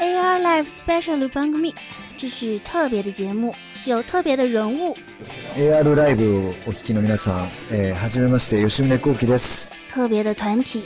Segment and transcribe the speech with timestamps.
[0.00, 1.74] AR Live Special 番組
[2.18, 4.96] 这是特别的节目，有特别的人物。
[5.56, 9.70] AR ライブをお聞きの皆さん、えー、はじめまして吉宗幸喜です。
[9.88, 10.84] 特别的团体，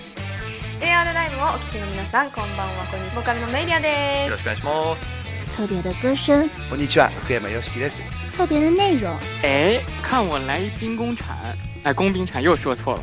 [0.80, 2.86] AR ライブをお聞きの皆さん、こんばんは。
[2.90, 3.16] こんにちは。
[3.16, 4.38] ボーカルのメイリアですよろ。
[4.38, 5.56] しくお願いします。
[5.56, 7.96] 特别的歌声，こんにちは、福山よしきです。
[8.36, 9.10] 特别的内容。
[9.42, 11.34] 哎，看我来一兵工铲，
[11.82, 13.02] 哎，工兵铲又说错了。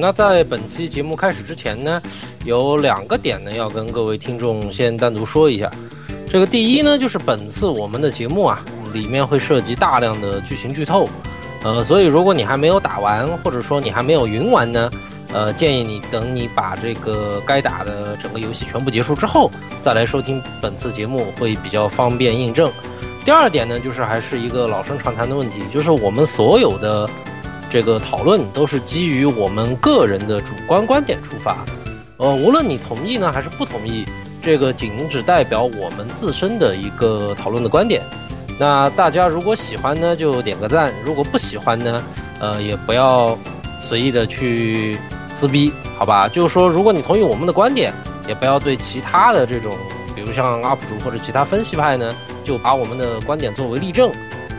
[0.00, 2.00] 那在本期节目开始之前呢，
[2.44, 5.70] 有两个点呢要跟各位听众先单独说一下。
[6.28, 11.08] 这个第一呢，就是本次我们的节目啊，里面会涉及大量的剧情剧透，
[11.62, 14.90] 呃，所以如果你还没有打完，或者说你还没有云完呢，
[15.32, 22.70] 呃，建议你等你把这个该打的整个游戏全部结束之后，再来收听本次节目会比较方便印证。
[23.24, 27.08] 第二点呢，就是还是一个老生常谈的问题，就是我们所有的
[27.74, 31.64] 这个讨论都是基于我们个人的主观观点出发，
[32.18, 34.04] 呃，无论你同意呢还是不同意，
[34.40, 38.00] 这个仅只代表我们自身的一个讨论的观点。
[38.60, 42.00] 那大家如果喜欢呢，就点个赞；如果不喜欢呢，
[42.38, 43.36] 呃，也不要
[43.82, 44.96] 随意的去
[45.34, 46.28] 撕逼，好吧？
[46.28, 47.92] 就是说，如果你同意我们的观点，
[48.28, 49.76] 也不要对其他的这种，
[50.14, 52.14] 比如像 UP 主或者其他分析派呢，
[52.44, 54.12] 就把我们的观点作为例证。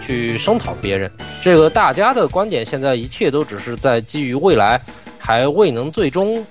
[0.05, 1.09] 去声讨别人，
[1.43, 4.79] 这个大家的观点现在一切都只是在基于未来
[5.17, 6.45] 还未能最终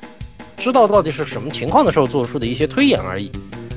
[0.56, 3.30] 知道到底是什么情况的时候做出的一些推演而已。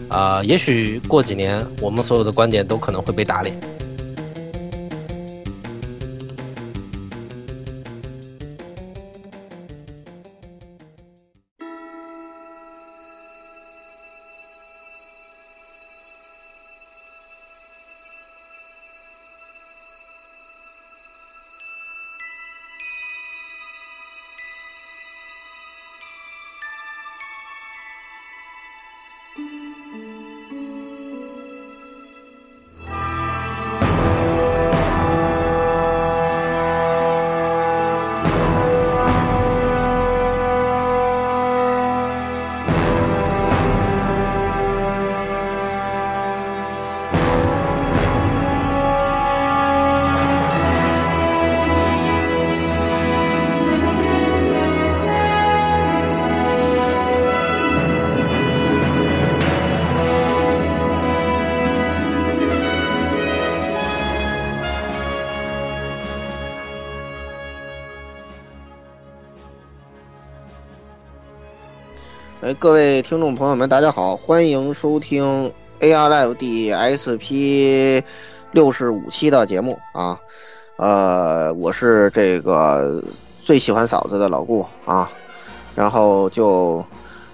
[0.09, 3.53] 啊、呃，也许过几年我们所有的观点都可能会被打脸。
[72.59, 78.01] 各位听众朋友们，大家好，欢迎收听 AR Live 第 SP
[78.51, 80.19] 六十五期的节目啊。
[80.77, 83.03] 呃，我是这个
[83.43, 85.11] 最喜欢嫂子的老顾啊。
[85.75, 86.83] 然后就、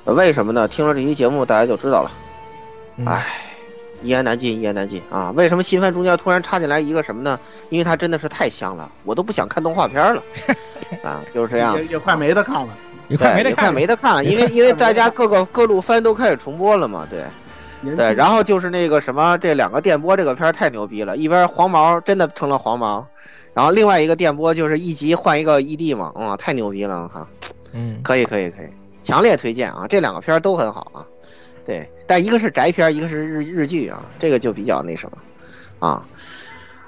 [0.04, 0.68] 呃、为什么呢？
[0.68, 2.12] 听了这期节目，大家就知道了。
[3.06, 3.26] 唉，
[4.02, 5.32] 一言难尽，一言难尽啊！
[5.38, 7.40] 为什么新番中间突然插进来一个什么呢？
[7.70, 10.22] 因为它真的是太香了，我都不想看动画片了
[11.02, 12.78] 啊，就是这样也也快没得看了。
[13.10, 23.06] 也快没得看，没得看了，因为因为大家各个各路番都开始重播了嘛，对，对，然后就是那个什么，这两个电波这个片儿太牛逼了，一边黄毛真的成了黄毛，
[23.54, 27.28] 然后另外一个电波就是一集换一个异地嘛，啊、嗯，太牛逼了哈，
[27.74, 28.68] 嗯，可以可以可以，
[29.04, 31.06] 强烈推荐啊，这两个片儿都很好啊，
[31.66, 36.08] 对，但一个是宅片，一个是日日剧啊，这个就比较那什么，啊，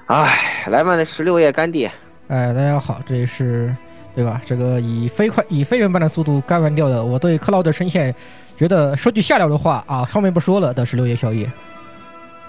[0.06, 1.88] 哎，来吧，那十六夜干地，
[2.28, 3.74] 哎，大家好，这里是。
[4.16, 4.40] 对吧？
[4.46, 8.12] 这个以飞快、以飞人般的速度干完掉的，我对克劳德声线
[8.56, 11.46] 觉得说句下流的话啊，后面不说了的十六夜宵夜。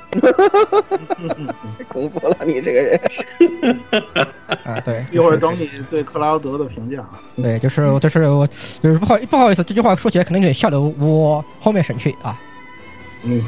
[1.90, 2.98] 恐怖了，你这个人。
[4.64, 7.04] 啊，对，一会儿等你对克劳德的评价。
[7.36, 8.48] 对，就是就是我
[8.82, 12.40] 就是不好不好意思，这句话说起来肯定有点下流，我后面省去啊。
[13.24, 13.44] 嗯。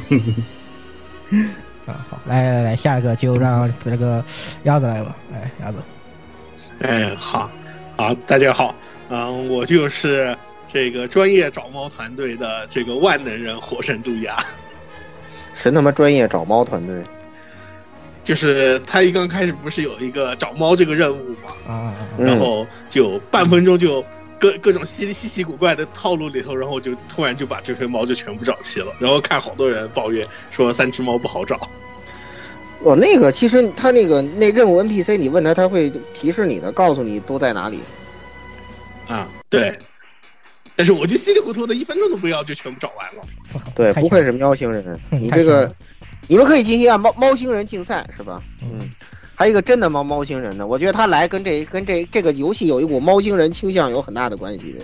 [1.87, 4.21] 啊，好，来来来，下一个就让这个
[4.63, 5.77] 鸭子来吧，哎，鸭子。
[6.79, 7.49] 嗯，好。
[7.99, 8.73] 好，大家好，
[9.09, 10.33] 嗯，我就是
[10.65, 14.37] 这个专业找猫团队的这个万能人火神杜亚。
[15.53, 17.03] 谁他妈专业找猫团队，
[18.23, 24.01] 就是他一刚开始不是有一个找猫这个任务嘛，啊，然后就半分钟就
[24.39, 31.69] 各各种稀稀奇古怪的套路里头，然后就突然就把这堆猫就全部找齐了，然后看好多人抱怨说三只猫不好找。
[32.83, 37.79] 哦，那个其实他那个那任务 NPC，你问他，他会提示你的，告诉你都在哪里。
[39.07, 39.77] 啊，对。
[40.75, 43.21] 但是我就稀里糊涂的一分钟都不要就全部找完了。
[43.75, 45.69] 对，不愧是喵星人，你这个，
[46.29, 48.41] 你们可以进行啊猫猫星人竞赛是吧？
[48.61, 48.89] 嗯，
[49.35, 54.77] 还有一个真的猫猫星人呢，我觉得他来跟这跟这这个游戏有一股猫星人倾向有很大的关系。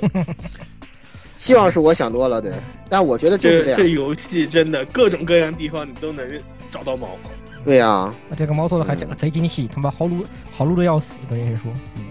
[1.38, 2.52] 希望是我想多了，对，
[2.90, 6.28] 但我觉得就是这这游戏真的各种各样地方你都能
[6.70, 7.18] 找到猫。
[7.66, 10.24] 对呀，这个猫做的还贼精细，他妈好撸
[10.56, 12.04] 好撸的要死，跟人说，嗯。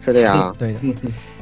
[0.00, 0.80] 是的呀， 对的。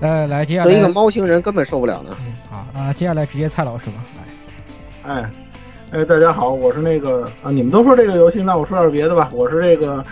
[0.00, 2.16] 呃，来接下来，做一个猫星人根本受不了呢。
[2.48, 3.96] 好啊，接下来直接蔡老师吧，
[5.04, 5.12] 来。
[5.12, 5.30] 哎，
[5.90, 9.28] 哎，大家好，我是那个啊，你们都说这个游戏，那我说点别的吧。
[9.32, 10.04] 我是这个，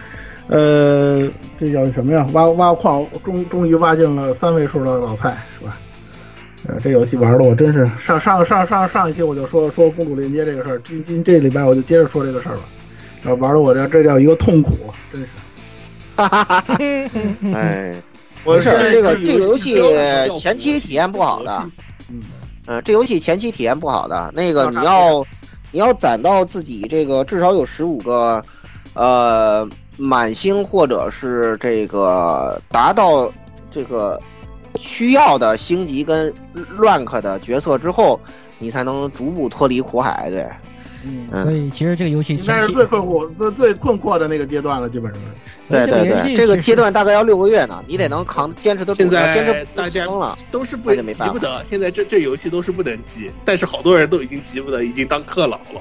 [0.49, 2.27] 呃，这叫什么呀？
[2.33, 5.79] 挖挖矿，终终于挖进了三位数的老蔡，是吧？
[6.69, 12.63] 呃，这游戏玩的我真是上上上上上一期我就说说公主链接这个事儿，今今这礼拜我就接着说这个事儿了。
[13.23, 15.29] 然后玩的我这这叫一个痛苦，真是。
[16.17, 16.75] 哈哈哈！
[17.55, 17.95] 哎。
[18.43, 19.79] 不是这个这个游戏
[20.39, 21.71] 前期体验不好的，
[22.67, 25.23] 嗯，这游戏前期体验不好的，那个你要
[25.71, 28.43] 你要攒到自己这个至少有十五个，
[28.95, 29.69] 呃，
[29.99, 33.31] 满星或者是这个达到
[33.71, 34.19] 这个
[34.79, 36.33] 需要的星级跟
[36.79, 38.19] rank 的角色之后，
[38.59, 40.49] 你才能逐步脱离苦海，对。
[41.05, 45.23] 嗯，所以其实这个游戏应该是最困惑、最最困惑的那个阶段了，基本上。
[45.69, 48.99] 对对对，这个阶段大概要六个月呢，你得能扛坚持得住。
[48.99, 51.01] 现在坚持大家了，都是不急
[51.31, 51.65] 不得。
[51.65, 55.81] 现在这这游戏都是不能急，但是好多人都已经急不得，已经当氪老了。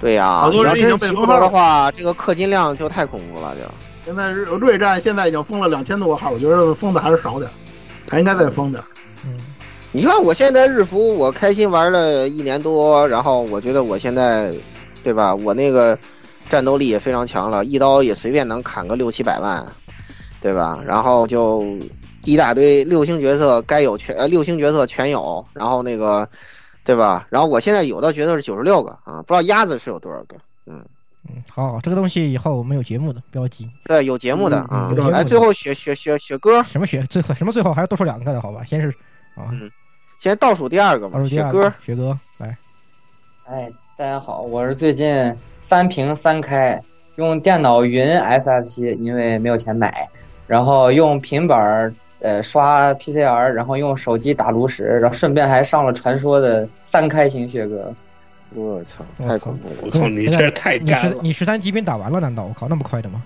[0.00, 3.60] 对呀，好多人已经被封的话，这个氪金量就太恐怖了，就。
[4.06, 7.50] 现在是瑞战现在已经封了两千多个号，我觉得封的还是少点，
[8.10, 8.82] 还应该再封点。
[9.94, 9.96] 嗯。
[9.96, 14.52] 你看我现在日服，我开心玩了一年多，然后我觉得我现在，
[15.02, 15.34] 对吧？
[15.34, 15.96] 我那个
[16.48, 19.64] 战斗力也非常强了，一刀也随便能砍个六七百万，
[20.40, 20.82] 对吧？
[20.84, 21.64] 然后就
[22.24, 26.28] 一大堆六星角色该有全呃六星角色全有，然后那个，
[26.84, 27.26] 对吧？
[27.30, 30.36] 然后我现在有的角色是九十六个啊，不知道鸭子是有多少个？
[30.66, 30.84] 嗯
[31.28, 34.92] 嗯，好，这个东西以后我们有节目的不要急，对，有节目的啊。
[35.10, 37.02] 来，最后雪雪雪雪哥，什么雪？
[37.08, 38.62] 最后什么最后还要多说两个的好吧？
[38.64, 38.88] 先是
[39.34, 39.48] 啊。
[40.24, 42.56] 先倒数第二个吧，学哥，学哥来。
[43.44, 45.30] 哎，大家好，我是最近
[45.60, 46.80] 三屏三开，
[47.16, 50.08] 用电脑云 FFP，因为没有钱买，
[50.46, 57.92] 然后用平板呃刷 PCR，然后用手机打炉石，然后顺便还上了传说的三开型学哥。
[58.54, 59.74] 我操，太恐怖了！
[59.82, 61.18] 我靠，你这太干了！
[61.20, 62.18] 你十三级兵打完了？
[62.18, 63.22] 难道我靠那么快的吗？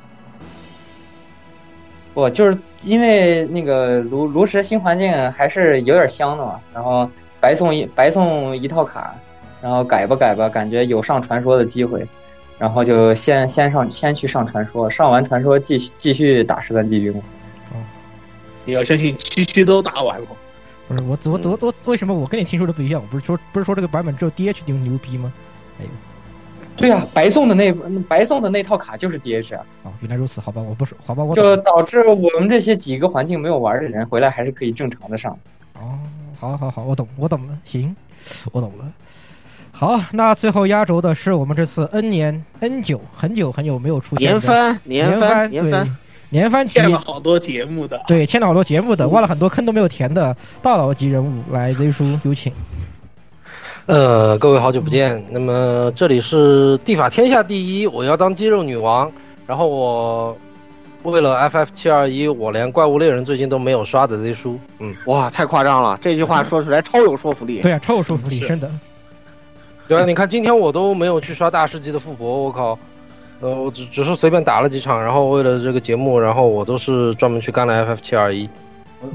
[2.18, 9.14] 不，就是因为那个炉炉石新环境还是有点香的嘛，然后白送一白送一套卡，
[9.62, 12.04] 然后改吧改吧，感觉有上传说的机会，
[12.58, 17.12] 然后就先先上先去上传说，上完传说继续继续打十三级兵。
[17.12, 17.78] 哦，
[18.64, 20.26] 你要相信区区都打完了。
[20.88, 23.00] 不是我我我我为什么我跟你听说的不一样？
[23.12, 25.32] 不是说不是说这个版本只有 DH 牛牛逼吗？
[25.78, 25.90] 哎呦。
[26.78, 27.72] 对呀，白送的那
[28.08, 29.66] 白送的那套卡就是 DH 啊！
[29.82, 35.36] 哦，原来如此，好吧，我不是，好吧，我就导致我们这些几个环境没有玩的人回来还是可以正常的上。
[35.74, 35.98] 哦，
[36.38, 37.94] 好，好，好，我懂，我懂了，行，
[38.52, 38.84] 我懂了。
[39.72, 45.96] 好，那最后压轴的是我们这次 N 年 N 久很久很久没有出现年番年番年番
[46.30, 52.52] 年番欠了好多节目的，对，欠了好多节目的，挖了很多坑都没有填的大佬级人物来 Z 叔有请。
[53.98, 55.24] 呃，各位好久不见。
[55.30, 59.10] 那么这里是地法天下第一，我要当肌肉女王。
[59.46, 60.36] 然后我
[61.04, 64.60] 为了 FF 七二一，我连怪物猎人最近都没有刷的 Z 书。
[64.78, 67.60] 嗯，哇，太夸张了，这句话说出来超有说服力。
[67.64, 68.70] 对啊，超有说服力，真的。
[69.88, 72.78] 对啊，你看今天我都没有去刷大师级的复活，我靠。
[73.40, 78.46] 呃，我只只是随便打了几场，然后为了这个节目，然后我都是专门去干了 FF 七二一。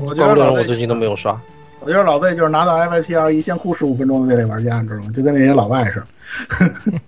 [0.03, 1.39] 我觉得我最近都没有刷。
[1.85, 5.11] 我觉得老魏就是拿到二一先哭十五分钟的那类玩家，你知道吗？
[5.15, 6.99] 就跟那些老外似的。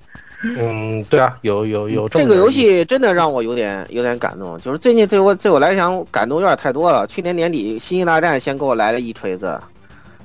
[0.60, 7.08] 嗯，对啊，有有有这个游戏真的让我有点有点感动，就是最近对我对我来讲感动有点太多了。
[7.08, 9.60] 去年年底《星际大战》先给我来了一锤子，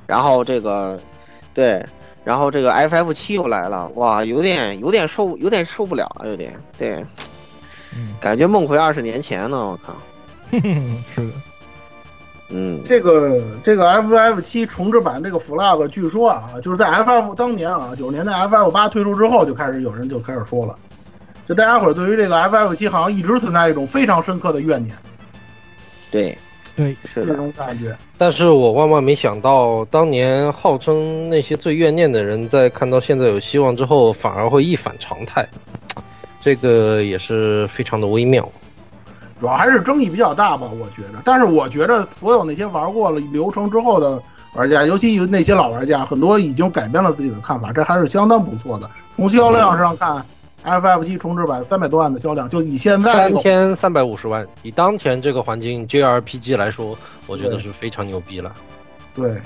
[0.06, 1.00] 然后这个
[1.54, 1.82] 对，
[2.24, 7.02] 然后这个 FF 七又来了，哇，有点有点受有点受不了了，有点对，
[8.20, 9.96] 感觉梦回二十年前呢，我靠。
[11.14, 11.49] 是的。
[12.52, 20.76] 嗯，这个这个 FF 七重置版这个 flag，据说啊，就是在 FF 当年啊，九十年代 FF 八推出之后，就开始有人就开始说了，
[21.46, 24.96] 就大家伙对于这个 FF 七好像一直存在一种非常深刻的怨念。
[26.10, 26.36] 对，
[26.74, 27.96] 对，是这种感觉。
[28.18, 35.48] 但是我万万没想到，当年号称那些最怨念的人，在看到现在有希望之后，反而会一反常态，
[36.40, 38.50] 这个也是非常的微妙。
[39.40, 41.22] 主要还是争议比较大吧，我觉着。
[41.24, 44.22] 但是我觉着所有那些玩过了流程之后的
[44.54, 48.90] 玩家，尤其那些老玩家，很多已经改变了自己的看法，这还是相当不错的。
[49.16, 50.24] 从销量上看
[50.64, 58.52] ，FF 七重置版三百多万的销量，就以现在三天三百五十万，以当前这个环境 JRPG 来说，我觉得是非常牛逼了。
[59.14, 59.36] 对，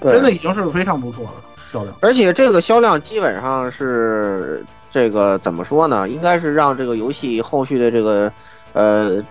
[0.00, 1.32] 对真的已经是非常不错了
[1.70, 1.94] 销量。
[2.00, 6.08] 而且这个销量基本上是这个怎么说呢？
[6.08, 8.32] 应该是让这个游戏后续的这个
[8.72, 9.22] 呃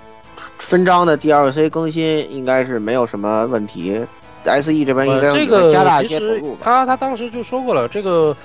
[0.58, 4.00] 分章的 DLC 更新应该是没有什么问题。
[4.44, 6.62] SE 这边应该呃这个加大一些投入吧。
[6.64, 8.36] 他他当时就说过了，这个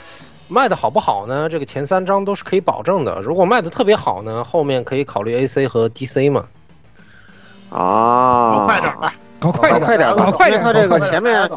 [0.49, 1.49] 卖的好不好呢？
[1.49, 3.21] 这个前三章都是可以保证的。
[3.23, 6.45] 如果卖的特别好呢，后面可以考虑 AC 和 DC 嘛。
[7.71, 11.51] 啊，搞快点吧，搞快点，搞快点吧，搞快点，因为他这个前面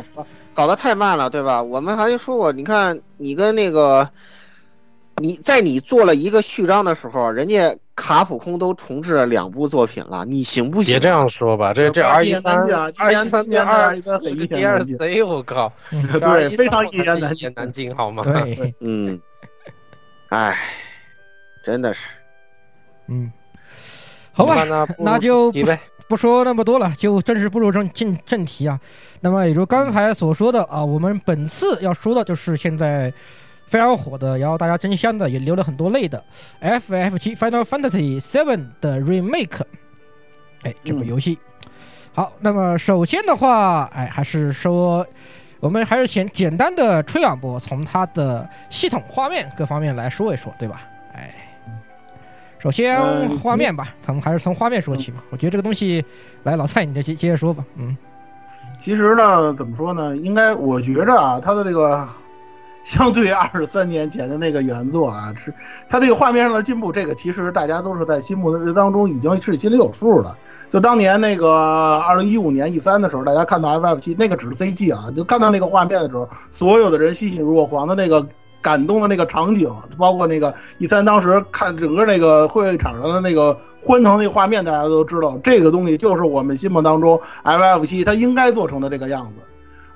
[0.53, 1.61] 搞得太慢了，对吧？
[1.61, 4.09] 我们还说过，你看你跟那个
[5.19, 10.93] 你在你做了一个序章的时候，人家卡普空都重置了两部作品了，你行不行？
[10.93, 14.97] 别这样说吧，这这二 R 一一三言难尽啊，二一三今年的二二一三很一第二言难尽。
[14.97, 17.53] C，我靠，这对，R13 非常一我才言难尽是一言。
[17.55, 18.23] 难尽，好吗？
[18.23, 19.19] 对，嗯，
[20.29, 20.57] 哎，
[21.63, 22.01] 真的是。
[23.07, 23.31] 嗯，
[24.31, 24.65] 好吧，
[24.97, 25.51] 那就
[26.07, 28.79] 不说那么多了，就正式步入正进正题啊。
[29.21, 33.13] 那么，也就刚才所说的啊，我们本次要说的就是现在
[33.69, 36.23] 非常火的，然后大家争相的，也流了很多泪的
[36.81, 39.61] 《FF 七 Final Fantasy VII》的 remake。
[40.63, 41.37] 哎，这部游戏。
[42.13, 45.05] 好，那么首先的话，哎，还是说，
[45.59, 50.81] 我们还是先简单的吹两波，从它的系统、画面各方面来说一说，对吧？
[51.13, 51.33] 哎。
[52.57, 55.21] 首先嗯画面吧，咱们还是从画面说起嘛。
[55.29, 56.03] 我觉得这个东西，
[56.43, 57.63] 来老蔡你就接接着说吧。
[57.77, 57.95] 嗯，
[58.77, 60.17] 其实呢，怎么说呢？
[60.17, 62.05] 应该我觉着啊，它的这个
[62.83, 65.53] 相对二十三年前的那个原作啊，是
[65.87, 70.37] 它这个画面上的进步，这个其实大家都是在心目当中已经是心里有数了。
[70.69, 78.27] 就当年那个二零一五年 E 三的时候，大家看到 FF 七那个只是 CG 啊，就看到那个画面的时候，所有的人欣喜若狂的那个。
[78.61, 89.35] 感动的那个场景，包括那个 E 三当时看整个那个会场上的那个欢腾那个画面，大家都知道，这个东西就是我们心目当中 FF 七它应该做成的这个样子。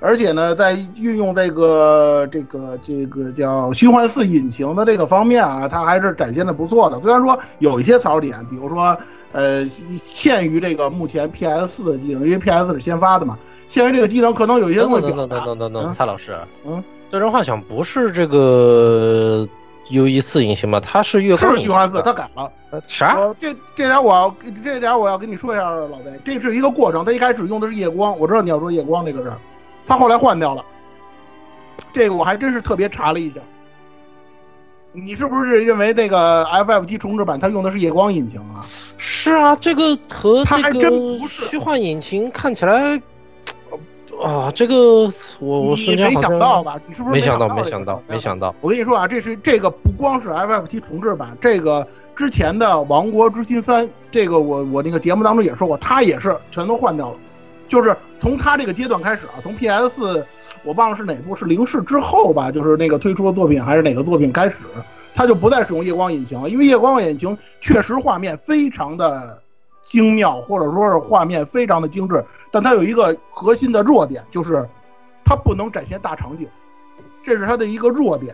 [0.06, 7.00] 而且呢，在运用这个这个这个叫虚幻四引擎的这个方面啊，它还是展现的不错的。
[7.00, 8.98] 虽然说有一些槽点，比如说
[9.32, 9.66] 呃，
[10.06, 15.46] 限于这个目前 PS 四的技能，因为 PS 是先发的嘛，限于这个技能可能有一些东西等等表达。
[15.46, 19.48] 等等等等，嗯蔡老师，嗯，最终幻想不是这个
[19.92, 20.82] U 一四引擎吗？
[20.82, 22.52] 它是月光是虚幻四，的它改了。
[22.88, 23.16] 啥？
[23.16, 27.06] 呃，这这点我要这点我要跟你说一下，老魏，这是一个过程。
[27.06, 29.38] 它一开始用的是夜光，我知道你要说夜光这个事儿，
[29.88, 30.64] 他后来换掉了。
[31.92, 33.40] 这个我还真是特别查了一下。
[34.96, 38.64] 你是不是认为这个 FF 七重置版它用的是夜光引擎啊？
[38.98, 43.02] 是啊，这个和它还真这个不是虚幻引擎看起来，
[44.24, 46.80] 啊，这个我我你没想到吧？
[46.88, 47.56] 你是不是没想到，到？
[47.56, 48.54] 没想到，没想到。
[48.62, 57.18] 我跟你说啊，这是这个不光是 FF 七重置版，这个之前的《王国之心三》，这个我我那个节目当中也说过，它也是全都换掉了，
[57.70, 60.26] 就是从它这个阶段开始啊，从 PS 四
[60.64, 64.56] 我忘了是哪部是零式之后吧，就是那个推出的作品还是哪个作品开始，
[65.16, 69.42] 它就不再使用夜光引擎了，因为夜光引擎确实画面非常的
[69.84, 74.68] 精妙，或者说是画面非常的精致，但它有一个核心的弱点，就是
[75.26, 76.48] 它不能展现大场景，
[77.24, 78.34] 这是它的一个弱点，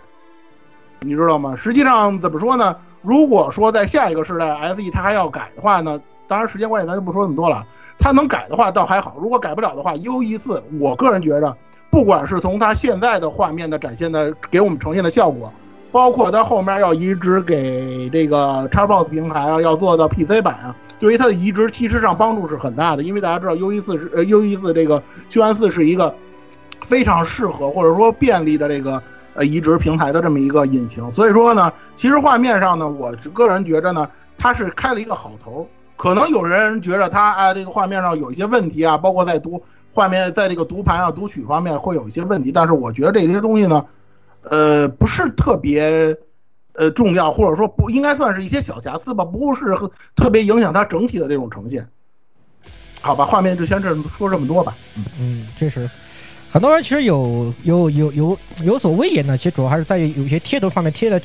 [0.99, 1.55] 你知道吗？
[1.55, 2.75] 实际上怎么说呢？
[3.01, 7.65] 如果说在下一个时代 SE 它还要改的话呢，当然时间关系咱就不说那么多了。
[7.97, 11.57] 它能改的话倒还好，如果改不了的话，U E 四我个人觉着，
[11.89, 15.51] 不管是从它现在的画面的展现的给我们呈现的效果，
[15.91, 26.15] 包括它后面要移植给这个 Xbox 平台啊，要做到 PC 版啊，对于它的移植其实上帮助是很大的，因为大家知道 U E 四是呃 U E 四这个虚幻四是一个
[26.81, 35.67] 非常适合或者说便利的这个呃移植平台的这么一个引擎，所以说呢，其实画面上呢，我个人觉着呢，它是开了一个好头。
[35.99, 39.61] 可能有人觉得他啊这个画面上有一些问题啊，包括在读
[39.93, 43.85] 画面在这个读盘啊读取方面会有一些问题，但是我觉得这些东西呢，
[44.43, 46.15] 呃不是特别
[46.71, 51.85] 呃重要，或者说不应该算是一些小瑕疵吧，不是很特别影响它整体的这种呈现。
[53.01, 54.77] 好吧，画面就先这说这么多吧。
[54.95, 55.89] 嗯嗯，确实，
[56.49, 59.37] 很多人其实有有有有有所微言呢。
[59.37, 61.21] 其实主要还是在于有些贴图方面贴的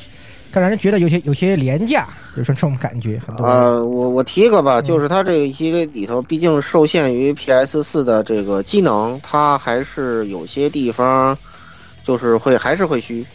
[0.51, 3.21] 让人觉得有些有些廉价，就是这种感觉。
[3.27, 11.37] 很多啊呃，我我提一个吧，就是它这一系列里头，毕竟受限于 PS 四的这个机能，它还是有些地方
[12.03, 13.25] 就是会还是会虚，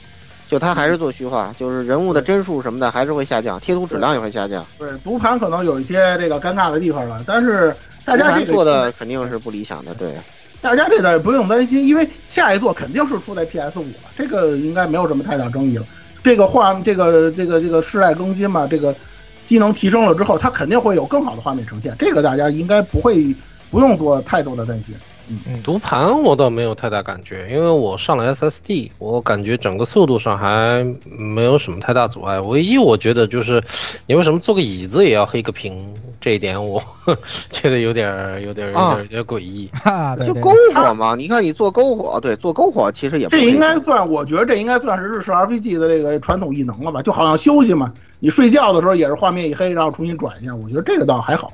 [0.49, 4.64] 就它还是做虚化，就是人物的帧数什么的还是会下降，贴图质量也会下降。
[4.79, 7.75] 对，读盘可能有一些这个尴尬的地方了，但是
[8.05, 10.14] 大家这个做的肯定是不理想的，对。
[10.62, 15.87] 大家这个不用担心，因为下一座肯定是出在 PS 五了，这个应该没有什么太大争议了。
[16.22, 18.94] 这个画，这个这个这个世代更新嘛，这个
[19.46, 23.34] 机能提升了之后，它肯定会有更好的画面呈现，这个大家应该不会
[23.70, 24.94] 不用做太多的担心。
[25.46, 32.40] 嗯，读盘我倒没有太大感觉，因为我上了 SSD，我感觉整个速度上还没有什么太大阻碍。
[32.40, 33.62] 唯一我觉得就是，
[34.06, 35.94] 你为什么坐个椅子也要黑个屏？
[36.20, 36.82] 这一点我
[37.50, 39.70] 觉得有点有点有点有点诡异。
[39.72, 47.00] 哈，就篝火嘛，你看你做篝火，对，做篝火其实也这应该算，我觉得这应该算是日式 RPG 的这个传统异能了吧？
[47.02, 51.52] 就好像休息嘛，你睡觉的时候也是画面一黑，然后重新转一下，我觉得这个倒还好。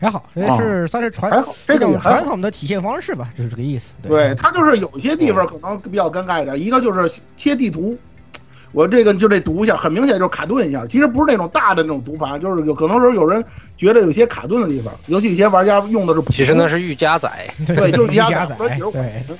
[0.00, 3.92] 还好，这是算是传还好，这种传统的体现方式吧，就是这个意思。
[4.02, 7.98] 对，它就是有些地方可能比较尴尬一点，一个就是切地图，
[8.72, 10.86] 我这个就这读一下，很明显就是卡顿一下。
[10.86, 13.44] 其实不是那种大的那种读盘，就是有可能时候有人
[13.76, 16.22] 觉得有些卡顿的地方，尤其有些玩家用的是。
[16.30, 19.38] 其实那是预加载， 对，就是家仔，或者写入缓存。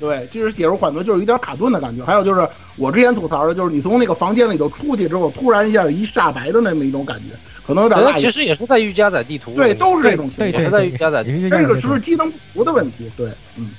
[0.00, 2.04] 对，这是写入缓存，就是有点卡顿的感觉。
[2.04, 2.46] 还有就是
[2.76, 7.34] 我之前吐槽的，就是你从那个房间里头出去之后，突然一下一煞白的那么一种感觉。
[7.66, 11.48] 可能有点其实也是在于加载地图，对，都是这种情况，也是在于加载地图。
[11.48, 13.10] 这个是不是机能不足的问题？
[13.16, 13.70] 对，嗯。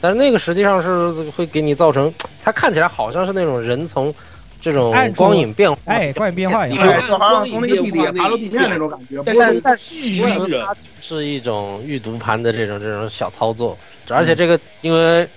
[0.00, 2.12] 但是那个实际上是会给你造成，
[2.42, 4.12] 它看起来好像是那种人从
[4.60, 9.22] 这种光影变化，哎，光影变化一样，就好像从那个地底爬到地面那种感觉。
[9.24, 15.28] 但但其实它是一种预读盘的这种这种小操作，而且这个因为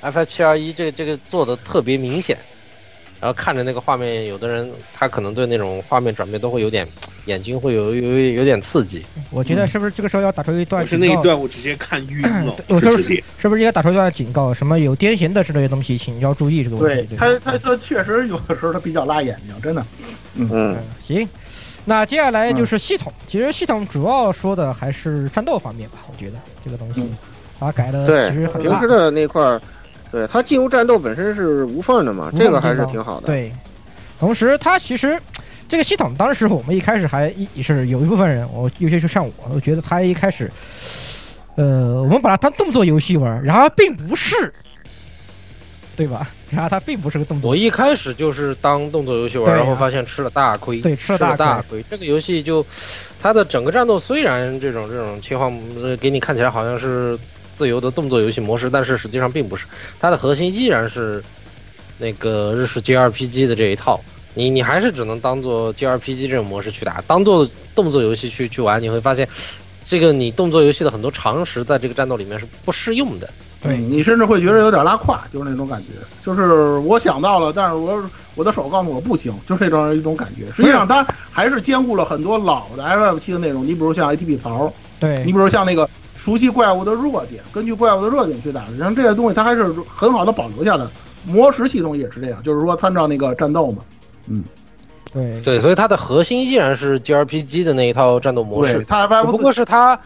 [0.00, 2.38] F H 七二一这个这个做的特别明显。
[3.20, 6.86] 然后看着那个画面，有的人他可能对那种画面转变都会有点
[7.24, 9.04] 眼睛会有有有点刺激。
[9.30, 10.86] 我觉得是不是这个时候要打出一段？
[10.86, 12.54] 是那一段我直接看晕了。
[12.68, 14.52] 我说是不是应该打出一段警告？
[14.52, 17.16] 什么有癫痫的之类的东西，请要注意这个问题。
[17.16, 19.84] 对他他他确实有的时候他比较辣眼睛，真的。
[20.34, 21.26] 嗯，行。
[21.86, 26.00] 那接下来就是系统，其实系统主要说的还是战斗方面吧。
[26.10, 27.02] 我觉得这个东西
[27.58, 29.60] 它改的其实很平时的那块儿。
[30.12, 33.26] 对它进入战斗本身是无缝的嘛，这个还是挺好的。
[33.26, 33.52] 对，
[34.18, 35.20] 同时它其实
[35.68, 40.50] 这个系统当时我们一开始还一是有一部分人，我尤其是像我，我觉得它一开始，
[41.56, 44.54] 呃，我们把它当动作游戏玩，然而并不是，
[45.96, 46.30] 对吧？
[46.50, 47.50] 然后它并不是个动作。
[47.50, 51.82] 我一开始就是当动作游戏玩，然后发现吃了大亏，对，吃了大亏。
[51.90, 52.64] 这个游戏就
[53.20, 55.52] 它的整个战斗虽然这种这种切换
[55.98, 57.18] 给你看起来好像是。
[57.56, 59.64] 自由的动作游戏模式，但是实际上并不是，
[59.98, 61.24] 它的核心依然是
[61.98, 63.98] 那个日式 JRPG 的这一套。
[64.34, 69.26] 你你还是只能当做 JRPG 这种模式去打，当做动作游戏去去玩，你会发现，
[69.86, 73.30] 这个你动作游戏的很多常识在这个战斗里面是不适用的。
[73.62, 75.86] 对你甚至会觉得有点拉胯，就是那种感觉。
[76.22, 80.44] 就是我想到了，但是我我的手告诉我不行，就是这种一种感觉。
[80.52, 83.66] 实际上它还是兼顾了很多老的 FF 七的内容。
[83.66, 85.88] 你比如像 ATB 槽，对你比如像那个。
[86.26, 90.84] 熟悉怪物的弱点，根据怪物的弱点去打的，像这些东西它还是很好的保留下来。
[91.24, 93.84] 魔石系统也是这样，就是说参照那个战斗嘛。
[94.26, 94.42] 嗯，
[95.12, 98.84] 对对，所以它的核心依然是 GRPG 的那一套战斗模式。
[98.88, 99.96] 它不过是它，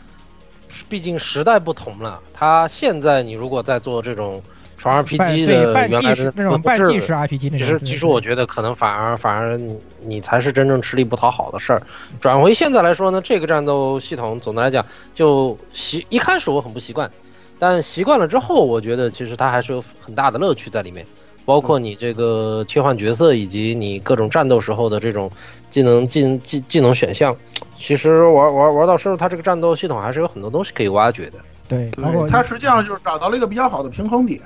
[0.91, 2.21] 毕竟时代不同了。
[2.35, 4.43] 它现在你如果在做这种。
[4.81, 11.83] 双 RPG 的原来的那种半计时 RPG，其实其实我觉得可能反而反而你你才是真正吃力不讨好的事儿。
[12.19, 14.83] 转回现在来说呢，这个战斗系统总的来讲
[15.15, 17.11] 就习一开始我很不习惯，
[17.59, 21.05] 但习惯了之后，我觉得其实它还是有很大的乐趣在里面，
[21.45, 25.31] 包括你这个切换角色以及你各种战斗时候的这种
[25.69, 27.37] 技能技技技能选项，
[27.77, 31.33] 其实玩玩玩到深入，它这个战斗系统还是有很多东西可以挖掘的。
[31.69, 34.41] 对，然后它实际上就是找到了一个比较好的平衡点。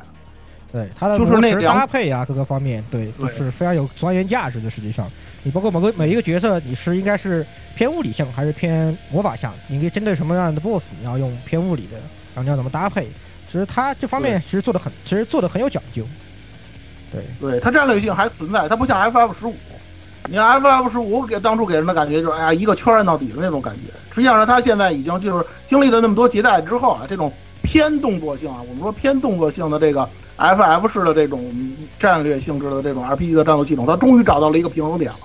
[0.75, 4.69] 对它的就是那搭配啊，各个方面，对，都是非常有钻研价值的。
[4.69, 5.09] 实际上，
[5.45, 9.55] 你包括某个每一个角色，你是应该是偏物理性还是偏魔法向？
[9.69, 11.99] 你可以针对什么样的 BOSS，你要用偏物理的，
[12.35, 13.07] 然后你要怎么搭配？
[13.47, 16.05] 其实它这方面其实做的很，其实做的很有讲究。
[17.13, 19.55] 对，对，它战略性还存在，它不像 FF 十五。
[20.29, 23.93] 你看 FF 十五给当初给人的感觉就是，哎呀，一个圈按到底的那种感觉。
[24.13, 27.33] 实际上呢，它现在已经就是经历了那么多迭代之后啊，这种
[27.63, 30.09] 偏动作性啊，我们说偏动作性的这个。
[30.37, 31.55] F F 式的这种
[31.99, 35.19] 战略性质的这种 R P G 的战斗系统，它终于找到了一个平衡点了，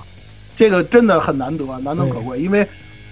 [0.56, 2.40] 这个真的很难得，难能可贵。
[2.40, 2.68] 因为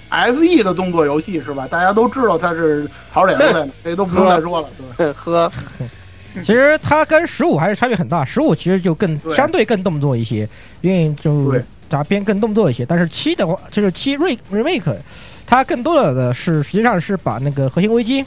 [0.09, 1.67] S E 的动作游戏是吧？
[1.67, 5.19] 大家都知道它是槽点在哪，这都不用再说了，对吧？
[5.19, 5.51] 呵，
[6.35, 10.47] 其实它跟十五还是差别很大，十五其实就更对相对更动作一些，
[10.81, 12.85] 因为就对咋边更动作一些。
[12.85, 14.95] 但是七的话，就是七 re remake，
[15.45, 18.23] 它更多的的是实际上是把那个核心危机，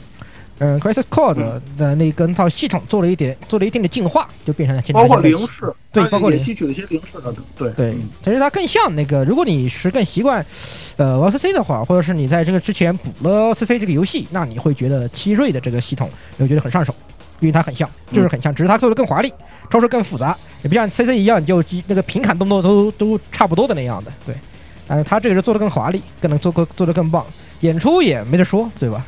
[0.59, 7.71] 嗯，Crisis Core 的的那根套系统做了一点做了一定的进化，就变成了现在包括零式，对，包括零也吸取了一些零式的，对。
[7.71, 10.45] 对，其实它更像那个，如果你是更习惯，
[10.97, 16.93] 呃，玩 CC 的话，或者是你在这个之前补了 CC 这个游戏，那你会觉得七瑞的这个系统，你会觉得很上手，
[17.39, 19.33] 因为它很像，就是很像，只是它做的更华丽，
[19.69, 24.35] 招式更复杂，也不像 CC 一样，你就那个平砍动作都都差不多的那样的，对。
[24.87, 27.25] 但是它这个是做的更华丽，更能做更做的更棒，
[27.61, 29.05] 演出也没得说，对吧？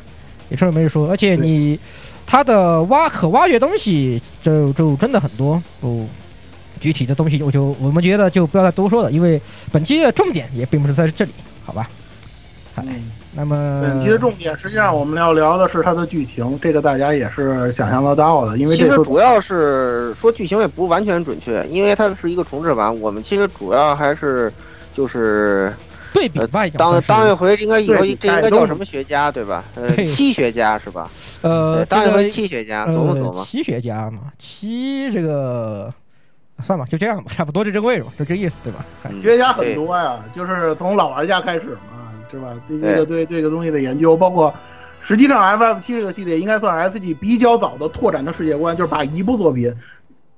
[0.50, 1.78] 也没得说，而且你
[2.26, 6.06] 它的挖可挖掘东西就就真的很多，哦。
[6.80, 9.40] 具体的东西，我就我们觉得就不要再多说了，因为
[9.72, 11.30] 本期的重点也并不是在这里，
[11.64, 11.88] 好吧？
[12.74, 12.84] 哎，
[13.32, 23.00] 那么本期的重点实际上我们要聊的是它的剧情，这个大家也是想象得到的，因为其实主要是说剧情也不完全准确，因为它是一个重置版。
[23.00, 24.52] 我们其实主要还是
[24.92, 25.72] 就是
[26.14, 29.64] 对比吧，当当一回应该以后这应该叫什么学家对吧？
[29.74, 31.10] 呃，七学家是吧？
[31.42, 33.44] 呃，当一回七学家，琢磨琢磨呃。
[33.44, 35.92] 七学家嘛，七这个
[36.64, 38.86] 算吧，就这样吧，差不多就这个位置吧，就这意思，对吧？
[39.02, 42.54] 哎学家很多呀，就是从老玩家开始嘛，是吧？
[42.68, 44.54] 对这个对这个东西的研究，包括
[45.02, 49.74] 实际上 FF 七这个系列应该算是 SG 比较早的拓展的世界观，就是把一部作品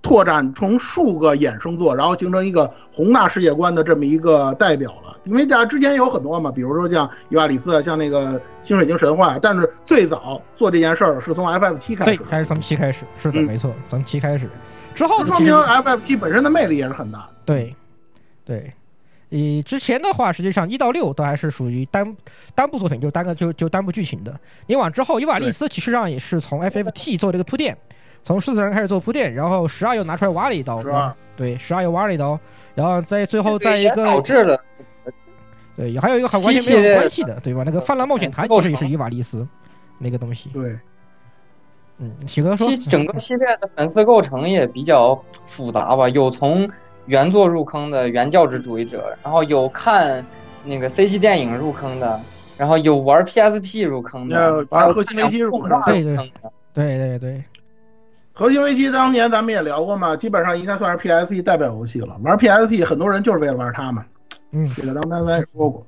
[0.07, 5.19] 拓展成数个衍生作，然后形成一个宏大世界观的这么一个代表了。
[5.25, 14.49] 因为大家之前有很多嘛，比如说像伊瓦里斯，像那个新水晶神话，但是最早做这件事儿是从 FF 七开对始，，还是从七开始，是的，嗯没错，从七开始，
[14.95, 17.29] 之后这说明 FF 七本身的魅力也是很大的。
[17.45, 17.75] 对，
[18.45, 18.73] 对，
[19.31, 22.17] 以之前的话，实际上一到六都还是属于单
[22.55, 24.39] 单部作品，就单个就就单部剧情的。
[24.69, 27.77] 你往之后，伊瓦利斯其实上也是从 FFT 做这个铺垫，
[28.27, 32.37] 从狮子人开始做铺垫，然后十二又拿出来挖了一刀，是吧对，十二又挖了一刀，
[32.75, 34.61] 然后在最后在一个导致了
[35.77, 37.63] 对，还有一个很完全没有关系的，对吧？
[37.65, 39.47] 那个泛滥冒险团其实也是伊瓦利斯
[39.99, 40.51] 那个东西。
[40.53, 40.77] 对，
[41.99, 45.15] 嗯，喜哥说其，整个系列的粉丝构成也比较
[45.47, 46.69] 复杂吧，有从
[47.05, 50.27] 原作入坑的原教旨主义者，然后有看
[50.65, 52.21] 那个 CG 电影入坑的，
[52.57, 56.51] 然后有玩 PSP 入坑呃的，玩核心危机入坑的对对坑的。
[56.75, 57.45] 对对对，
[58.39, 62.15] 核心危机当年咱们也聊过嘛，基本上应该算是 PSP 代表游戏了。
[62.23, 64.05] 玩 PSP 很多人就是为了玩它嘛，
[64.53, 65.87] 嗯，这个当年咱也说过。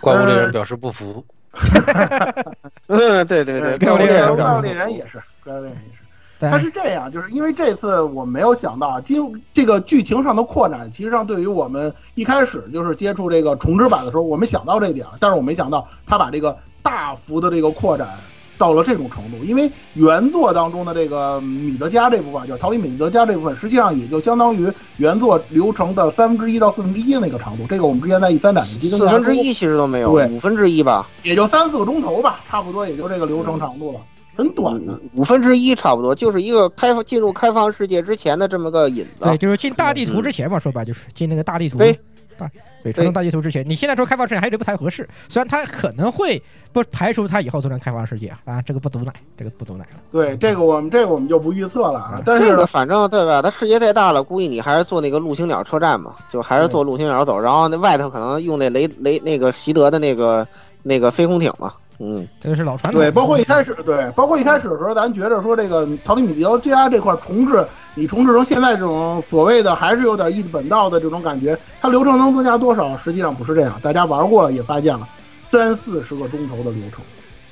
[0.00, 1.22] 怪物猎人表示不服。
[2.88, 6.02] 嗯，对对对，怪物猎人，怪物猎人也是，怪物猎人也是。
[6.40, 18.08] 对它是这样，就是因为这次我没有想到，经这个剧情上的扩展，其实上对于我们一开始就是接触这个重置版的时候，我们想到这一点了，但是我没想到他把这个大幅的这个扩展
[18.58, 27.64] 到了这种程度，因为原作当中的这个米德加这部分，就是逃离米德加这部分，实际上也就相当于原作流程的三分之一到四分之一的那个长度。
[27.68, 34.00] 这个我们之前在 E 三展已经跟大家说过四分之一其实都没有，对五分之一吧，也就三四个钟头吧，差不多也就这个流程长度了，
[34.34, 34.98] 很短的。
[35.14, 39.24] 五分之一差不多，就是一个开放进入开放世界之前的这么个引子。
[39.24, 41.78] 对，就是进大地图之前嘛，说白就是进那个大地图。
[41.78, 41.98] 对
[42.38, 42.50] 大
[42.82, 46.40] 对，传送大地图之前，你现在说开放世界还有点不太合适，虽然它可能会
[46.72, 50.00] 不排除它以后做成开放世界啊，啊，这个不毒奶，这个不毒奶了。
[50.12, 52.22] 对，这个我们这个我们就不预测了啊。
[52.24, 53.42] 但是这个反正对吧？
[53.42, 60.46] 它世界太大了，估计你还是坐那个陆星鸟车站嘛，就还是坐陆星鸟走，然后那外头可能用那雷雷那个习德的那个
[60.82, 61.72] 那个飞空艇嘛。
[62.00, 63.00] 嗯，这个是老传统。
[63.00, 72.96] 对，包括一开始，对，包括一开始的时候，咱觉着说这个逃离米德加这块重置，你重置成现在这种所谓的还是有点一本道的这种感觉，它流程能增加多少？
[72.98, 75.08] 实际上不是这样，大家玩过了也发现了，
[75.42, 77.04] 三四十个钟头的流程，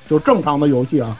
[0.07, 1.17] 就正常的游戏啊。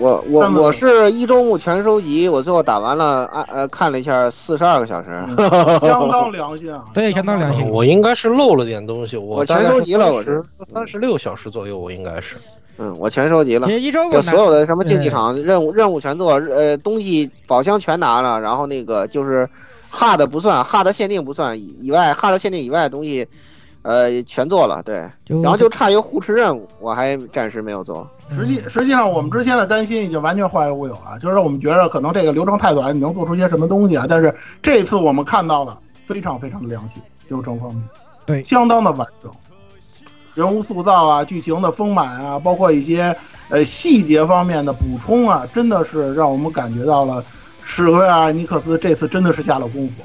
[0.00, 5.08] 我我我是一周目全收集，我最后打完了，啊呃看了一下，四十二个小时，
[5.78, 6.84] 相当良心啊。
[6.92, 7.64] 对，相当良心。
[7.70, 12.34] 我应该是漏了点东西，我我全收集了，我是三十六小时左右，我应该是。
[12.78, 19.48] 嗯，我全收集了，其实一周就所有的什么竞技场任务任务全做，呃，东西宝箱全拿了，然后那个就是
[19.88, 23.26] 哈的不算，哈的限定不算以以外，哈的限定以外的东西，
[23.82, 24.96] 呃，全做了，对，
[25.42, 28.06] 然后就差一个护持任务，我还暂时没有做。
[28.34, 34.04] 实际实际上，我们之前的担心已经完全化为乌有了，就是我们觉得可能这个流程太短，你能做出些什么东西啊？
[34.08, 37.82] 但是这次我们看到了非常非常的良心，流程方面，
[38.26, 39.30] 对，相当的完整，
[40.36, 43.16] 人物塑造啊，剧情的丰满啊，包括一些
[43.48, 47.24] 呃细节方面的补充啊，真的是让我们感觉到了
[47.64, 50.04] 史克威尔尼克斯这次真的是下了功夫，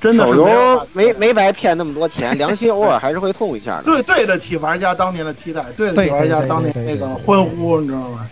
[0.00, 3.84] 真的是没有没没白骗那么多钱，良心偶尔还是会痛一下的。
[3.86, 8.28] 对对得起玩家当年的期待，对得起玩家当年那个欢呼，你知道吗？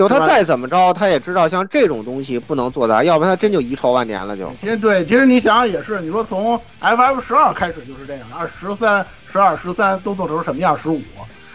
[0.00, 4.50] 就他再怎么着，他也知道像这种东西不能做大，要不然他真就遗臭万年了就。
[4.58, 10.74] 其实对，其实你想想也是，你说从 FF 十二开始就是这样，二十三、十二、十三都做成什么样？
[10.78, 11.02] 十五，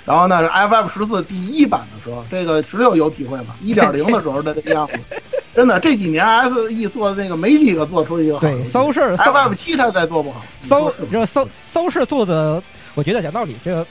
[0.05, 3.55] 然后呢，FF 十四第一版的时候，这个十六有体会吗？
[3.63, 4.93] 一点零的时候的这个样子，
[5.55, 12.61] 真的这几年 SE 做的那个没几个做出一个好对，搜事搜 FF 七他再做不好，搜这个搜搜事做的，
[12.93, 13.83] 我觉得讲道理，这个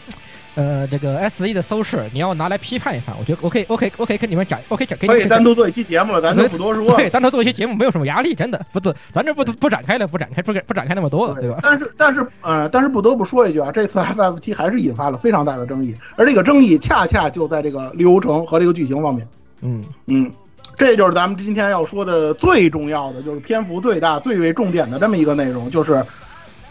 [0.54, 6.96] 呃这个 S E 的搜视，你要拿来批判一番，我觉得 OK OK OK 跟你们讲 OK 讲给你可以单独做一期节目了，咱就不多说。
[6.96, 11.58] 对，单独做一期节目没有什么压力，真的不是，咱这不不展开了，不展开不不展开那么多了，对吧？
[11.62, 19.26] 但是但是呃，但是不得不说一句啊，这次 FF 七还是引发了非常大的争议，而这个争议恰恰就在这个流程和这个剧情方面。
[19.62, 20.30] 嗯嗯，
[20.76, 26.04] 这就是咱们今天要说的最重要的，就是篇幅最大、最为重点的这么一个内容，就是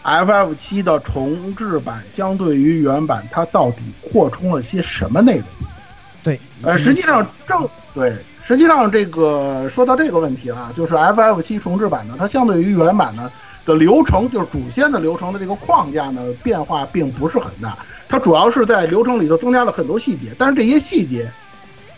[0.04, 5.46] FF 七的重置版相对于原版，它到底扩充了些什么内容？
[6.22, 13.30] 对，呃，实际上正对，实际上这个说到这个问题啊，就是 FF 七重置版呢，它相对于原版呢
[13.64, 21.30] 的流程，就是主线的流程的这个框架呢，变化并不是很大，它主要是在流程里头增加了很多细节，但是这些细节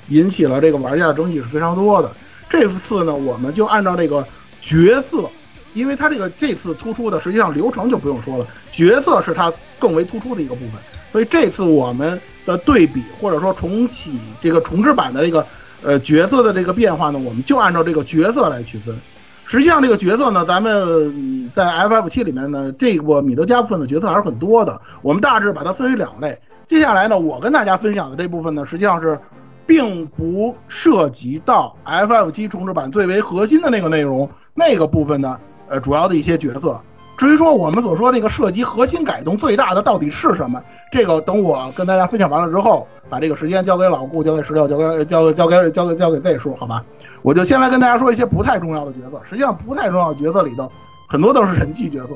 [0.09, 2.13] 引起了这个玩家的争议是非常多的。
[2.49, 4.25] 这次呢，我们就按照这个
[4.63, 5.29] 角色，
[5.77, 10.81] 因为它这个这次突出的，实际上流程就不用说了，角色是它更为突出的一个部分。
[11.13, 15.47] 所以这次我们的对比或者说重启这个重置版的这个
[15.83, 18.97] 呃角色的这个变化呢，我们就按照这个角色来区分。
[19.45, 24.81] 实际上这个角色呢，咱们在 FF 七里面呢，这个米德加部分的角色还是很多的。
[25.03, 26.37] 我们大致把它分为两类。
[26.67, 29.17] 接下来呢，我跟大家分享的这部分呢，实际上是
[29.65, 36.81] 并不涉及到 FF 七重置版最为核心的那个内容，那个部分呢，呃，主要的一些角色。
[37.17, 46.85] 至于说我们所说那个涉及核心改动最大的到底是什么，这个等我跟大家分享完了之后，把这个时间交给老顾，交给石榴，交给交给交给交给交给 Z 叔，好吧？
[47.23, 49.19] 我就先来跟大家说一些不太重要的角色。
[49.25, 50.71] 实际上不太重要的角色里头，
[51.09, 52.15] 很多都是人气角色。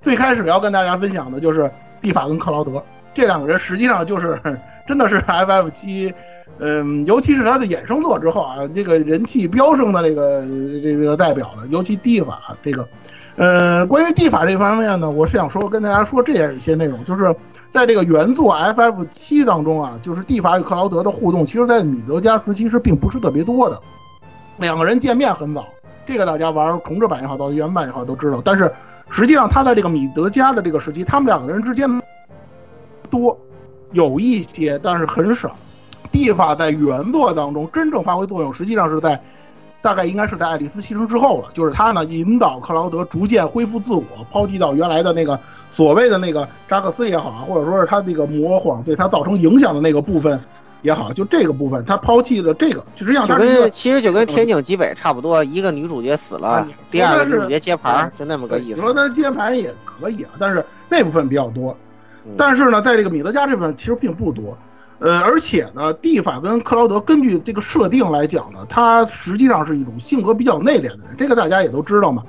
[0.00, 1.68] 最开始要跟大家分享的就是
[2.00, 2.80] 蒂法跟克劳德
[3.12, 4.40] 这两个人，实际上就是
[4.86, 6.14] 真的是 FF 七。
[6.58, 10.42] 嗯，尤其是他的衍生作之后啊，这个人气飙升的这个
[10.82, 12.88] 这个代表了，尤其蒂法这个，
[13.36, 17.34] 呃，关于蒂法这方面呢，我是想说跟大家说这样一些内容，就是
[17.68, 23.78] 在这个原作 FF 七当中啊，就是蒂法与克劳德的互动，其实在米德加时期是并不是特别多的，
[24.56, 25.66] 两个人见面很早，
[26.06, 28.72] 这个大家玩重置版也好，到原版也好都知道，但是
[29.10, 31.86] 实际上他在这个米德加的这个时期，他们两个人之间
[33.10, 33.38] 多
[33.92, 35.54] 有一些，但是很少。
[36.12, 39.20] 蒂法在原作当中真正发挥作用，实际上是在
[39.82, 41.48] 大概应该是在爱丽丝牺牲之后了。
[41.52, 45.38] 就是他呢引导克劳德逐渐恢复自我，抛弃到原来的那个
[45.70, 50.40] 所谓的那个扎克斯也好啊，或者说是他这个魔谎对他造成影响的那个部分
[50.82, 58.76] 也好，就这个部分他抛弃了这个，实际上就跟其实就跟天井极北差不多，一个女主角死了，第二个女主角接盘，就那么个意思。
[58.76, 61.76] 你说他接盘也可以啊，但是那部分比较多。
[62.24, 64.58] 嗯但是呢，在这个米德加这部分其实并不多。
[64.98, 72.22] 呃，而且呢，蒂法跟克劳德根据这个设定来讲呢，他实际上是一种性格比较内敛的人，这个大家也都知道嘛，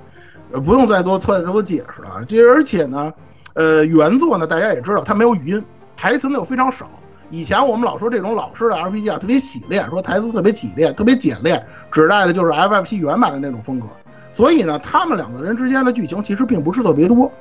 [0.51, 2.25] 呃，不用再多再多解释了。
[2.27, 3.13] 这而且呢，
[3.53, 5.63] 呃，原作呢大家也知道，它没有语音，
[5.95, 6.89] 台词呢又非常少。
[7.29, 13.87] 以前我们老说这种老式的 RPG 啊，特别洗练，说台词特别洗练、特别简练，指代的就是 FF 原版的那种风格。
[14.31, 17.31] 所以呢，他们两个人之间的剧情其实并不是特别多。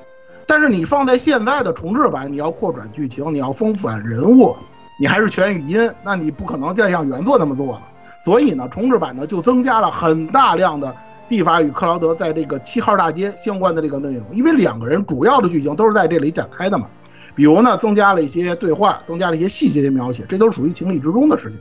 [0.46, 4.56] 但是你放在现在的重置版，你要扩展剧情，你要丰富人物，
[4.98, 7.82] 你还是全语音，那你不可能再像原作那么做了。
[8.24, 10.94] 所以呢，重置版呢就增加了很大量的
[11.28, 16.86] 蒂法与克劳德在这个七号大街相关的这个内容，因为两个人主要的剧情都是在这里展开的嘛。
[17.34, 21.58] 比如呢，增加了一些对话，增加了一些细节的描写，这都是属于情理之中的事情。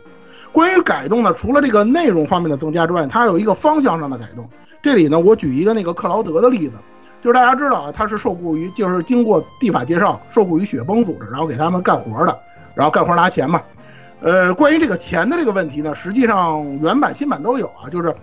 [0.53, 4.47] 关于改动呢，除了这个内容方面的增加之外，它有一个方向上的改动。
[4.81, 6.77] 这里呢，我举一个那个克劳德的例子，
[7.21, 12.39] 就是大家知道啊，他是受雇于，就是经过地法介绍，受雇于雪崩组织，然后给他们干活的，
[12.75, 13.61] 然后干活拿钱嘛。
[14.21, 18.13] 呃，关于这个钱的这个问题呢，实际上原版、新版都有啊，就是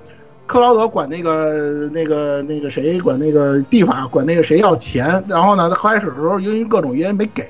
[0.46, 7.46] 克劳德管那个、那个、那个谁管那个地法管那个谁要钱，然后呢，他开始的时候因为各种原因没给。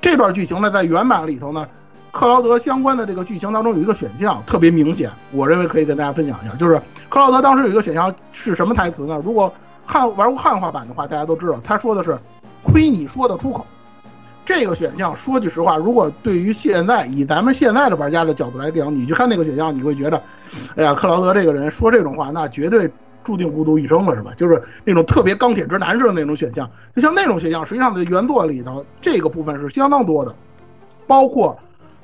[0.00, 1.66] 这段剧情呢，在原版里头呢，
[2.12, 9.20] 克劳德相关的这个剧情当中有一个选项特别明显，我认为可以跟大家分享一下，就是克劳德当时有一个选项是什么台词呢？
[9.24, 9.52] 如果
[9.84, 12.16] 汉玩过汉化版的话，大家都知道他说的是
[12.62, 13.66] “亏你说得出口”。
[14.52, 20.20] 这个选项说句实话，如果对于现在以咱们现在的玩家的角度来讲，你去看那个选项，你会觉得，
[20.74, 22.90] 哎呀，克劳德这个人说这种话，那绝对
[23.22, 24.32] 注定孤独一生了，是吧？
[24.36, 26.68] 就是那种特别钢铁直男似的那种选项。
[26.96, 30.34] 就像那种选项，实际上在原作里头，这个部分是相当多的，
[31.06, 31.56] 包括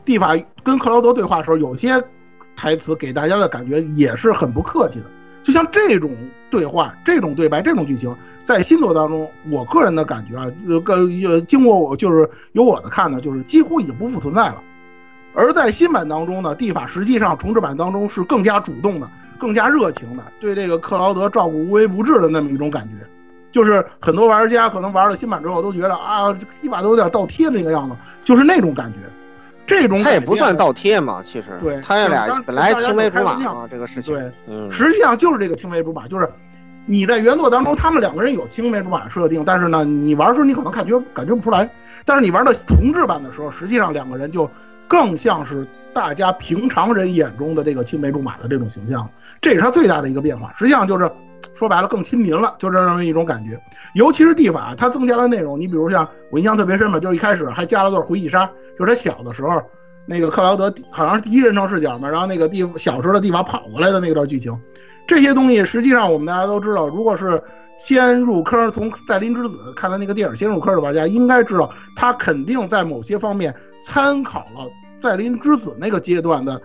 [0.04, 2.00] 蒂法跟克劳德对话的时候，有些
[2.54, 5.06] 台词给大家的感觉也是很不客气的。
[5.46, 6.10] 就像这种
[6.50, 10.82] 对话、这种对白、这种剧情，在新作当中，我个人的感觉啊，呃，
[11.24, 14.60] 呃，经过我就是由我的看呢，就是几乎已经不复存在了。
[15.34, 23.06] 而在新版当中呢，地法实际上重置版当中是更加主动的、更加热情的，对这个克劳德照顾无微不至的那么一种感觉。
[23.52, 28.98] 就是很多玩家可能玩了新版之后都觉得啊，地法都有点倒贴那个样子，就是那种感觉。
[29.66, 36.28] 这种他也不算倒贴嘛，其实对，他俩本来青梅竹马嘛，这个事情对，嗯，实际上就是这个青梅竹马，就是
[36.86, 41.68] 你在原作当中他们两个人有青梅竹马设定，但是呢，你玩的时候你可能感觉感觉不出来，
[42.04, 44.48] 但是你玩到重置版的时候，实际上两个人就
[44.86, 49.08] 更像是大家平常人眼中的这个青梅竹马的这种形象，
[49.40, 50.52] 这是他最大的一个变化。
[50.56, 51.10] 实际上就是
[51.54, 53.60] 说白了更亲民了，就这样一种感觉。
[53.94, 58.50] 尤其是地法，它增加了内容，你比如像我印象特别深吧，就是一开始还加了段回忆杀。
[58.78, 59.62] 就是他小的时候，
[60.06, 64.54] 那个克劳德好像是第一人称视角嘛，然后那个地小时候的地法跑过来的那段剧情，
[65.06, 67.42] 这些东西实际上我们大家都知道，如果是
[67.78, 74.70] 先入坑从赛琳之子看的那个电影先入坑的玩家，应该知道他肯定在某些方面参考了
[75.02, 76.60] 赛琳之子那个阶段的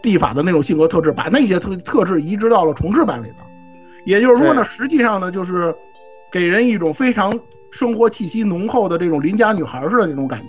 [0.00, 3.51] 地法的那种性格特质，把那些特特质移植到了重置版里头。
[4.04, 5.74] 也就是说呢，实际上呢，就是
[6.30, 7.38] 给人一种非常
[7.70, 10.46] 生活气息浓厚的这种邻家女孩似的这种感觉。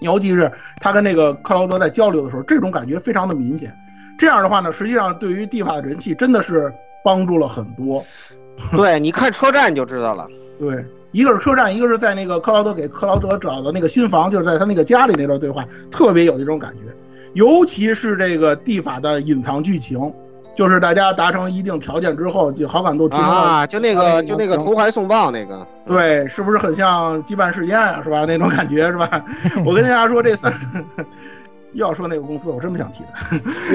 [0.00, 3.72] 尤其是他跟那个克劳德在交流的时候，这种感觉非常的明显。
[4.18, 6.72] 这样的话呢，实际上对于蒂法的人气真的是
[7.04, 8.04] 帮助了很多。
[8.72, 10.28] 对，你看车站就知道了。
[10.58, 16.80] 对，一个是车站，一个是在那个克劳德给克劳德找的那个新房，就是在他那个家里那段对话，特别有这种感觉。
[17.32, 19.98] 尤其是这个蒂法的隐藏剧情，
[20.54, 28.00] 就是大家达成一定条件之后，就好感度提高啊，就那个就那个投怀送抱那个，对，是不是很像羁绊试验啊？
[28.02, 28.24] 是吧？
[28.28, 29.24] 那种感觉是吧？
[29.64, 30.52] 我跟大家说，这三
[31.72, 33.02] 又 要说那个公司，我真不想提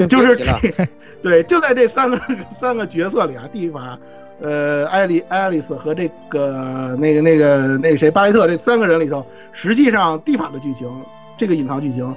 [0.00, 0.88] 的，就是这，
[1.22, 2.20] 对，就在这三个
[2.60, 3.98] 三个角色里啊，蒂法。
[4.42, 10.90] 呃，艾丽、爱丽丝和这个、那个、那个、那个谁，巴雷特这三个人里头，实际上蒂法的剧情，
[11.36, 12.16] 这个隐藏剧情，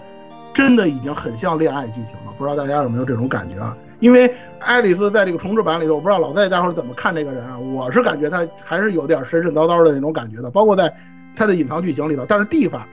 [0.54, 2.32] 真的已经很像恋爱剧情了。
[2.38, 3.76] 不知道大家有没有这种感觉啊？
[4.04, 7.58] 因为爱丽丝在这个重置版里头，我不知道老在大伙怎么看这个人啊？
[7.58, 10.94] 我是感觉他还是有点神神叨叨的那种感觉的，包括在
[11.38, 12.26] 他的隐藏剧情里头。
[12.28, 12.86] 但是地法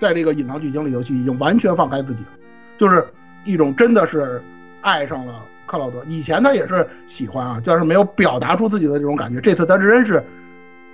[0.00, 2.30] 在这个隐藏剧情里头就已经完全放开自己了，
[2.78, 3.06] 就是
[3.44, 4.42] 一种真的是
[4.80, 5.34] 爱上了。
[5.66, 9.40] 克劳德以前他也是喜欢啊，就是没有表达出自己的这种感觉。
[9.40, 10.20] 这次他真是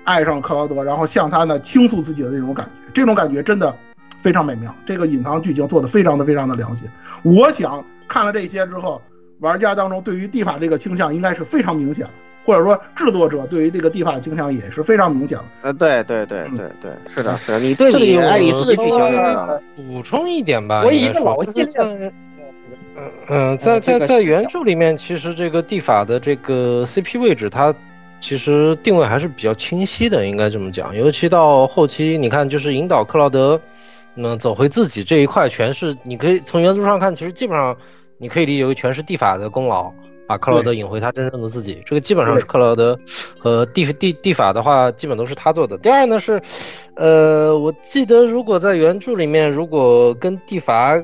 [0.04, 3.74] 爱上克劳德，然后向他呢倾诉自己的那种感觉，这种感觉真的
[4.18, 4.74] 非常美妙。
[4.84, 6.86] 这个隐藏剧情做的非常的非常的良心。
[7.22, 9.00] 我想看了这些之后，
[9.42, 12.10] 玩家当中对于地法这个倾向应该是非常明显了，
[12.44, 15.44] 或者说制作者对于这个地法的倾向也是非常明显了。
[15.62, 17.58] 呃，对对对对对，是的，是的。
[17.58, 19.60] 你对比爱丽丝的剧情就知道了。
[19.76, 21.72] 补充一点吧，我以一个老系列。
[22.94, 27.74] 嗯嗯，在在在原著里面，其实这个地法的这个 CP 位置，它
[28.20, 30.94] 其实定位还是比较清晰的，应该这么讲。
[30.94, 33.58] 尤其到后期，你看，就是引导克劳德，
[34.16, 37.74] 嗯，走回自己这一块，全是你可以从原著上看，其实基本上
[38.22, 39.92] 你可以理解为全是地法的功劳，
[40.26, 41.82] 把克劳德引回他真正的自己。
[41.84, 42.98] 这个基本上是克劳德
[43.38, 45.76] 和地地地法的话，基本都是他做的。
[45.76, 46.40] 第二呢是，
[46.94, 50.94] 呃，我记得如果在原著里面，如果跟地法。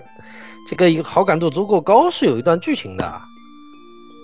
[0.71, 3.11] 这个好感度足够高，是有一段剧情的，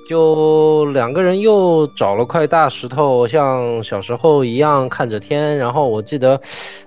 [0.06, 5.56] 就两个人又找了块大石头，像小时候一样看着天。
[5.56, 6.38] 然后我记得，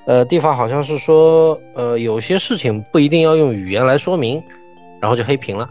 [0.06, 4.40] 呃，地方好像是说，呃，有些事情不一定要用语言来说明，
[5.02, 5.68] 然后就黑屏了，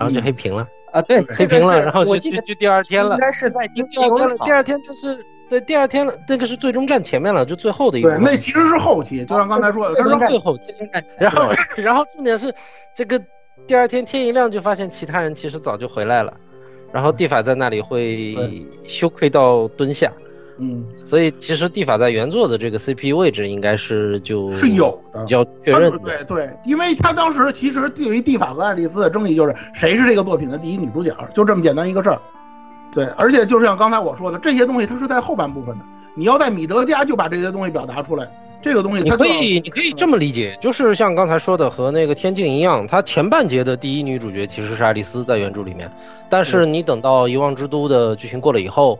[0.00, 5.24] 然后就黑屏了啊，对，黑屏了，然后就就就第二天了，应该是在第二天了，第二天就是。
[5.50, 8.08] 对，第二天了，那个是最终战前面了，就最后的一个。
[8.10, 10.72] 对，那其实是后期，就像刚才说的，它是最后期。
[11.18, 12.54] 然后，然后重点是，
[12.94, 13.20] 这个
[13.66, 16.32] 第二天天一亮就发现其他人其实早就回来了，
[16.92, 18.36] 然后地法在那里会
[18.86, 20.12] 羞愧到蹲下。
[20.20, 20.29] 嗯。
[21.04, 25.90] 所以其实地法在原作的这个 CP 位置应该是就是有的，比较确认。
[26.02, 32.20] 对对，因为他当时其实对于地法和爱丽丝的争议就是谁是这个作品的第一女主角，就这么简单一个事儿。
[32.92, 35.84] 对，而且就是像刚才我说的，这些东西它是在后半部分的。
[36.14, 38.28] 你要在米德加就把这些东西表达出来，
[38.60, 45.90] 这个东西你可以你可以这么理解，就是像刚才说的和那个天境一样，它前半节的第一女主角其实是爱丽丝在原著里面，
[46.28, 48.98] 但是你等到遗忘之都的剧情过了以后，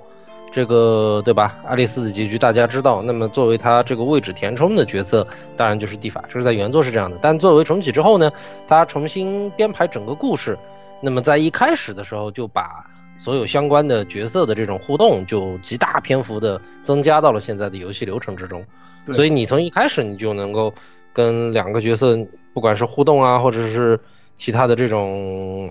[0.53, 1.57] 这个对吧？
[1.67, 5.27] 爱丽丝的结局大家知道，那么作为他这个位置填充的角色，
[5.57, 7.17] 当然就是蒂法，这是在原作是这样的。
[7.21, 8.31] 但作为重启之后呢，
[8.67, 10.59] 他重新编排整个故事，
[11.01, 12.85] 那么在一开始的时候就把。
[13.23, 18.65] 所有相关的角色的这种互动，就极大篇幅的增加到了现在的游戏流程之中。
[19.13, 20.73] 所以你从一开始你就能够
[21.13, 22.19] 跟两个角色，
[22.55, 24.01] 不管是互动啊，或者是
[24.39, 25.71] 其他的这种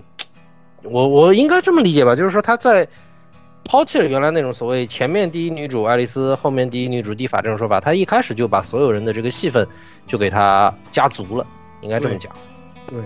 [0.84, 2.86] 我我应该这么理解吧，就是说他在
[3.64, 9.66] 抛弃了原来那种所谓前面第一女主爱丽丝，后面第一女主蒂法这种说法，他一开始就把所有人的这个戏份
[10.06, 11.46] 就给他加足了，
[11.80, 12.32] 应该这么讲。
[12.88, 12.98] 对，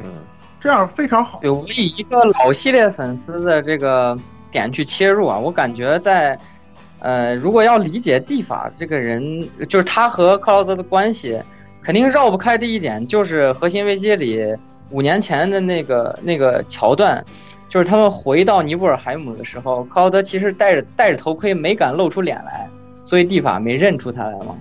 [0.60, 1.40] 这样非常好。
[1.42, 4.16] 对，我以一个老系列粉丝的这个
[4.50, 6.38] 点去切入啊，我感觉在，
[7.00, 11.38] 呃，如果要理解蒂法这个人，就是他和克劳泽的关系，
[11.82, 14.42] 肯定绕不开的一点，就是《核心危机》里
[14.90, 17.22] 五年前的那个那个桥段，
[17.74, 22.68] 就是他们回到尼泊尔海姆的时候，克劳德其实戴着戴着头盔，没敢露出脸来，
[23.02, 24.56] 所以蒂法没认出他来嘛。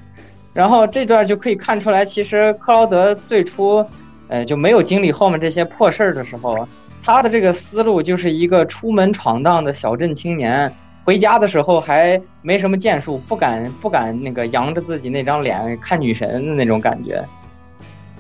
[0.51, 3.85] 然后这段就可以看出来，其实克劳德最初。
[4.29, 6.67] 呃，就没有经历后面这些破事儿的时候，
[7.03, 17.23] 他的这个思路就是一个出门闯荡的小镇青年，回家的时候还没什么建树，不敢不敢那个扬着自己那张脸看女神的那种感觉。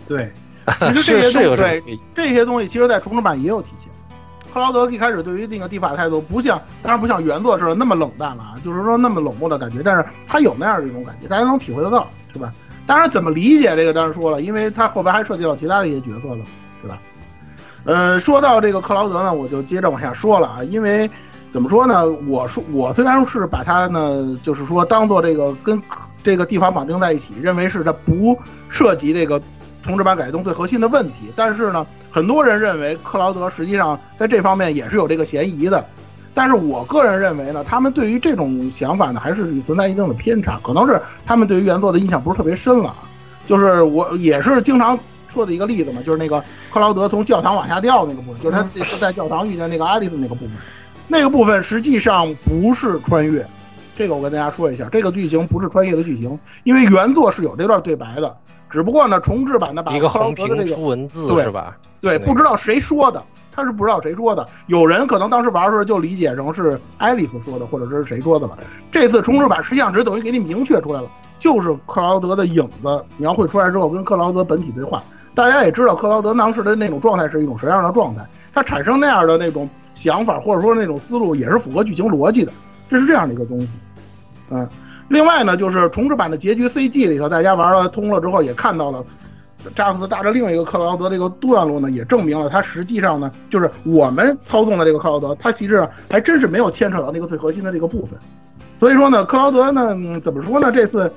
[0.07, 0.29] 对，
[0.77, 3.82] 其实这些东西，这些东西其实在重制版也有体现。
[4.53, 12.53] 克劳德一开始对于那个地法的态度不像，当然不像原作似的那么冷淡了啊，就是说那么冷漠的感觉，但是他有那样的一种感觉，大家能体会得到，是吧？
[12.85, 16.43] 当然，怎么理解这个当然说了，因为他后边还涉及到其他的一些角色了，
[16.81, 16.99] 对吧？
[17.85, 21.09] 嗯，说到这个克劳德呢，我就接着往下说了啊，因为
[21.51, 22.07] 怎么说呢？
[22.27, 25.81] 我说我虽然是把他呢，就是说当做这个跟
[26.23, 28.37] 这个地方绑定在一起，认为是他不
[28.69, 29.41] 涉及这个
[29.81, 35.83] 重置版改动最核心的问题，但是呢，很多人认为克劳德实际上在这方面也是有这个嫌疑的。
[36.35, 42.95] 但是我个人认为呢，他们对于这种想法呢，还是存在一定的偏差，可能是他们对于原作的印象不是特别深了。
[43.47, 44.97] 就是我也是经常
[45.27, 48.63] 说的一个例子嘛，就是那个克劳德从教堂往下掉那个部分，就是他
[49.01, 50.51] 在教堂遇见那个爱丽丝那个部分，
[51.07, 53.45] 那个部分实际上不是穿越。
[53.95, 58.35] 这个我跟大家说一下，这个剧情不是穿越的剧情，因为原作是有这段对白的，
[58.73, 61.77] 只不过呢，重置版的把克劳德的这个出文字是吧？
[62.01, 63.23] 对，不知道谁说的。
[63.51, 68.57] 他是不知道谁说的，有人可能当时玩的时候就理解成是爱丽丝说的，或者是谁说的了。
[68.91, 71.07] 这次重置版实际上只等于给你明确出来了，
[71.37, 75.03] 就是克劳德的影子描绘出来之后跟克劳德本体对话。
[75.35, 82.51] 大家也知道克劳德当时的那种状态是一种什么样的状态，他产生那样的那种想法或者说那种思路也是符合剧情逻辑的，
[82.89, 83.69] 这是这样的一个东西。
[84.49, 84.67] 嗯，
[85.07, 89.03] 另外呢，就是重置版的结局 CG 里头，大家玩了通了之后也看到了。
[89.75, 98.19] 扎克斯搭着另一个克劳德这个段落呢，也证明了他实际上呢，就是我们操纵的这个克劳德，他其实还真是没有牵扯到那个最核心的这个部分。
[98.77, 100.71] 所以说呢，克劳德呢，怎么说呢？
[100.71, 101.11] 这次。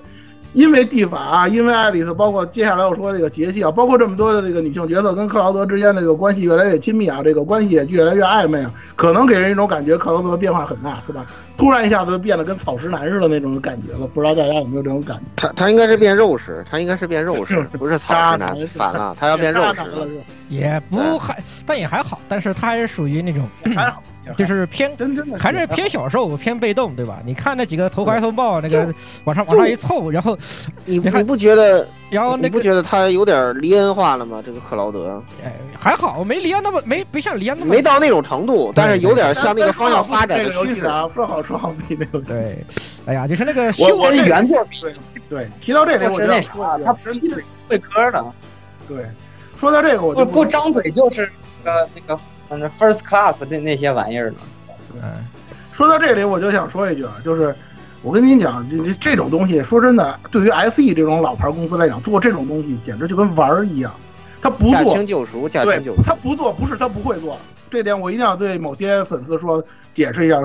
[0.53, 11.27] 因为蒂法，啊因为爱丽丝，包括接下来我说这个杰西啊，包括这么多的这个女性角色跟克劳德之间的这个关系越来越亲密啊，这个关系也越来越暧昧啊，可能给人一种感觉，克劳德变化很大，是吧？
[11.57, 15.23] 突然一下子变得跟草食男似的那种感觉了，不知道大家有没有这种感觉？
[15.37, 20.07] 他他应该是变肉食，他应该是变肉食，不是草食男，反了，他要变肉食了。
[20.49, 23.43] 也不还，但也还好，但是他还是属于那种
[23.75, 24.03] 还好。
[24.37, 24.91] 就是偏，
[25.39, 27.20] 还是偏小受，偏被动，对吧？
[27.24, 28.93] 你看那几个投怀送抱，那个
[29.24, 30.37] 往上往上一凑，然后
[30.85, 31.87] 你你不觉得？
[32.09, 34.41] 然后你不觉得他有点离恩化了吗？
[34.45, 41.09] 这个克劳德，哎，还好，没离恩那么没不像离恩那么没到那种程度，但是有点向那个方向发展的趋势啊。
[41.14, 42.64] 说好说好比那个对，
[43.07, 44.77] 哎呀，就是那个我我原作比
[45.29, 48.24] 对，提到这个我就那啥，他不是会科的，
[48.87, 49.05] 对，
[49.57, 51.29] 说到这个我就不张嘴就是
[51.64, 52.20] 那个那个。
[52.51, 54.37] 那 first class 那那些玩意儿呢？
[54.93, 55.01] 对，
[55.73, 57.55] 说到这里，我就想说一句啊，就是
[58.03, 63.93] 我跟您讲，这这这种东西，说真的，对于 SE 这种老牌公司来讲，做这种东西简直就跟玩儿一样。
[64.41, 66.03] 他不做，驾轻就熟，驾轻就熟。
[66.03, 67.39] 他不做，不是他不会做，
[67.71, 70.41] 这点我一定要对某些粉丝说解释一下。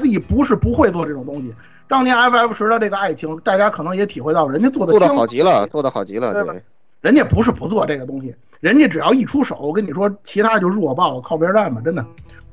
[0.00, 1.54] SE 不是不会做这种东西，
[1.86, 6.62] 当年 FF 十的这个爱情，大家可能也体会到，人家做的做的好极了，做的好极了，对。
[7.00, 12.04] 人家不是不做这个东西，人家只要一出手，我跟你说，其他就弱爆了，靠边站吧，真的。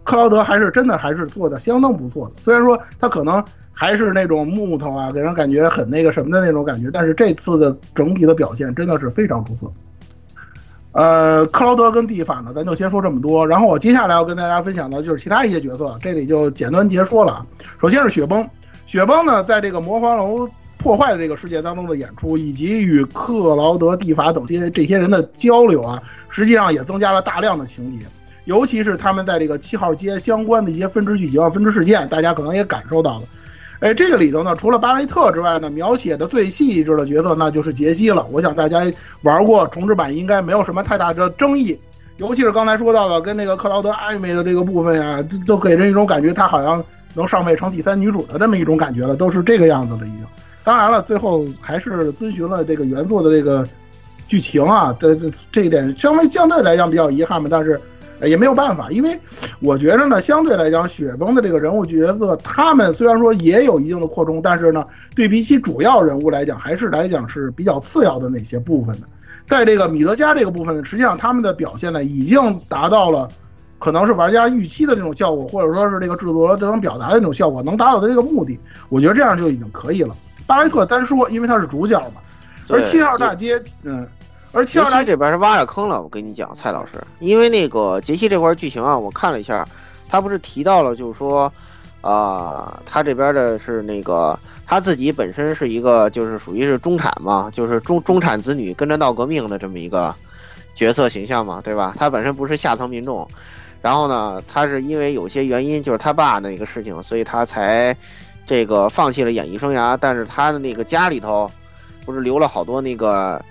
[0.03, 9.71] 克劳德还是真的还是做的相当不错的，虽然说他可能还是那种木头啊，给人感觉很那个什么的那种感觉，但是这次的整体的表现真的是非常出色。
[10.91, 17.43] 呃，克劳德跟蒂法呢，咱就先说这么多，然后我接下来要跟大家分享的就是其他一些角色，这里就简单结说了。
[17.81, 18.47] 首先是雪崩，
[18.85, 20.47] 雪崩呢，在这个魔方楼。
[20.83, 28.03] 破坏的这个世界当中的演出，以及与克劳德、蒂法等些这些人的交流啊，实际上也增加了大量的情节，
[28.43, 33.25] 尤其是他们在这个七号街相关的一些分支剧情、分支事件，大家可能也感受到了。
[33.79, 38.27] 哎，这个里头呢，除了巴雷特之外呢，描写的最细致的角色那就是杰西了。
[38.29, 38.79] 我想大家
[39.21, 41.79] 玩过重置版，应该没有什么太大的争议。
[42.17, 50.19] 尤其是刚才说到的跟那个克劳德暧昧的这个部分呀，都给人一种感觉，他好像能上位成第三女主的这么一种感觉了，都是这个样子了已经。
[50.63, 53.67] 当然了，最后还是遵循了这个原作的这个
[54.27, 57.49] 剧情啊，这这这一点稍微相对来讲比较遗憾吧。
[57.51, 57.79] 但是，
[58.21, 59.19] 也没有办法，因为
[59.59, 69.07] 我觉得呢，相对来讲，雪崩的这个人物角色，他们虽然说也有一定的扩充，但是呢，对比起主要人物来讲，还是来讲是比较次要的那些部分的。
[69.45, 73.29] 在这个米德加这个部分，实际上他们的表现呢，已经达到了
[73.77, 78.57] 可能是玩家预期的这种效果，或者说是这个制作和这种表达的这种效果能达到的这个目的，
[78.87, 80.15] 我觉得这样就已经可以了。
[80.45, 82.21] 巴雷特单说，因为他是主角嘛，
[82.69, 84.07] 而七号大街，嗯，
[84.51, 86.01] 而七号大街这边是挖了坑了。
[86.01, 89.67] 我跟你讲，蔡老师，因为那个杰西这块剧情啊，我看了一下，
[90.09, 91.51] 他不是提到了，就是说，
[92.01, 94.37] 啊，他这边的是那个。
[94.65, 100.15] 他自己本身是一个，就是属于是中产嘛，就是中中产子女跟着闹革命的这么一个
[100.73, 101.93] 角色形象嘛，对吧？
[101.99, 103.27] 他本身不是下层民众，
[103.81, 107.95] 然后呢，他是因为有些原因，就是他爸那个事情，所以他才
[108.45, 109.97] 这个放弃了演艺生涯。
[109.99, 111.51] 但是他的那个家里头，
[112.05, 113.43] 不是留了好多那个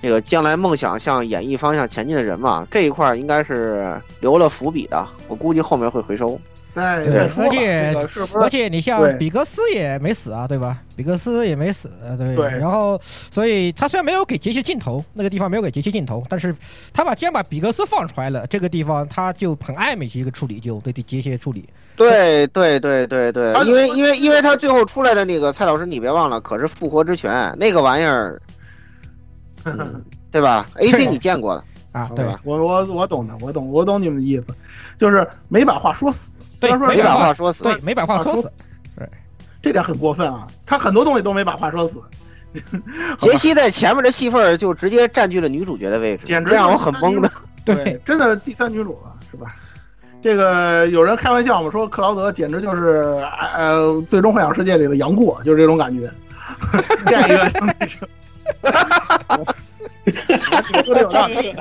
[0.00, 2.66] 这个将来梦想向演艺方向前进的人嘛？
[2.70, 6.40] 这一块应该是留了伏笔的，我估计后面会回收。
[6.80, 8.44] 再再说而且是不是？
[8.44, 10.78] 而且你像比格斯也没死啊，对吧？
[10.96, 12.34] 比格斯也没死，对。
[12.34, 12.46] 对。
[12.58, 13.00] 然后，
[13.30, 16.54] 所以他虽然没有给杰西镜头，那个地方没有给杰西镜头，但是
[16.92, 21.68] 他把既然把比格斯放出来了，这个地方他就很暧昧一个处理，就对杰西处理。
[21.96, 28.40] 对对对对对，因为因为因为他最后出来的那个蔡老师，你别忘了，可是复活之拳那个玩意儿，
[30.32, 32.10] 对吧？A C 你见过的啊？
[32.16, 32.40] 对吧？
[32.44, 34.46] 我我我懂的，我懂我懂你们的意思，
[34.96, 36.30] 就是没把话说死。
[36.60, 38.52] 对，没把话说死，对，没把话说死，
[38.96, 39.08] 对，
[39.62, 40.46] 这点很过分啊！
[40.66, 42.00] 他很多东西都没把话说死。
[43.18, 47.30] 杰西在前面的戏份就直接占据了女主角的位置，简直让我很懵的。
[47.64, 49.54] 对，真的第三女主了，是吧？
[50.22, 53.24] 这个有人开玩笑嘛，说克劳德简直就是
[53.56, 56.10] 呃最终幻想世界里的杨过，就是这种感觉。
[57.06, 57.98] 见一个就那什
[59.38, 59.44] 么，
[60.84, 61.54] 说的有道理。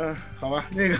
[0.00, 0.96] 嗯，好吧，那个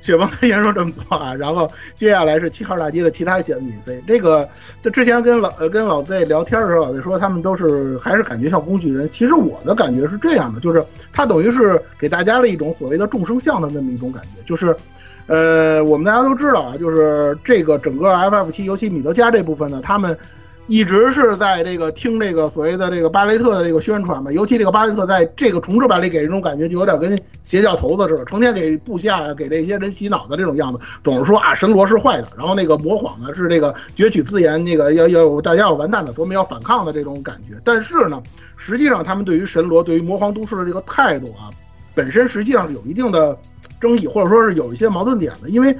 [0.00, 4.00] 雪崩先说这么多啊，然后接下来是七号大街的其他一些 NPC。
[4.06, 4.48] 这个，
[4.80, 9.10] 这之前跟老呃跟老 Z 聊天的时候，老 Z 说他们都是还是感觉像工具人。
[9.10, 14.76] 其实我的感觉是这样的，就是他等于是给大家了一种所谓的众生相的那么一种感觉，就是，
[15.26, 20.16] 呃，我们大家都知道啊，就是这个整个 FF 七，尤其米德加这部分呢，他们。
[20.68, 37.60] 一直是在这个听这个所谓的这个巴雷特的这个宣传嘛，尤其这个巴雷特在这个重置版里给人一种感觉就有点跟邪教头子似的，成天给部下给这些人洗脑的这种样子，总是说啊神罗是坏的，然后那个魔谎呢是这个攫取资源，那个要要大家要完蛋的，所以我们要反抗的这种感觉。
[37.64, 38.22] 但是呢，
[38.56, 41.50] 实际上他们对于神罗、对于魔皇都市的这个态度啊，
[41.94, 43.36] 本身实际上是有一定的
[43.80, 45.76] 争议，或者说是有一些矛盾点的，因为。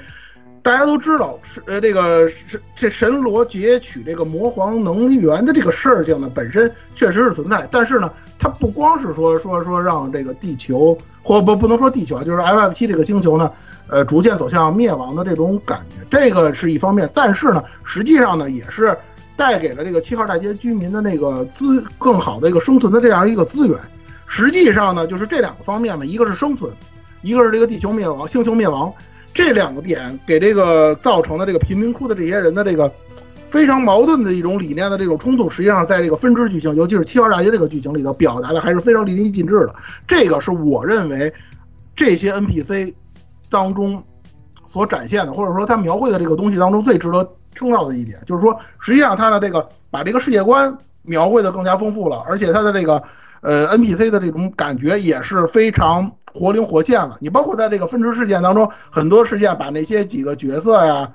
[0.63, 7.69] 大家都知道，是呃，这个是这神罗劫取这个魔皇能源的这个事情呢，本身确实是存在。
[7.73, 8.09] 但是呢，
[8.39, 13.51] 它不光是说说说让这个地球，或不不能说地球啊，就是 F F 七这个星球呢，
[13.89, 17.11] 呃，逐渐走向灭亡的这种感觉，这个是一方面。
[17.13, 18.97] 但是呢，实际上呢，也是
[19.35, 23.77] 带给了这个七号大街居民的那个资更好的一个生存的这样一个资源。
[24.29, 26.73] 实际上呢，就是这两个方面嘛，一个是生存，
[27.23, 28.93] 一个是这个地球灭亡，星球灭亡。
[29.35, 32.93] 这两个点给这个造成的这个贫民窟的这些人的这个
[33.49, 39.75] 非常矛盾的一种理念的这种冲突，实际上在这个分支剧情，尤其是七号大街这个剧情里头表达的还是非常淋漓尽致的。
[40.07, 41.31] 这个是我认为
[41.95, 42.95] 这些 NPC
[43.51, 44.03] 当中
[44.67, 53.03] 所展现的，或者说他描绘的这个东西当中最值得称道的一点，就是说实际上他的这个把这个世界观描绘的更加丰富了，而且他的这个
[53.43, 56.11] 呃 NPC 的这种感觉也是非常。
[56.33, 61.11] 活灵活现了，你包括在这个分支事件当中，很多事件把那些几个角色呀，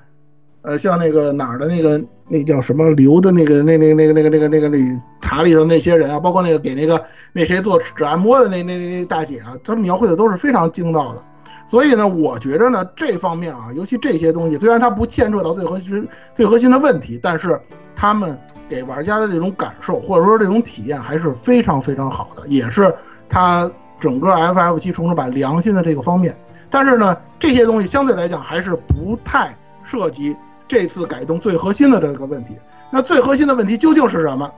[0.62, 4.78] 呃，像那个哪儿的那个那叫什么刘的那个那那那个那个那个那个那
[5.20, 7.02] 塔里头那些人啊，包括那个给那个
[7.32, 11.22] 那谁做指按摩的那那那大姐啊，他们描绘的都是非常精到的。
[11.66, 17.60] 所以呢，我觉着呢，这方面啊，尤其这些东西，虽然它不牵扯到最核心最核心的问题，但是
[17.96, 18.38] 他们
[18.68, 22.94] 给玩家的这种感受或者说这种体验还是非常非常好的，也是
[23.28, 23.68] 他。
[24.00, 26.34] 整个 FF 七重置版良心的这个方面，
[26.70, 30.36] 但是呢，这些东西相对来讲还是不太涉及
[30.66, 32.58] 这次改动最核心的这个问题。
[32.90, 34.50] 那最核心的问题究竟是什么？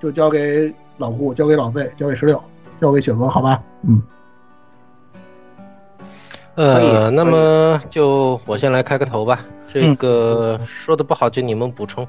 [0.00, 2.42] 就交给老顾，交给老 Z，交给十六，
[2.80, 3.62] 交给雪哥，好吧？
[3.82, 4.02] 嗯。
[6.54, 9.40] 呃，那么就我先来开个头吧。
[9.72, 12.06] 这个说的不好，就你们补充。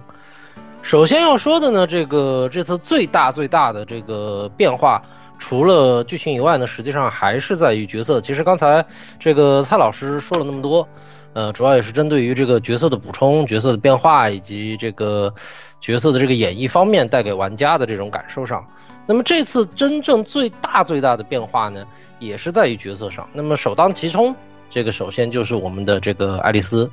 [0.82, 5.02] 首先要说的呢，这个这次最大最大的这个变化。
[5.40, 8.22] 除了剧情以外呢，实际上还是在于角色。
[8.22, 8.86] 其实刚才
[9.20, 10.88] 这个蔡老师说了那么多，
[11.34, 15.34] 呃，主要也是针对于这个角色的补充、角色的变化以及这个
[15.82, 18.66] 角色的这个演绎方面带给玩家的这种感受上。
[19.06, 21.86] 那么这次真正最大最大的变化呢，
[22.20, 23.28] 也是在于角色上。
[23.34, 24.34] 那么首当其冲
[24.70, 26.90] 这个首先就是我们的这个爱丽丝。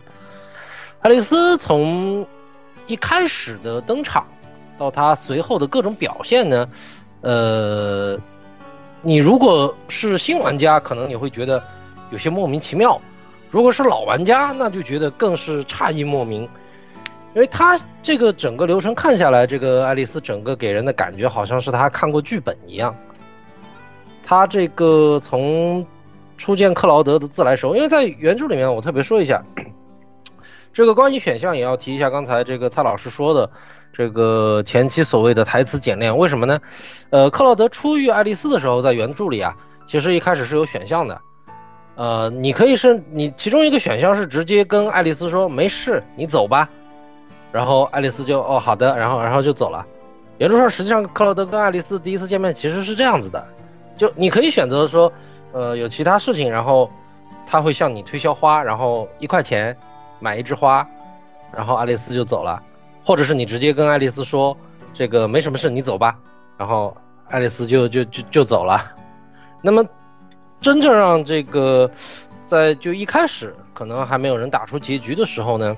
[1.02, 2.26] 爱丽丝从
[2.88, 4.26] 一开始的登场
[4.76, 6.68] 到她随后的各种表现呢，
[7.22, 8.16] 呃，
[9.02, 11.62] 你如果是新玩家，可能你会觉得
[12.10, 12.98] 有些莫名其妙；
[13.50, 16.48] 如果是老玩家，那就觉得更是诧异莫名。
[17.32, 22.92] 因为他这个整个流程看下来，这个爱丽丝整个给人的感觉好像是他看过剧本一样。
[24.24, 25.86] 他这个从
[26.38, 29.40] 初见克劳德的自来熟，因为在原著里面，我特别说一下，
[30.72, 32.10] 这个关于选项也要提一下。
[32.10, 33.48] 刚才这个蔡老师说的，
[34.00, 36.58] 这个前期所谓的台词简练，为什么呢？
[37.10, 39.54] 呃，克劳德初遇爱丽丝的时候，在原著里啊，
[39.86, 41.20] 其实一开始是有选项的。
[41.96, 46.66] 呃，你可以是你其中一个选项是直接跟爱丽丝说没事，你走吧。
[47.52, 49.86] 然后爱丽丝就哦好的，然后然后就走了。
[50.38, 53.46] 原著上实际上克劳德跟爱丽丝第一次见面其实是这样子的，
[53.98, 55.12] 就你可以选择说，
[55.52, 56.90] 呃有其他事情，然后
[57.46, 59.76] 他会向你推销花，然后一块钱
[60.20, 60.88] 买一枝花，
[61.52, 62.62] 然后爱丽丝就走了，
[63.10, 64.56] 或者是你直接跟爱丽丝说
[64.94, 66.16] 这个没什么事，你走吧，
[66.56, 66.96] 然后
[67.28, 68.80] 爱丽丝就就就就走了。
[69.62, 69.84] 那么
[70.60, 71.90] 真正让这个
[72.46, 75.76] 在就一开始可能还没有人打出结局的时候呢？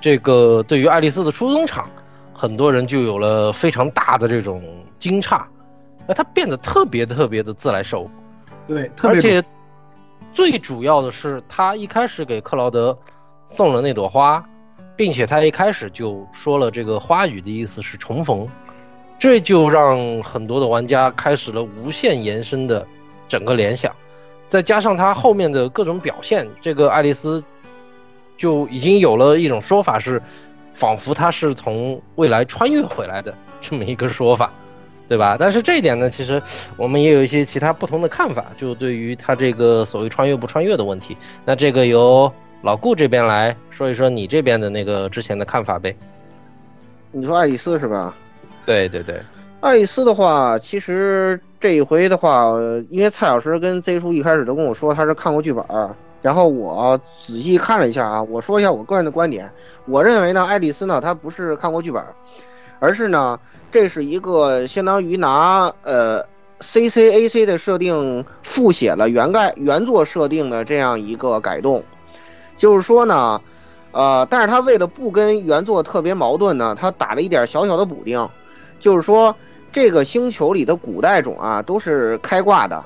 [0.00, 1.86] 这个对于爱丽丝的初登场，
[2.32, 4.62] 很多人就有了非常大的这种
[4.98, 5.38] 惊诧，
[6.06, 8.10] 那她变得特别特别的自来熟，
[8.66, 9.44] 对，而且
[10.32, 12.98] 最主要的是，她一开始给克劳德
[13.46, 14.42] 送了那朵花，
[15.00, 18.46] 并且他一开始就说了这个花语的意思是重逢，
[19.18, 22.86] 这就让很多的玩家开始了无限延伸的
[23.26, 23.96] 整个联想，
[24.46, 27.42] 再加上他后面的各种表现，这个爱丽丝。
[28.36, 30.20] 就已经有了一种说法是，
[30.74, 34.52] 仿佛他是从未来穿越回来的这么一个说法，
[35.08, 35.36] 对吧？
[35.40, 36.42] 但是这一点呢，其实
[36.76, 38.46] 我们也有一些其他不同的看法。
[38.58, 42.30] 就对于他这个所谓穿越不穿越的问题，那这个由
[42.62, 45.96] 老顾这边来说一说你这边的那个之前的看法呗。
[47.12, 48.14] 你说爱丽丝是吧？
[48.66, 49.20] 对对对，
[49.60, 52.52] 爱丽丝的话，其实这一回的话，
[52.90, 55.64] 因为蔡老师跟 Z 叔一开始都跟我说他是看过剧本。
[56.22, 59.50] 然后我仔细看了一下啊，我说一下我个人的观点。
[59.86, 62.04] 我认为呢，爱丽丝呢，她不是看过剧本，
[62.78, 63.40] 而是呢，
[63.70, 66.26] 这是一个相当于拿呃
[66.60, 71.82] C C A C 的设定复写了原盖原作设定的这样一个改动。
[72.60, 73.40] 就是说呢，
[73.90, 78.28] 呃，但是他为了不跟原作特别矛盾呢，他打了一点小小的补丁，
[78.78, 79.34] 就是说
[79.72, 82.84] 这个星球里的古代种啊都是开挂的。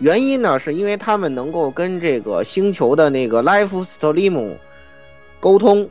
[0.00, 4.54] 原因呢，是因为他们能够跟这个星球的那个 Life Stream
[5.38, 5.88] 沟通，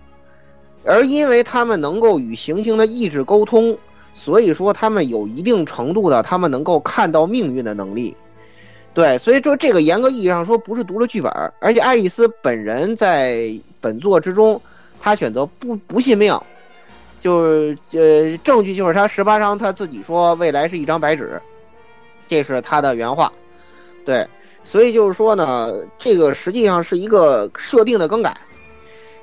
[0.83, 3.77] 而因为他们能够与行星的意志沟通，
[4.13, 8.17] 所以说他们有一定程度的他们能够看到命运的能力。
[8.95, 11.29] 对，所以说这个严格意义上说不是读了剧本，
[11.59, 14.59] 而且爱丽丝本人在本作之中，
[15.01, 16.39] 她选择不不信命，
[17.19, 21.41] 就是呃证据就是她十八章她自己说未来是一张白纸，
[22.29, 23.31] 这是他的原话。
[24.05, 24.25] 对，
[24.63, 28.37] 所以就是说呢，这个实际上是一个设定的更改，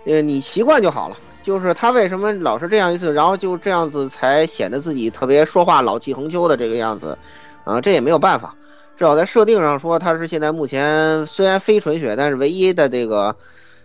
[0.04, 1.16] 呃，你习惯就好了。
[1.42, 7.16] 就是他为什么老是这样一次，然后就这样子才显得自己特别说话老气横秋的这个样子，
[7.64, 8.54] 啊，这也没有办法。
[8.97, 13.36] 至少在设定上说，他是现在目前虽然非纯血，但是唯一的这个，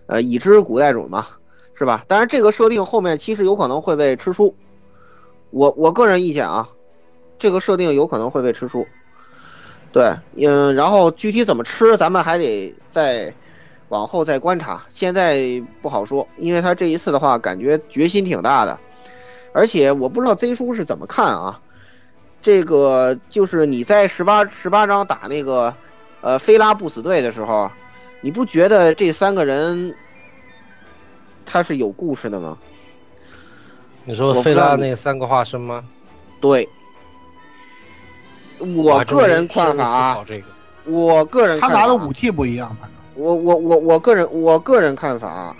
[0.05, 1.27] 呃，已知古代种嘛，
[1.73, 2.03] 是吧？
[2.07, 4.55] 当然，这个设定后面其实有可能会被吃书。
[5.49, 6.69] 我我个人意见啊，
[7.39, 8.85] 这个设定有可能会被吃书。
[9.93, 13.33] 对，嗯，然后具体怎么吃，咱们还得再
[13.87, 18.77] 往后再观察，现在不好说，因为他这一次的话，感觉决心挺大的，
[19.53, 21.61] 而且我不知道 Z 叔是怎么看啊，
[22.41, 25.73] 这个就是你在十八十八章打那个
[26.21, 27.69] 呃菲拉不死队的时候，
[28.21, 29.95] 你不觉得这三个人
[31.45, 32.57] 他是有故事的吗？
[34.05, 35.83] 你说菲拉那三个化身吗？
[36.39, 36.67] 对。
[38.75, 40.25] 我个人看法啊，
[40.85, 45.55] 我个人他拿的武器不一样，反正我我我我个人我个人看法啊，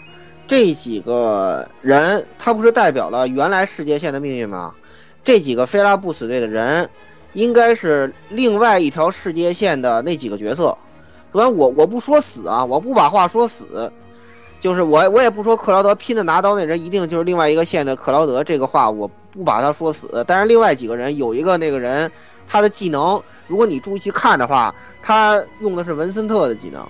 [0.48, 4.74] 这几个人他不是代表了原来世界线的命运吗？
[5.28, 6.90] 这几个菲拉不死队的人，
[7.34, 10.78] 应该是另外一条世界线的那几个角色。
[11.34, 13.92] 首先我我不说死啊，我不把话说死，
[14.62, 22.10] 就是我我也不说克劳德拼着拿刀那人一定就是另外一个线的克劳德这个话我不把他说死，但是另外几个人有一个那个人。
[22.48, 26.88] 他的技能，如果你注意去看的话，他用的是文森特的技能。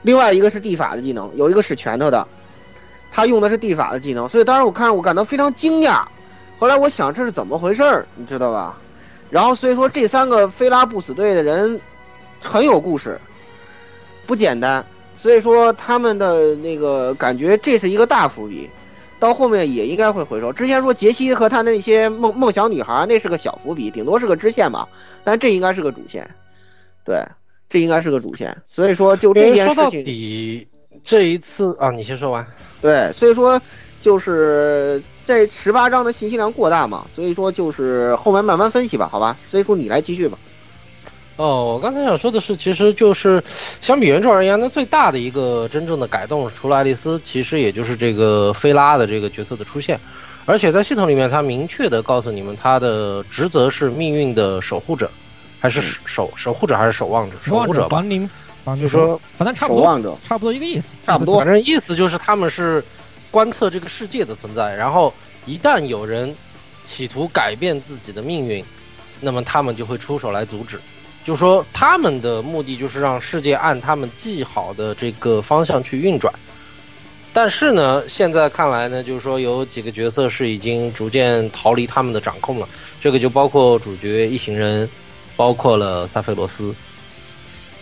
[0.00, 2.26] 另外一个是地法的技能，有一个使拳头的，
[3.10, 4.26] 他用的是地法的技能。
[4.26, 6.06] 所以当时我看我感到非常惊讶。
[6.58, 8.78] 后来我想这是怎么回事儿，你知道吧？
[9.30, 11.80] 然后所以说这三个菲拉不死队的人
[12.40, 13.18] 很有故事，
[14.26, 14.84] 不简单。
[15.16, 18.68] 所以说他们的那个感觉这是一个大伏笔，
[19.18, 20.52] 到后面也应该会回收。
[20.52, 24.86] 之前说杰西和他的那些梦梦想女孩，那是个小伏笔，顶多是个支线吧，
[25.24, 26.28] 但这应该是个主线，
[27.04, 27.24] 对，
[27.70, 28.54] 这应该是个主线。
[28.66, 30.68] 所以说就这件说到事情，底
[31.02, 32.46] 这一次啊，你先说完。
[32.82, 33.58] 对，所以说
[34.04, 39.34] 就是这十八章的信息量过大嘛，所以说就是后面慢慢分析吧，好吧？
[39.50, 40.36] 所以说你来继续吧。
[41.36, 43.42] 哦，我刚才想说的是，其实就是
[43.80, 49.98] 相比原著而言，那最大的一个真正的改动，除了爱丽丝，其实也就是这个菲拉的这个角色的出现，
[50.44, 55.10] 而且在系统里面，它明确的告诉你们，他的职责是命运的守护者，
[55.58, 57.36] 还是守守护者，还是守望者？
[57.42, 58.04] 守护者吧。
[58.78, 61.38] 就说反正差不多，差不多一个意思，差不多。
[61.38, 62.82] 反正意思就是他们是
[63.34, 65.12] 观测这个世界的存在，然后
[65.44, 66.32] 一旦有人
[66.86, 68.64] 企图改变自己的命运，
[69.20, 70.78] 那么他们就会出手来阻止。
[71.24, 76.32] 就说他们的目的就是让世界按他们记好的这个方向去运转，
[77.32, 82.68] 但是呢，现在看来呢，就是说有几个角色是已经逐渐逃离他们的掌控了，
[83.00, 84.88] 这个就包括主角一行人，
[85.34, 86.72] 包括了萨菲罗斯。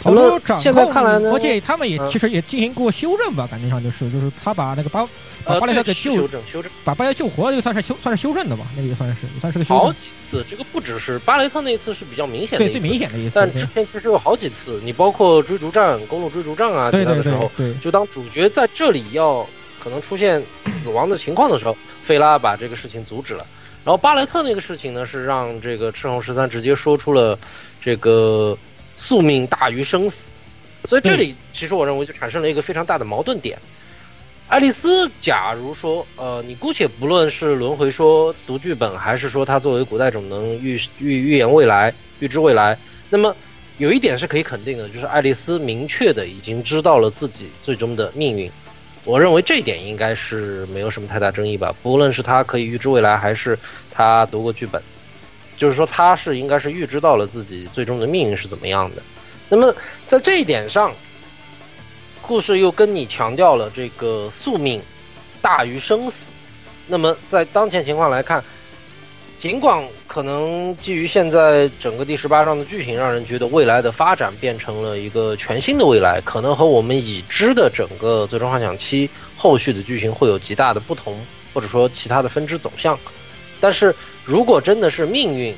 [0.05, 5.07] 那么现在看来呢，而且他们也其实也进行过修正吧，感觉上就是就是他把那个巴
[5.44, 17.50] 把巴雷特给救修正修正，把巴雷特救活了，这个算是修算是修正的吧，那个也算是也算是个修好几次，这个不只是巴雷特那一次是比较明显的，对最明显的一次，但之前其实有好几次，你包括追逐战、公路追逐战啊，其他的时候，
[17.82, 19.46] 就当主角在这里要
[19.82, 20.42] 可能出现
[20.82, 23.46] 死亡的情况的时候，费拉把这个事情阻止了。
[23.84, 27.36] 然后巴雷特那个事情呢，是让这个赤红十三直接说出了
[27.80, 28.57] 这个
[29.03, 30.30] 宿命大于生死。
[30.84, 33.59] 所以这里其实我认为就产生了一个非常大的矛盾点。
[34.48, 42.76] 爱丽丝，假如说，呃，你姑且不论是轮回说读剧本，还是说她作为古代种能预预预言未来、预知未来，
[43.09, 43.34] 那么
[43.78, 48.50] 有一点是可以肯定的，就是爱丽丝明确的已经知道了自己最终的命运。
[49.05, 51.74] 我认为这一点应该是没有什么太大争议吧。
[51.82, 53.59] 不论是她可以预知未来，还是
[53.90, 54.82] 她读过剧本，
[55.62, 59.02] 就是说他是应该是预知到了自己最终的命运是怎么样的。
[59.48, 59.72] 那么
[60.08, 60.92] 在这一点上，
[62.20, 64.82] 故事又跟你强调了这个宿命
[65.40, 66.26] 大于生死。
[66.88, 68.42] 那么在当前情况来看，
[69.38, 79.06] 尽管可能基于现在整个第十八章的剧情，让人觉得未来的发展变成了一个全新的未来，可能和我们已知的整个《最终幻想七》
[79.36, 82.98] 后续的剧情会有极大的不同，或者说其他的分支走向。
[83.60, 83.94] 但是
[84.24, 85.54] 如果真的是命运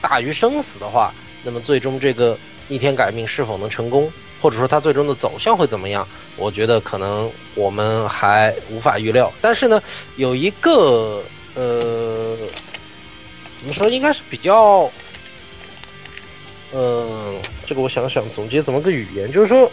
[0.00, 2.38] 大于生死的话，那么最终这个。
[2.68, 6.06] 逆天改命是否能成功，或者说它最终的走向会怎么样？
[6.38, 9.30] 我觉得可能我们还无法预料。
[9.42, 9.82] 但是呢，
[10.16, 11.22] 有一个
[11.54, 12.34] 呃，
[13.56, 14.90] 怎么说，应该是比较，
[16.72, 19.70] 嗯，这个我想想总结怎么个语言，就是说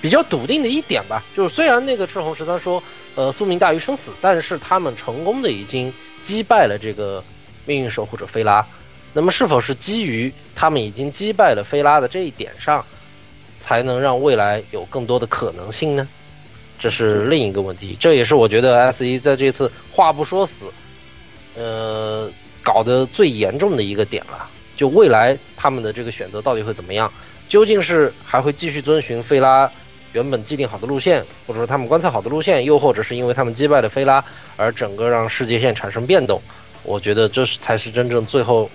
[0.00, 1.22] 比较笃定的一点吧。
[1.36, 2.82] 就是虽然那个赤红十三说，
[3.14, 7.22] 呃，宿命大于生死，但是他们成功的已经击败了这个
[7.70, 8.66] 命运守护者菲拉。
[9.12, 12.84] 那么，是否是基于他们已经击败了菲拉的这一点上，
[13.60, 16.08] 才能让未来有更多的可能性呢？
[16.80, 17.96] 这是另一个问题。
[18.00, 20.66] 这也是我觉得 S 一在这次话不说死，
[21.54, 22.28] 呃，
[22.60, 24.48] 搞得最严重的一个点了。
[24.76, 27.12] 就未来他们的这个选择到底会怎么样？
[27.48, 29.70] 究竟是还会继续遵循菲拉
[30.12, 34.24] 原本既定好的路线，或者说他们观测好的路线，又或者是因为他们击败了菲拉
[34.56, 36.40] 而整个让世界线产生变动？
[36.82, 38.70] 我觉得这是才是真正最后。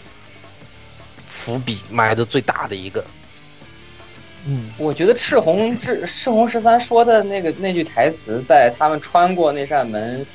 [1.28, 3.06] 伏笔埋的最大的一个，
[4.47, 10.26] 嗯，我觉得赤红赤赤红十三说的那个那句台词，在他们穿过那扇门，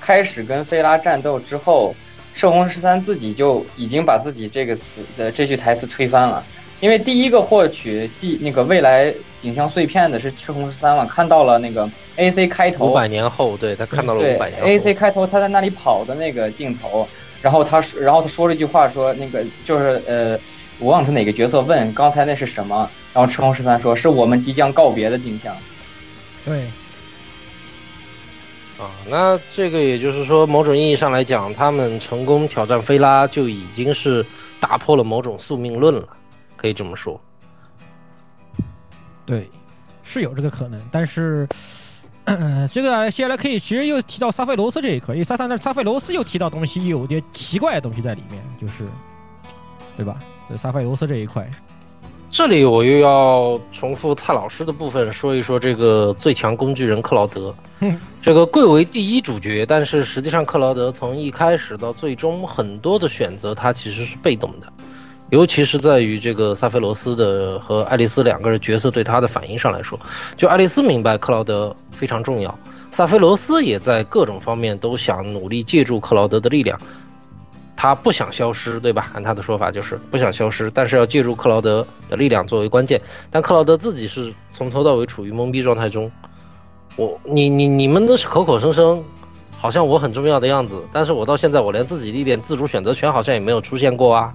[0.00, 1.94] 开始跟菲拉战斗之后，
[2.34, 4.82] 赤红十三自己就已经把自己这个词
[5.18, 6.42] 的这句台词推翻了。
[6.84, 9.10] 因为第一个获取记那个未来
[9.40, 17.08] 景象碎片的是赤红十三嘛，看到了那个 A C 开头五百年后，对他看到了五百年 A C 开头他在那里跑的那个镜头。
[17.40, 20.38] 然后他，然后他说了一句话，说那个就是呃，
[20.78, 22.90] 我忘了是哪个角色问刚才那是什么。
[23.14, 25.56] 然后赤红十三说，是我们即将告别的景象。
[26.44, 26.64] 对。
[28.78, 34.22] 啊，那这个也就是说，某种意义上来讲，他们成功挑战菲拉，就已经是
[34.60, 36.06] 打破了某种宿命论了，
[36.64, 37.20] 可以这么说。
[39.26, 39.50] 对，
[40.02, 41.46] 是有这个可能，但是。
[42.26, 48.88] 嗯，这个接下来可以，其实又提到萨菲罗斯这一块，因为萨萨那萨菲罗斯又提到东西，有点奇怪的东西在里面，就是，
[49.94, 50.16] 对吧？
[50.58, 51.46] 萨菲罗斯这一块，
[52.30, 57.54] 这里我又要重复蔡老师的部分，说一说这个最强工具人克劳德。
[58.22, 64.72] 这个贵为第一主角，但是实际上克劳德从一开始到最终很多的选择，他其实是被动的。
[65.34, 69.98] 尤其是在于这个萨菲罗斯的和爱丽丝两个人角色对他的反应上来说，
[70.36, 72.56] 就爱丽丝明白克劳德非常重要，
[72.92, 76.78] 萨菲罗斯也在各种方面都想努力借助克劳德的力量，
[77.74, 79.10] 他不想消失，对吧？
[79.12, 86.08] 按他的说法就是不想消失，但是要借助克劳德的力量作为关键，但克劳德自己是从头到尾处于懵逼状态中。
[86.94, 89.02] 我你你你们都是口口声声，
[89.58, 94.32] 好像我很重要的样子，但是我到现在我连自己一点自主选择权好像也没有出现过啊。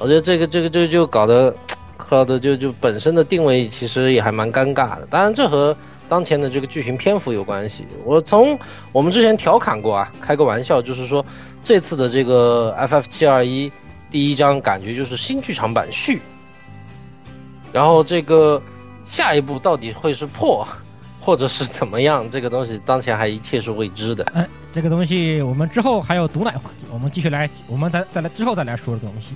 [0.00, 1.54] 我觉得这个这个这个就搞得
[1.96, 5.06] 克劳德就就本身的定位其实也还蛮尴尬的。
[5.10, 5.76] 当然这和
[6.08, 7.86] 当前的这个剧情篇幅有关系。
[8.04, 8.58] 我从
[8.90, 11.24] 我们之前调侃过啊，开个玩笑，就是说
[11.62, 13.70] 这次的这个 FF 七二一
[14.10, 16.20] 第一章感觉就是新剧场版续，
[17.72, 18.60] 然后这个。
[19.06, 20.64] 下一步到底会是破，
[21.20, 22.30] 或者是怎么样？
[22.30, 24.22] 这个东西当前还一切是未知的。
[24.34, 29.34] 哎，这个东西我们之后还有毒奶环节，我们继续来，我们再再来之后再来说这个东西。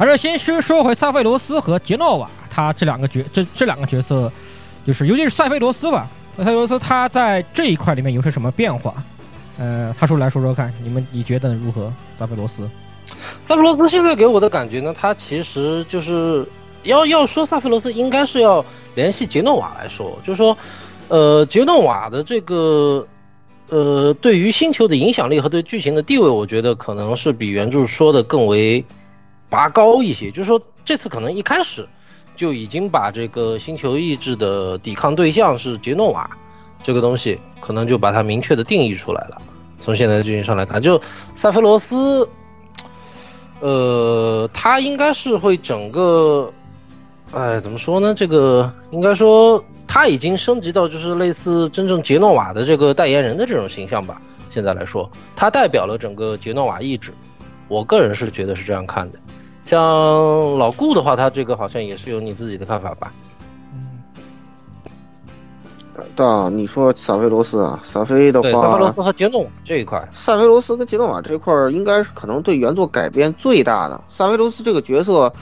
[0.00, 4.32] 还是先说说回萨菲罗斯和杰诺瓦，他这两个角这这两个角色，
[4.86, 6.08] 就是尤其是萨菲罗斯吧。
[6.38, 8.94] 萨菲罗斯他在这一块里面有些什么变化？
[9.58, 11.92] 呃，他说来说说看，你们你觉得如何？
[12.18, 12.66] 萨菲罗斯，
[13.44, 16.48] 萨菲罗斯现在给我的感觉呢，他其实就是
[16.84, 18.64] 要要说萨菲罗斯应该是要。
[18.96, 20.58] 联系杰诺瓦来说，就是说，
[21.06, 23.06] 呃，杰诺瓦的这个，
[23.68, 28.84] 呃，对于星球的影响力和对剧情的地位，我觉得可能是比原著说的更为
[29.50, 30.30] 拔高一些。
[30.30, 31.86] 就是说，这次可能一开始
[32.36, 36.30] 就已经把这个星球意志的抵抗对象是杰诺瓦
[36.82, 39.42] 这个东西，可能就把它明确的定义出来了。
[39.78, 40.98] 从现在的剧情上来看，就
[41.34, 42.28] 塞菲罗斯，
[43.60, 46.50] 呃，他应该是会整个。
[47.32, 48.12] 哎，怎么说呢？
[48.12, 54.20] 这个应该说他已经升级到就是类似真正杰诺瓦的这个代言人的这种形象吧。
[54.50, 57.14] 现在来说，他代表了整个杰诺瓦意志。
[57.68, 59.18] 我个人是觉得是这样看的。
[59.70, 63.12] 像老顾的话，他这个好像也是有你自己的看法吧？
[63.72, 64.02] 嗯，
[66.16, 74.02] 对啊，你说萨菲罗斯啊，萨菲的话，萨菲罗斯和杰诺瓦这一块，萨菲罗斯跟杰诺瓦这一块应该是可能对原作改编最大的。
[74.08, 75.32] 萨菲罗斯这个角色。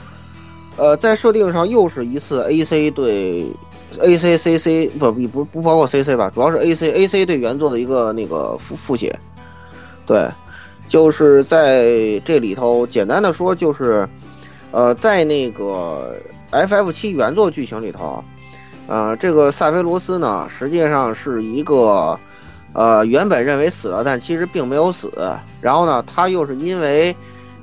[0.77, 3.51] 呃，在设定上又是一次 A C 对
[3.99, 9.19] A C C C 不不不不包括 C C 吧，主要是 A C A C 对原作的一个那个复复写，
[10.05, 10.29] 对，
[10.87, 14.07] 就是在这里头简单的说就是，
[14.71, 16.15] 呃，在那个
[16.51, 18.23] F F 七原作剧情里头，
[18.87, 22.19] 呃，这个萨菲罗斯呢实际上是一个，
[22.73, 25.11] 呃，原本认为死了，但其实并没有死，
[25.61, 27.15] 然后呢，他又是因为。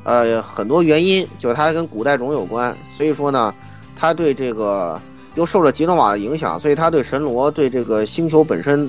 [0.09, 3.53] 呃，很多原因就是它跟古代种有关，所以说呢，
[3.97, 5.01] 他对这个
[5.35, 8.89] 又受了吉诺瓦的影响，所以他对神罗对这个星球本身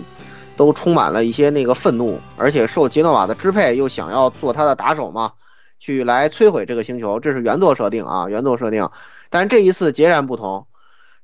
[0.56, 5.32] 都充满了一些那个愤怒，而且受吉诺瓦的支配，又想要做他的打手嘛，
[5.80, 8.90] 去来摧毁这个星球，这是原作设定啊，原作设定。
[9.30, 10.68] 但是这一次截然不同，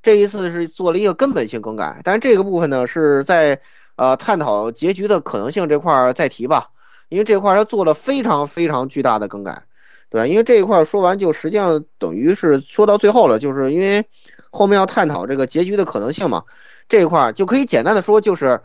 [0.02, 3.62] 这一次是做了一个根本性更改，但是这个部分呢是在
[3.96, 6.70] 呃探讨结局的可能性这块再提吧，
[7.10, 9.64] 因为这块他做了非常非常巨大的更改。
[10.10, 14.06] 对，因为这一块说完就实际上等于是说到最后了，就是因为
[14.52, 16.44] 后面要探讨这个结局的可能性嘛，
[16.88, 18.62] 这一块就可以简单的说就是，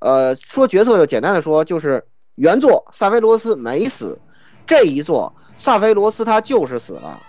[0.00, 4.18] 呃，说角色就简单的说就是原作萨菲罗斯没死，
[4.68, 7.20] 这一座萨菲罗斯他就是死了，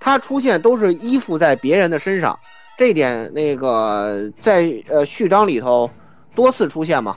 [0.00, 2.38] 他出现都是依附在别人的身上，
[2.78, 5.90] 这点那个在呃序章里头
[6.34, 7.16] 多次出现嘛，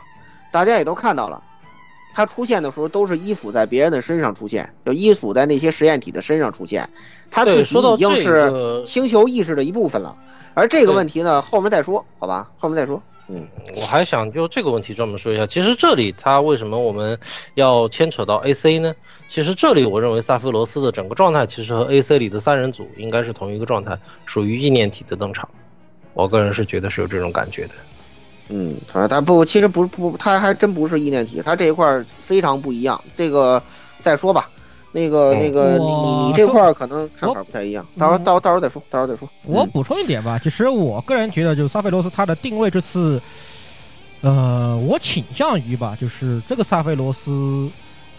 [0.51, 1.41] 大家也都看到了。
[2.13, 6.89] 他出现的时候都是依附在别人的身上出现，就依附在那些实验体的身上出现，
[7.29, 10.17] 他自己已经是星球意识的一部分了。
[10.53, 13.01] 而这个问题呢，后面再说，好吧，后面再说。
[13.33, 15.45] 嗯，我还想就这个问题专门说一下。
[15.45, 17.17] 其实这里他为什么我们
[17.53, 18.93] 要牵扯到 AC 呢？
[19.29, 25.47] 其实这里我认为萨菲罗斯的整个状态其实和 AC 里的三人组应该是同一个状态，属于意念体的登场。
[26.13, 27.73] 我个人是觉得是有这种感觉的。
[28.49, 33.01] 嗯，反正他不，其实不不，他还真不是意念体，他这一块非常不一样。
[33.15, 33.63] 这个
[34.01, 34.49] 再说吧，
[34.91, 39.29] 那个那个，你你你这块可能看法不太一样，到时候到到时候再说，到时候再说。
[39.43, 43.21] 我补充一点吧，其实我个人觉得，就是萨菲罗斯他的定位这次，
[44.21, 47.69] 呃，我倾向于吧，就是这个萨菲罗斯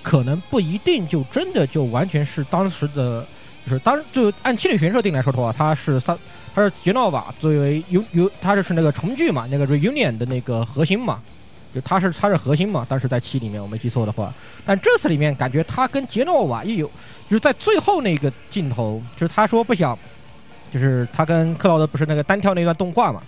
[0.02, 3.26] 可能不一定就真的就完全是当时的，
[3.66, 6.16] 就是当就按七里玄设定来说的话，他是萨。
[6.54, 11.18] 他是杰诺瓦作为有有，他就是那个重聚嘛，那个 reunion 的那个核心嘛，
[11.74, 12.86] 就他是他是核心嘛。
[12.88, 14.32] 当时在七里面我没记错的话，
[14.64, 16.86] 但这次里面感觉他跟杰诺瓦也有，
[17.28, 19.98] 就是在最后那个镜头，就是他说不想，
[20.72, 23.22] 就是他跟克劳德不是那个单挑那段动画嘛，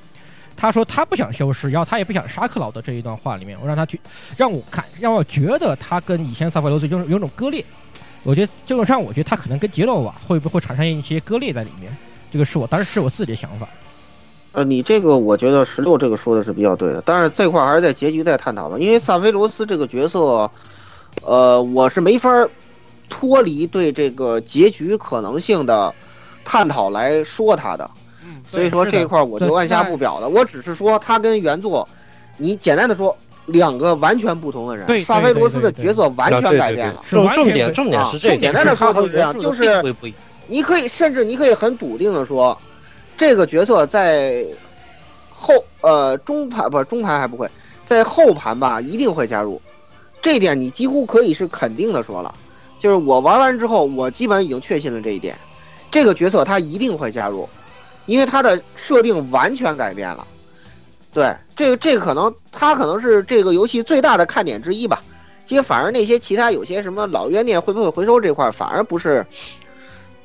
[0.56, 3.98] 他说他不想消失，然后他也不想杀克劳德这一段话里面，我让他去
[4.36, 7.64] 让我看，让我觉得他跟以前萨菲罗斯有有种割裂，
[8.22, 11.94] 我觉得基本上，我觉得他可能跟杰诺瓦会不会产生一些割裂在里面，
[12.30, 13.68] 这个是我当时是我自己的想法。
[14.54, 20.50] 呃，你这个我觉得十六这个说的是比较对的，但是这块还是在结局再探讨吧，因为萨菲罗斯这个角色，
[21.22, 22.48] 呃，我是没法
[23.10, 25.94] 脱离对这个结局可能性的
[26.44, 27.90] 探讨来说他的，
[28.46, 30.28] 所以说这块我就按下不表了。
[30.28, 31.88] 我只是说他跟原作，
[32.38, 33.16] 你简单的说。
[33.46, 37.02] 两个完全不同的人，萨菲罗斯的角色完全改变了。
[37.06, 39.94] 重重点重点是这个，简单的说就是这样，就是
[40.46, 42.58] 你可以甚至你可以很笃定的说，
[43.16, 44.44] 这个角色在
[45.30, 47.50] 后呃中盘不是中盘还不会，
[47.84, 49.60] 在后盘吧一定会加入，
[50.22, 52.34] 这点你几乎可以是肯定的说了。
[52.80, 55.36] 就是我玩完之后，我基本已经确信了这一点，
[55.90, 57.48] 这个角色他一定会加入，
[58.06, 60.26] 因为他的设定完全改变了。
[61.12, 65.02] 对，这个这个可能他可能是这个游戏最大的看点之一吧。
[65.46, 69.24] 其实反而那些其他有些什么老冤念会不会回收这块，反而不是，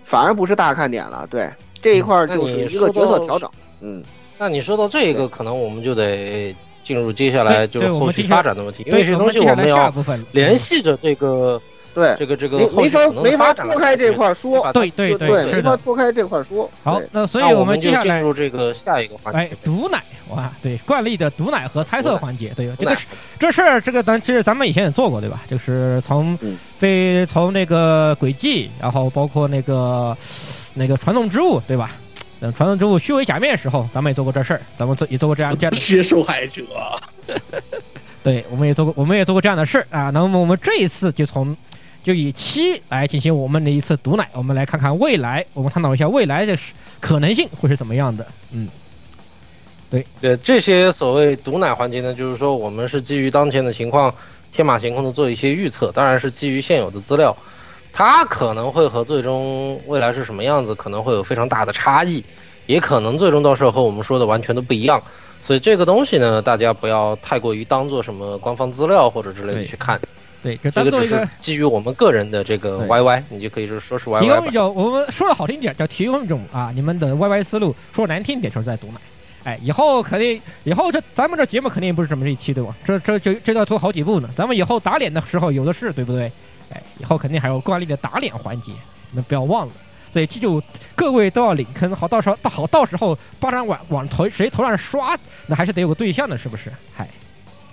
[0.04, 1.28] 反而不是大看点了。
[1.30, 1.50] 对
[1.82, 3.50] 这一块就是一个角色调整。
[3.82, 4.04] 嗯，
[4.38, 9.94] 那你说到这个，可能我们就得进入接下来就是后续发展的问题，因为这东西我们要
[10.32, 11.62] 联系着这个。
[11.92, 16.70] 对，这个这个没法没法脱开这块说，对对对，没法脱开这块说。
[16.84, 19.40] 好，那所以我们接下来进入这个下一个环节。
[19.40, 22.96] 哎，毒奶哇，对，惯例的毒奶和猜测环节，对，这个
[23.40, 25.42] 这事儿，这个咱其实咱们以前也做过，对吧？
[25.50, 26.38] 就是从
[26.80, 30.16] 对从那个轨迹，然后包括那个
[30.80, 31.92] 那个传送之物，对吧？
[32.40, 35.78] 等传送之物虚伪假面的时候，咱们也做过这事儿，咱们做也做过这样这样的。
[35.78, 36.64] 接受害者。
[38.24, 40.10] 对，我们也做过，我们也做过这样的事儿啊。
[40.10, 41.56] 那么我们这一次就从。
[42.02, 46.58] 就以七来进行我们的一次毒奶，我们来看看未来，我们探讨一下未来的
[47.02, 48.26] 可能性会是怎么样的。
[48.54, 48.70] 嗯，
[49.92, 54.16] 对对，这些所谓毒奶环节呢，就是说我们是基于当前的情况，
[54.54, 57.36] 天马行空的做一些预测，当然是基于现有的资料，
[58.00, 62.24] 它可能会和最终未来是什么样子，可能会有非常大的差异，
[62.66, 65.04] 也可能最终到时候和我们说的完全都不一样。
[65.42, 70.00] 所以这个东西呢，大家不要太过于当做什么官方资料或者之类的去看。
[70.42, 74.22] 对，这个只是基于我们个人的这个 YY，你就可以说说是 YY。
[74.22, 79.02] 提供一种，我们说的好听点叫提供一种啊，你们的 YY 思路；说难听点就是在毒奶。
[79.44, 82.74] 哎，以后肯定，以后这咱们这节目肯定不是这么一期对吧？
[82.86, 84.30] 这这这这要拖好几步呢。
[84.38, 86.32] 咱们以后打脸的时候有的是，对不对？
[86.72, 88.72] 哎，以后肯定还有惯例的打脸环节，
[89.12, 89.74] 你们不要忘了。
[90.12, 90.62] 所以记住，
[90.96, 95.18] 各位都要领坑，好到时候到好到时候巴掌往往头谁头上刷，
[95.48, 96.72] 那还是得有个对象的，是不是？
[96.96, 97.08] 嗨，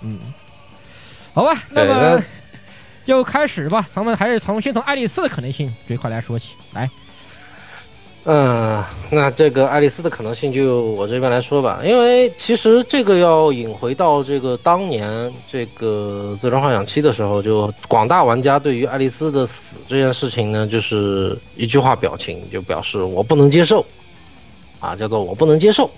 [0.03, 0.21] 嗯，
[1.33, 2.23] 好吧，那么。
[3.07, 6.55] 就开始吧，咱们还是从先从爱丽丝的可能性这一块来说起。
[6.73, 6.91] 来，
[8.29, 23.87] 嗯，那这个爱丽丝的可能性就我这边来说吧，因为其实这个要引回到这个当年这个《最终幻想七》的时候，就广大玩家对于爱丽丝的死这件事情呢，就是一句话表情，就表示我不能接受，
[24.81, 25.89] 啊，叫做我不能接受。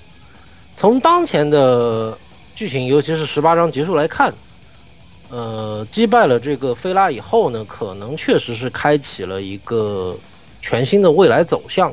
[0.77, 2.19] 从当前的
[2.55, 4.35] 剧情，尤其是十八章结束来看。
[5.31, 10.15] 呃，击败了这个菲拉以后呢，可能确实是开启了一个
[10.61, 11.91] 全新的未来走向。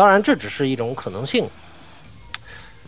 [0.00, 1.46] 当然，这只是一种可能性。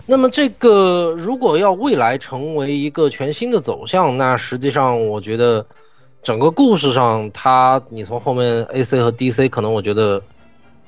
[0.06, 5.66] 那么，这个如果要未来成为一个全新的走向，那实际上我觉得
[6.22, 10.22] 整个故事上，它你从后面 A C 和 D C 可能我觉得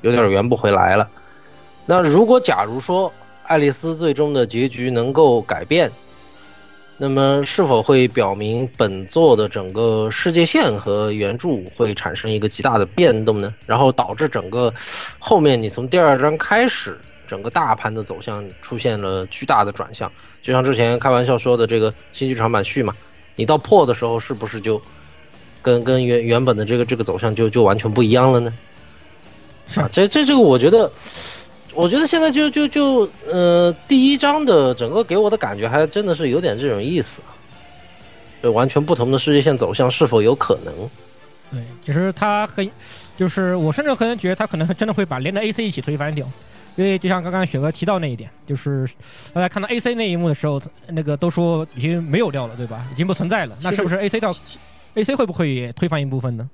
[0.00, 1.10] 有点圆不回来了。
[1.84, 3.12] 那如果假如说
[3.42, 5.92] 爱丽丝最终的结局能够改变。
[6.96, 13.52] 那么是否会表明本作的整个世界线和原著会产生一个极大的变动呢？
[13.66, 14.72] 然后导致整个
[15.18, 22.94] 后面你从第二章开始，整个大盘的走向出现了巨大的转向，就像之前开玩笑说的这个新剧场版续嘛，
[23.34, 24.80] 你到破的时候是不是就
[25.62, 28.54] 跟跟原原本的这个这个走向就就完全不一样了呢？
[29.74, 30.92] 啊，这这这个我觉得。
[31.74, 37.20] 我觉得现在就就就呃，第一章的整个给我的感觉还真的是有点这种意思，
[38.42, 40.72] 就完全不同的世界线走向是否有可能？
[41.50, 42.68] 对，其实他很，
[43.16, 46.26] 就是我甚至可能觉得他可能真的会把连着 AC 一起推翻掉，
[46.76, 48.88] 因为就像刚刚雪哥提到那一点，就是
[49.32, 52.86] 大家看到 AC 那一幕的时候，那个都说已经没有掉了，对吧？
[52.92, 54.34] 已经不存在了，那是不是 AC 到
[54.94, 56.48] AC 会不会也推翻一部分呢？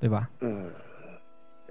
[0.00, 0.28] 对吧？
[0.40, 0.66] 嗯。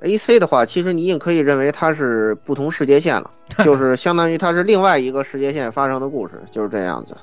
[0.02, 3.32] A C 的话，其实你也可以认为它是不同世界线了，
[3.66, 7.18] 就是相当于它是另外一个世界线发生的故事，就是这样子。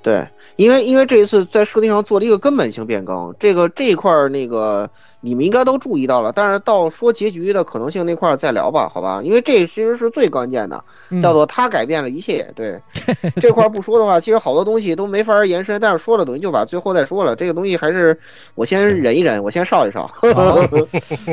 [0.00, 4.88] 对，因为因为这一次在设定上做了一个根本性变更，这个这一块那个
[5.20, 6.32] 你们应该都注意到了。
[6.32, 9.20] 但是到说结局的可能性那块儿再聊吧，好吧？
[9.24, 12.50] 因为这其实是最关键的，嗯叫做他改变了一切。
[12.54, 12.78] 对
[13.40, 15.80] 这块儿不说的话，其实好多东西都没法延伸。
[15.80, 18.18] 但是说了等于就把最后再说了，这个东西还是
[18.54, 20.06] 我先忍一忍，我先烧一烧。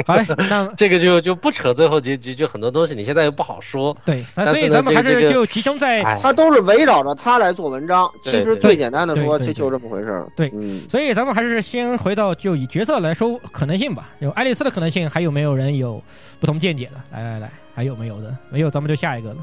[0.05, 3.95] 好嘞，那 这个就就不扯最后结局，就很多东西你现在又不好说。
[4.05, 8.09] 对，所以咱们还是就集中在哎他都是围绕着他来做文章。
[8.21, 10.27] 其实最简单的说，就就这么回事儿。
[10.35, 14.09] 对，嗯，所以咱们还是先回到就以角色来说可能性吧。
[14.19, 16.01] 有爱丽丝的可能性，还有没有人有
[16.39, 17.01] 不同见解的？
[17.11, 18.35] 来来来，还有没有的？
[18.49, 19.37] 没有，咱们就下一个了。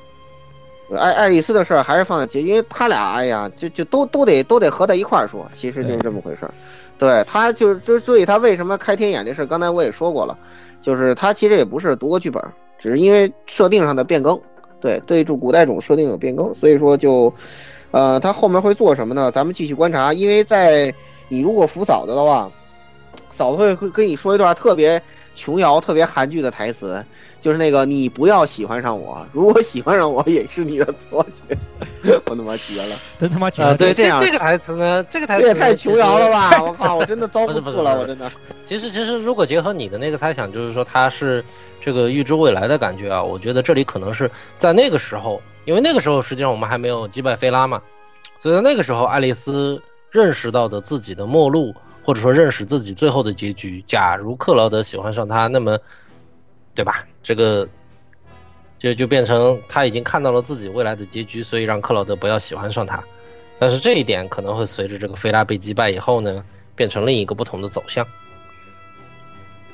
[0.98, 6.52] 爱爱丽丝的事儿还是放在结，因为他俩，哎呀，就就都都得都得合在一块儿说，其实就是这么回事儿。
[6.98, 10.38] 对他就是之所以他为什么开天眼这事儿，刚才我也说过了，
[10.80, 12.42] 就是他其实也不是读过剧本，
[12.78, 14.38] 只是因为设定上的变更，
[14.80, 17.32] 对对住古代种设定有变更，所以说就，
[17.90, 19.30] 呃，他后面会做什么呢？
[19.30, 20.92] 咱们继续观察，因为在
[21.28, 22.50] 你如果扶嫂子的话，
[23.32, 25.02] 嫂子会会跟你说一段特别
[25.34, 27.04] 琼瑶、特别韩剧的台词，
[27.40, 31.58] 就是那个你不要喜欢上我，如果喜欢上我也是你的错觉。
[32.26, 32.96] 我他妈绝了！
[33.18, 33.76] 真他妈绝啊，了！
[33.76, 36.50] 对这样这个台词呢，这个台词也太琼瑶了吧！
[36.62, 38.30] 我靠，我真的遭不住了，不是不是我真的。
[38.66, 41.44] 其实，其实如果结合你的那个猜想，就是说他是
[41.80, 47.80] 这个预知未来的感觉啊，我觉得这里可能是在那个时候，因为那个时候实际上我们还没有击败菲拉嘛，
[48.40, 49.80] 所以在那个时候，爱丽丝
[50.10, 51.72] 认识到的自己的末路，
[52.04, 53.82] 或者说认识自己最后的结局。
[53.86, 55.78] 假如克劳德喜欢上他，那么，
[56.74, 57.04] 对吧？
[57.22, 57.68] 这个
[58.78, 63.02] 就就变成他已经看到了自己未来的结局，所以让克劳德不要喜欢上他。
[63.58, 66.44] 但是这一点可能会随着这个菲拉被击败以后呢，
[66.74, 68.04] 变成另一个不同的走向。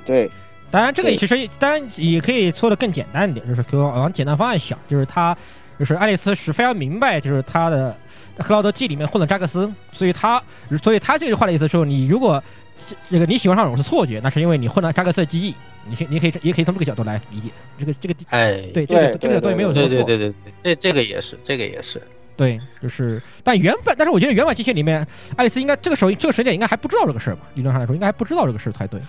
[0.05, 0.31] 对，
[0.71, 5.35] 当然，这个对其实当然也可以说的更简单一点，就是给我往简单方案想，就是他
[5.79, 7.97] 就是爱丽丝是非常明白，就是他的
[8.43, 10.43] 克劳德记里面混了扎克斯，所以他
[10.83, 12.43] 所以他这句话的意思是，你如果
[12.89, 15.55] 这这个你喜欢上我是错觉，那是因为你混了扎克斯的记忆，
[15.89, 22.01] 你可以你可以也可以从这个角度来理解这个这个哎，对这个这个东西没有错，对对对对对，这这个也是，这个也是。
[22.37, 27.43] 对，就是，但原版，但是我觉得原版机械里面，爱丽丝应该这个时候这个时间点应该还不知道这个事儿吧？
[27.55, 29.01] 理论上来说，应该还不知道这个事儿才对。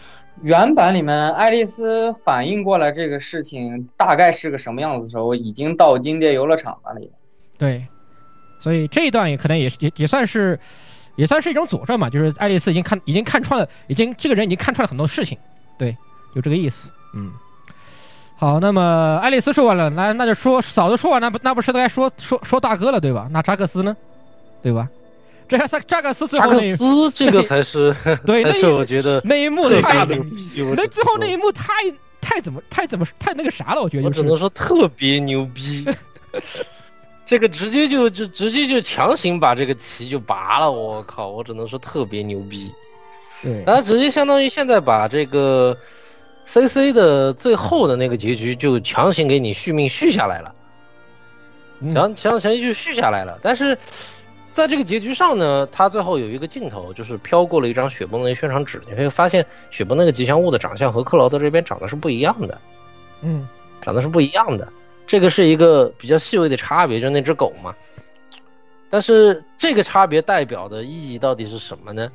[0.42, 7.12] 原版里面，爱丽丝反应过来这个事情大概是个什么样子的时候，已经到金蝶游乐场那里。
[7.56, 7.86] 对，
[8.60, 10.60] 所以这一段也可能也是也也算是
[11.16, 15.38] 也算是一种佐证吧，就是爱丽丝已经看已经看穿了，已经这个人已经看穿了很多事情，
[15.78, 15.96] 对，
[16.34, 16.90] 有这个意思。
[17.14, 17.32] 嗯，
[18.38, 23.28] 好，那么爱丽丝说完了，那那就说嫂子说完了，那不那不是该说说说大哥了对吧？
[23.32, 23.96] 那扎克斯呢，
[24.62, 24.88] 对吧？
[25.48, 30.62] 这还是扎克斯最扎克后那一斯这个才是 对， 那是我觉得那一幕太最大的牛逼。
[30.62, 31.74] 我那最后那一幕太
[32.22, 35.84] 太怎么太怎么太那个啥了，我觉得就是我只能说特别牛逼。
[37.30, 41.30] 这个直接就就直接就强行把这个旗就拔了，我靠！
[41.30, 42.74] 我只能说特别牛逼。
[43.44, 45.78] 对，然后直接相当于现在把这个
[46.46, 50.56] C C 的最后的那个结局就强行给你续命续下来了，
[51.82, 53.38] 嗯强强强行就续下来了。
[53.44, 53.78] 但是
[54.52, 62.60] 在这个结局上呢，他最后有一个镜头，就是飘过了一张雪崩的宣传纸，你会发现雪崩那个吉祥物的长相和克劳德这边长得是不一样的。
[63.22, 63.48] 嗯，
[63.84, 64.68] 长得是不一样的。
[65.10, 67.76] 这个是一个比较细微的差别，就那只狗嘛。
[68.92, 72.12] 但是这个差别代表的意义到底是什么呢？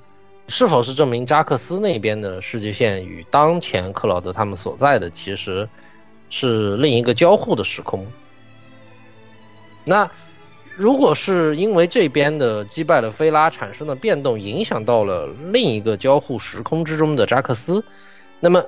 [0.47, 5.68] 是否是证明扎克斯那边的世界线与当前克劳德他们所在的其实
[6.30, 8.07] 是另一个交互的时空？
[9.84, 10.09] 那
[10.76, 17.82] 如果是因为这边的击败了菲拉产生的变动，影响到了另一个交互时空之中的扎克斯，
[18.38, 18.64] 那么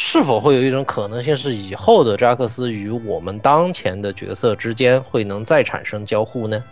[0.00, 6.62] 是否会有一种可能性是以后的扎克斯与我们当前的角色之间会能再产生交互呢？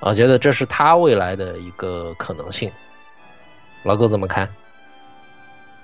[0.00, 2.70] 我觉得这是他未来的一个可能性。
[3.82, 4.46] 老哥怎么看？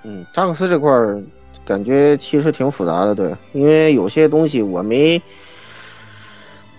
[0.03, 1.19] 嗯，扎克斯这块儿
[1.65, 5.19] 感觉其实挺复杂的，对，因为有些东西我没，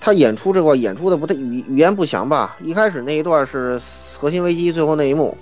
[0.00, 2.56] 他演出这块演出的不太语语言不详吧。
[2.62, 3.80] 一开始那一段是
[4.16, 5.36] 核心危机最后那一幕，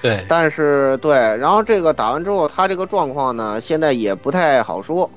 [0.00, 5.10] 对，但是对，然后这个打完之后，他这个状况呢，现在也不太好说，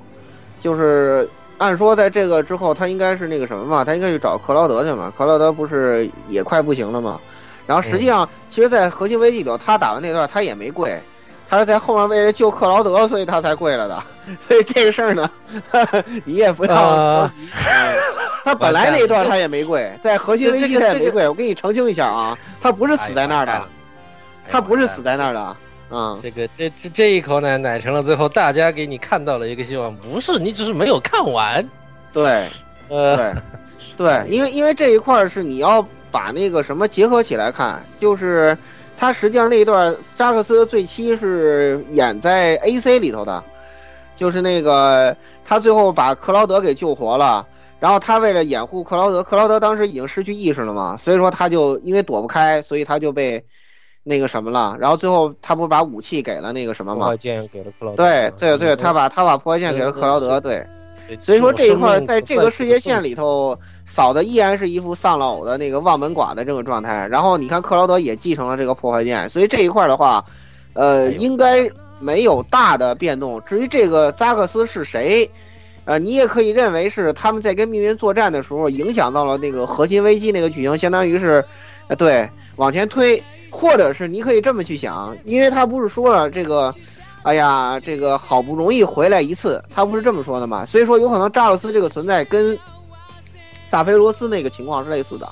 [0.59, 7.19] 就是按说在这个之后，他应该是那个什么嘛，他应该去找克劳德去嘛，克劳德不是也快不行了嘛？
[7.67, 10.99] 然后实际上，其实，在核心危机里头，他打完那段他也没跪，
[11.47, 14.03] 他是在后面为了救克劳德，所以他才跪了的。
[14.47, 15.29] 所以这个事儿呢，
[16.25, 17.29] 你也不要
[18.43, 21.27] 他本来那一段他也没跪，在核心危机他也没跪。
[21.27, 23.61] 我给你澄清一下啊，他不是死在那儿的，
[24.51, 25.57] 他不是死在那儿的。
[25.93, 31.67] 嗯，这个这这这一口奶奶成了最后大家给你看到了一个希望，不是你只是没有看完。
[32.13, 32.47] 对，
[32.87, 33.33] 呃，对，
[33.97, 38.57] 对，因为因为这一块儿是你要把那个什么结合起来看，就是
[38.97, 43.43] 他实际上那一段扎克斯的醉妻是演在 AC 里头的，
[44.15, 47.45] 就是那个他最后把克劳德给救活了，
[47.81, 53.43] 然后他为了掩护克劳德，克劳德当时已经失去意识了嘛，所以说他就因为躲不开，所以他就被
[54.03, 58.03] 那个什么了，然后最后他不是把武器给了那个什么吗破坏，剑给了克劳德。
[58.03, 60.65] 对对对，他把他把破坏剑给了克劳德，对。
[61.19, 67.05] 所以说这一块在这个世界线里头，扫的依然是一副丧老偶的那个望门寡的这个状态。
[67.09, 70.23] 然后你看克劳德也继承了这个破坏剑，所以这一块的话，
[70.71, 71.69] 呃，应该
[71.99, 73.41] 没有大的变动。
[73.41, 75.29] 至于这个扎克斯是谁，
[75.83, 81.43] 呃，你也可以认为是他们在跟命运作战的时候影响到了那个核心危机那个剧情，相当于是，
[81.91, 86.73] 呃，对，往前推，或者是你可以这么去想，因为他不是说了这个。
[87.23, 90.65] 哎呀，这个好不容易回来一次，他不是这么说的嘛？
[90.65, 92.57] 所以说，有可能扎克斯这个存在跟
[93.63, 95.29] 萨菲罗斯那个情况是类似的，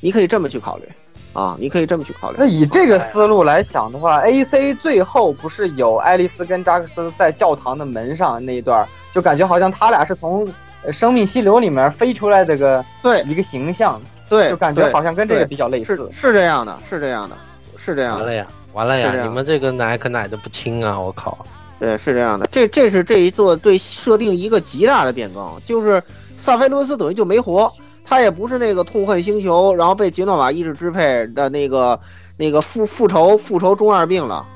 [0.00, 0.88] 你可以这么去考虑
[1.32, 2.38] 啊，你可以这么去考虑。
[2.40, 10.52] 那以这个思路来想的话，A C 最后不是有爱丽丝跟扎克斯在教堂的门上那一段，就感觉好像他俩是从
[10.90, 15.96] 生命溪流里面飞出来这个对一个形象，对，就感觉好像跟这个比较类似。
[15.96, 17.36] 是是这样的，是这样的，
[17.76, 18.24] 是这样的。
[18.24, 19.24] 完了呀，完了呀！
[19.24, 20.98] 你们这个奶可奶的不轻啊！
[20.98, 21.46] 我靠。
[21.78, 26.02] 对，是这样的，这这是这一座对设定一个极大的变更，就是
[26.38, 27.70] 萨菲罗斯等于就没活，
[28.02, 32.00] 他也不是那个痛恨星球，然后被杰诺瓦意志支配的那个
[32.38, 34.46] 那个复复仇复仇中二病了，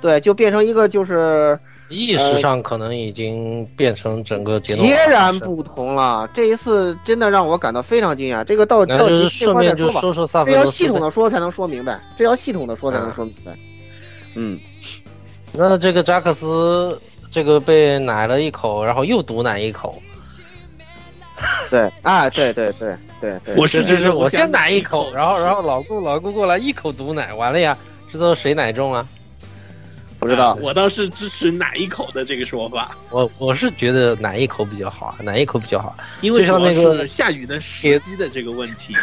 [0.00, 1.58] 对，就变成一个就是
[1.88, 4.74] 意识上可能已经变成整个截
[5.08, 6.28] 然不同了。
[6.32, 13.56] 这一次真的让我感到非常惊讶，这个到到底顺便就说说萨这要系统的说才能说明白，这要系统的说才能说明白，
[14.34, 14.58] 嗯。
[15.52, 17.00] 那这个扎克斯，
[17.30, 19.94] 这个被奶了一口，然后又毒奶一口。
[21.70, 27.76] 对，啊，对对 对对对，我是就是我先奶一口，然后然后老顾老顾过来一口毒奶，完了呀，
[28.12, 29.06] 这都谁奶中啊？
[30.18, 32.96] 不知道，我倒是支持奶一口的这个说法。
[33.10, 38.94] 我我是觉得奶一口比较好，奶一口比较好，因为像那个下雨的时机的这个问题。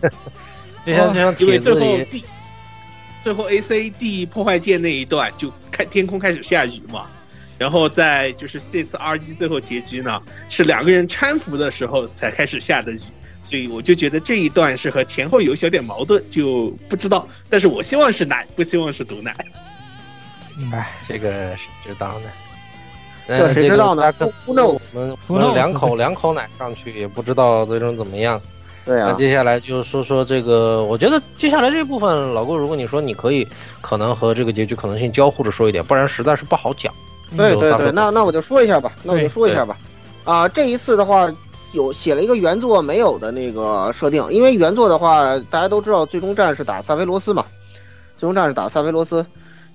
[0.86, 1.80] 就像就像因为最后
[2.10, 2.24] 第
[3.20, 5.84] 最后 A C D 破坏键那一段就开。
[5.84, 7.06] 天空开始下雨嘛，
[7.56, 10.20] 然后在就是这次 R G 最后结局呢，
[10.50, 13.00] 是两个人搀扶的时候才开始下的雨，
[13.42, 17.26] 所以我就觉得这一段是和前后有小点矛盾，就不知道。
[17.48, 19.34] 但是我希望是奶，不希望是毒奶。
[20.72, 22.30] 哎，这个谁知道呢。
[23.28, 24.12] 这谁知道呢
[24.46, 25.16] ？Who knows？
[25.28, 28.40] 我们两口两口奶上去也不知道最终怎么样。
[28.84, 33.46] 对啊，那接下来就说说这个，我觉得接下来这部分，老郭，如果你说你可以，
[33.80, 36.92] 可能和这个结局可能性交互着说一点，不然实在是不好讲。
[37.36, 39.76] 对对对，那那我就说一下吧，那我就说一下吧。
[40.24, 41.30] 啊，这一次的话，
[41.72, 47.44] 有写了一个原作没有的那个设定，因为原作的话，大家都知道，最终战是打萨菲罗斯嘛，
[48.16, 49.24] 最终战是打萨菲罗斯，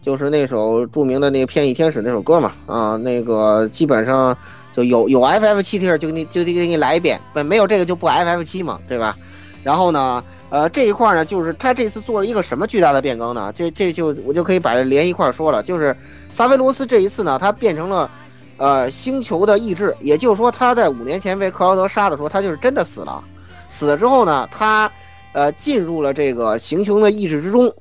[0.05, 2.51] 就是那首著名的那个《偏翼天使》那首歌嘛。
[2.67, 4.37] 啊，那个基本上。
[4.75, 9.15] 就有有 F F 七 T 就给你就得给你来一遍，不没有这个就不 F F 七嘛，对吧？
[9.63, 13.53] 然后呢，呃，这一块呢，就是他这次做了一个什么巨大的变更呢？
[13.55, 15.95] 这这就我就可以把这连一块说了，就是
[16.29, 18.11] 萨菲罗斯这一次呢，他变成了，
[18.57, 23.23] 呃，星球的意志，也就是说他在五年前被克劳德杀的时候，他就是真的死了，
[23.69, 24.91] 死了之后呢，他，
[25.31, 27.73] 呃，进入了这个行星的意志之中。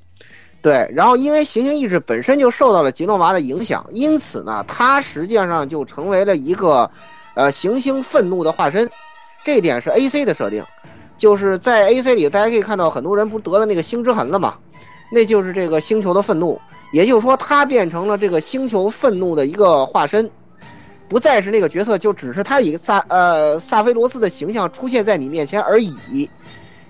[0.64, 6.90] 对，然后因为行星意志本身就受到了吉诺娃的影响，因此呢，它实际上就成为了一个，
[7.34, 8.90] 呃，行星愤怒的化身。
[9.44, 10.64] 这点是 A C 的设定，
[11.18, 14.56] 就是在 A C 里，大家可以看到很多人不得了那个星之痕了嘛，
[15.12, 16.58] 那就是这个星球的愤怒，
[16.94, 20.30] 也就是说，它变成了这个星球愤怒的一个化身，
[21.10, 26.30] 不再是那个角色，就只是他以萨呃萨菲罗斯的形象出现在你面前而已。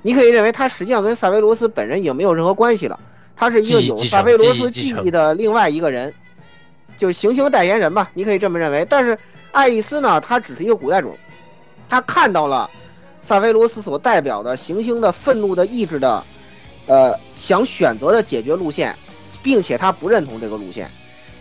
[0.02, 3.00] 你可以认为他实际上跟萨菲罗斯本人已经没有任何关系了。
[3.36, 6.14] 他是一个有萨菲罗斯记忆的另外一个人，
[6.96, 8.86] 就行星代言人吧，你可以这么认为。
[8.88, 9.18] 但是
[9.50, 11.16] 爱丽丝呢，她只是一个古代种，
[11.88, 12.70] 她看到了
[13.20, 16.22] 萨菲罗斯所代表的行星的愤怒的意志的，
[16.86, 18.96] 呃，想选择的解决路线，
[19.42, 20.88] 并且她不认同这个路线。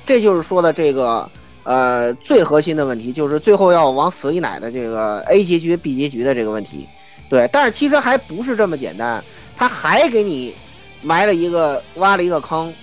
[0.05, 1.29] 这就是说的这个
[1.63, 6.87] 呃最核心的问题，就是最后要往死里奶的这个 A 结局 B 结局的这个问题。
[7.29, 9.23] 对，但是其实还不是这么简单，
[9.55, 10.55] 他还给你。
[11.03, 12.73] 埋了一个，挖了一个坑，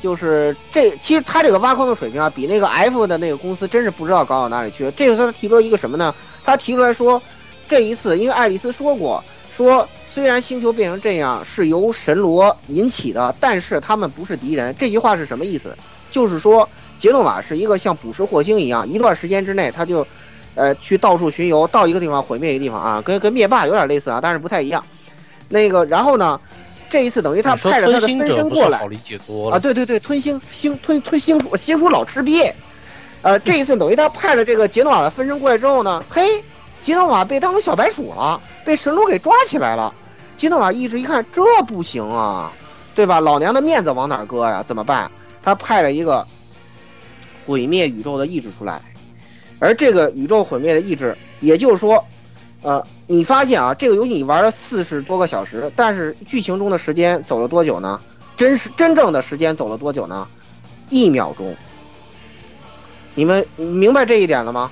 [0.00, 0.90] 就是这。
[0.98, 4.90] 其实他这个挖坑的水平啊，比那个 F 的那个公司真是不知道高到哪里去。
[4.96, 6.14] 这个他提出了一个什么呢？
[6.44, 7.22] 他提出来说，
[7.68, 14.74] 这一次因为爱丽丝说过，说虽然星球变成这样是由神罗引起的，但是他们不是敌人。
[14.78, 15.76] 这句话是什么意思？
[16.10, 16.66] 就是说
[16.96, 20.06] 杰诺瓦是一个像捕食火星一样，一段时间之内他就，
[20.54, 24.82] 呃，去到处巡游，到一个地方毁灭一个地方啊，跟跟灭霸有点类似啊，但是不太一样。
[25.50, 26.40] 那个然后呢？
[26.88, 32.52] 这一次等于他派了他的分身过来者不是好理解多了啊，对对对，吞星星吞吞星鼠星鼠老吃瘪，
[33.22, 36.42] 呃，这一次等于他派了这个杰诺瓦的分身过来之后呢，嘿，
[36.80, 39.94] 杰诺瓦被当成小白鼠了，被神龙给抓起来了。
[40.36, 42.52] 杰诺瓦一直一看这不行啊，
[42.94, 43.20] 对吧？
[43.20, 44.62] 老娘的面子往哪搁呀？
[44.64, 45.10] 怎么办？
[45.42, 46.26] 他派了一个
[47.46, 48.80] 毁灭宇宙的意志出来，
[49.58, 52.04] 而这个宇宙毁灭的意志，也就是说，
[52.62, 58.00] 呃，你发现啊，这个游戏你玩了四十多个小时，但是剧情中的时间走了多久呢？
[58.36, 60.28] 真实真正的时间走了多久呢？
[60.90, 61.56] 一秒钟。
[63.14, 64.70] 你们明白这一点了吗？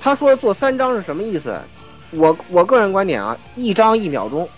[0.00, 1.60] 他说做三章是什么意思？
[2.10, 4.48] 我我个人观点啊，一章一秒钟，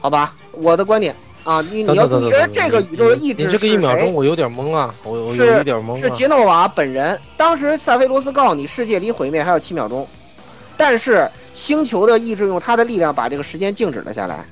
[0.00, 6.10] 好吧，我的观点啊，你你要你觉得这个宇宙的意志你这个一秒是谁钟我有点懵啊，我我有一点懵是啊。
[6.10, 7.18] 杰诺瓦本人。
[7.38, 10.06] 当时塞菲罗斯告诉你，世界离毁灭还有七秒钟，
[10.76, 14.44] 但是星球的意志用它的力量把这个时间静止了下来。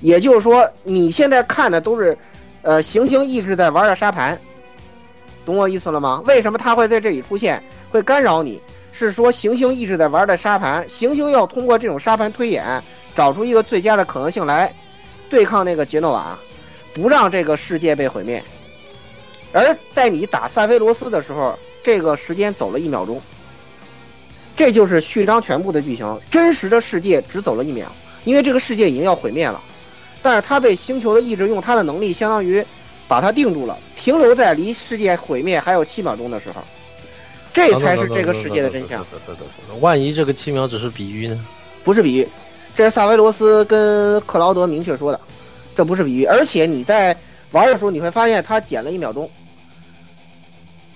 [0.00, 2.16] 也就是说，你现在看的都是，
[2.62, 4.40] 呃，行星意志在玩的沙盘，
[5.44, 6.22] 懂我意思了吗？
[6.26, 8.60] 为什么它会在这里出现，会干扰你？
[8.92, 12.82] 是说行星意志在玩的沙盘，行星要通过这种沙盘推演，
[13.14, 14.74] 找出一个最佳的可能性来
[15.28, 16.38] 对抗那个杰诺瓦，
[16.92, 18.42] 不让这个世界被毁灭。
[19.52, 23.20] 而在你打塞菲罗斯的时候，这个时间走了一秒钟，
[24.60, 26.20] 这就是序章全部的剧情。
[26.30, 27.90] 真实的世界只走了一秒，
[28.24, 29.58] 因为这个世界已经要毁灭了，
[30.20, 32.62] 但是他被星球的意志用他的能力，相当于
[33.08, 36.62] 把他定住了，停留在离世界毁灭还有七秒钟的时候，
[37.54, 39.02] 这才是这个世界的真相。
[39.80, 41.42] 万一这个七秒只是比喻呢？
[41.82, 42.28] 不是比喻，
[42.74, 45.18] 这是萨维罗斯跟克劳德明确说的，
[45.74, 46.26] 这不是比喻。
[46.26, 47.16] 而且你在
[47.52, 49.30] 玩的时候，你会发现他减了一秒钟，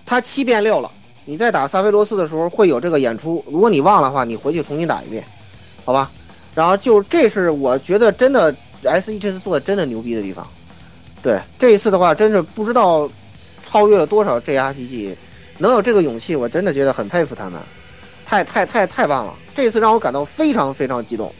[0.05, 0.93] 他七变六了。
[1.25, 5.25] 你在打萨菲罗斯的时候会有这个演出，如果你忘了的话，你回去重新打一遍，
[5.85, 6.11] 好吧？
[6.55, 10.47] 然后就这是我觉得真的 S E 这次做的真的牛逼的地方。
[11.23, 13.11] 对这一次的话，真是不知道
[13.67, 15.17] 超越了多少 G R P G，
[15.59, 17.61] 能有这个勇气，我真的觉得很佩服他们，
[18.27, 19.35] 太太太太棒了！
[19.57, 21.35] 这次让我感到非常非常激动。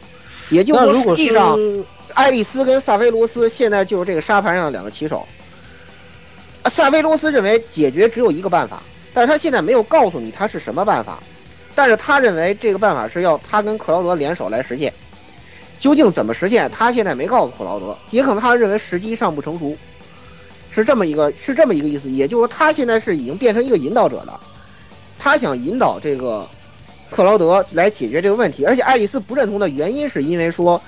[0.49, 1.57] 也就是实际上
[2.13, 5.27] 爱丽丝跟萨菲罗斯现在就是这个沙盘上的两个棋手。
[6.63, 8.81] 啊萨菲罗斯认为解决只有一个办法，
[9.15, 11.23] 但是他现在没有告诉你他是什么办法，
[11.73, 14.93] 但是他认为这个办法是要他跟克劳德联手来实现。
[15.79, 19.75] 究竟怎么实现，他现在没告诉克劳德，也可能他认为时机尚不成熟，
[20.69, 22.09] 是这么一个是这么一个意思。
[22.11, 24.39] 也就是说，他现在是已经变成一个引导者了，
[25.17, 26.47] 他想引导这个
[27.09, 28.65] 克劳德来解决这个问题。
[28.65, 30.81] 而且爱丽丝不认同的原因是因为说，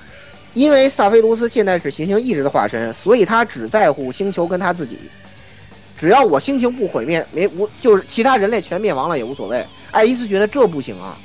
[0.54, 5.00] 因为萨菲罗斯现在是行星意志的化身，所以他只在乎星球跟他自己。
[5.98, 9.66] 只要我星球不毁灭，没无就是其他人类全灭亡了也无所谓。
[9.92, 11.18] 爱丽丝觉得这不行啊，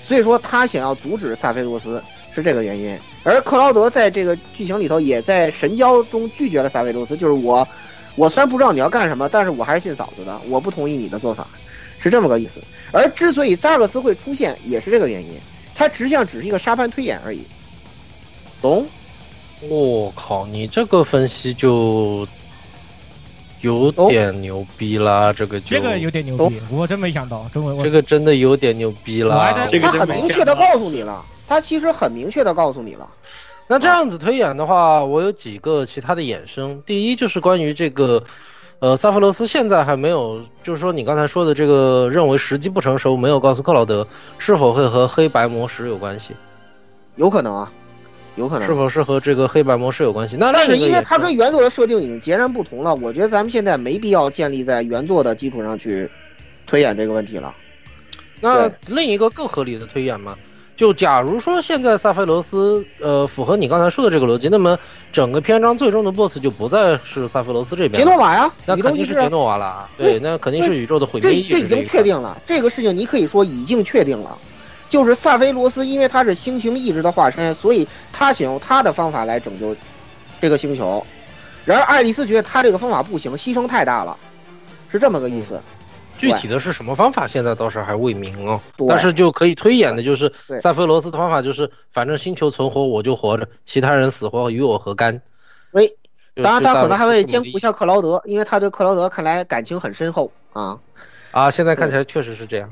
[0.00, 2.02] 所以说他想要阻止萨菲罗斯
[2.34, 2.98] 是这个原因。
[3.24, 7.66] 而克劳德在这个剧情里头也在神交中拒绝了萨菲罗斯，就是我，
[8.14, 11.46] 我虽然不知道你要干什么，但是我还是信嫂子的，我不同意你的做法，
[11.98, 12.60] 是这么个意思。
[12.92, 15.30] 而之所以扎克斯会出现，也是这个原因，
[15.74, 17.42] 他实际上只是一个沙盘推演而已，
[18.60, 18.86] 懂？
[19.68, 22.28] 我靠，你这个分析就
[23.60, 25.32] 有点牛逼啦！
[25.32, 29.68] 这个就这个有点牛逼，我真没想到，真我这个真的有点牛逼啦！
[29.80, 33.08] 他很明确的告诉你了，他其实很明确的告诉你了。
[33.66, 36.82] 那这样子推演的话，我有几个其他的衍生。
[36.86, 38.22] 第一就是关于这个，
[38.78, 44.06] 呃，萨菲罗斯现在还没有，就是说你刚才说的这个认为时机不成熟，没有告诉克劳德，
[44.38, 46.34] 是否会和黑白魔石有关系？
[47.16, 47.72] 有可能啊，
[48.36, 48.68] 有可能。
[48.68, 50.36] 是否是和这个黑白模式有关系？
[50.36, 56.08] 那但是因为它跟原作的设定已经截然不同了，我觉得咱们现在没必要建立在原作的基础上去
[56.66, 57.54] 推演这个问题了。
[58.40, 60.36] 那另一个更合理的推演嘛，
[60.76, 64.78] 就假如说现在萨菲罗斯呃符合你刚才说的这个逻辑，那么
[65.10, 69.88] 整个篇章最终的 BOSS 就不再是萨菲罗斯这边，杰诺瓦呀那肯定是杰诺瓦了。
[69.96, 74.36] 对，那肯定是宇宙的毁灭这这已经确定了，这个事情你可以说已经确定了，
[74.88, 79.74] 就是萨菲罗斯因为他是星球意志的化身，所以他想用他的方法来拯救
[80.40, 81.04] 这个星球。
[81.64, 84.16] 然而爱丽丝觉得他这个方法不行，牺牲太大了，
[84.88, 85.60] 是这么个意思。
[86.16, 88.58] 具体的是什么方法，现在倒是还未明哦。
[88.88, 90.32] 但是就可以推演的就是
[90.62, 95.20] 萨菲罗斯的方法就是，反正星球存活我就活着，其他人死活与我何干？
[95.72, 95.94] 喂，
[96.42, 100.78] 当然他可能还会兼顾一下克劳德，因为他对克劳德看来感情很深厚啊。
[101.32, 102.70] 啊，现在看起来确实是这样。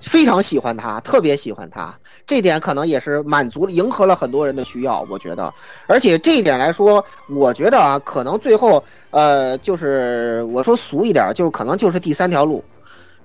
[0.00, 1.94] 非常喜欢他，特别喜欢他，
[2.26, 5.52] 这点可能也是满足了、迎合了很多人的需要，我觉得。
[5.86, 12.64] 而且这一点来说，我觉得啊，可能最后，呃，就是我说俗一点，就是可能就是第三条路，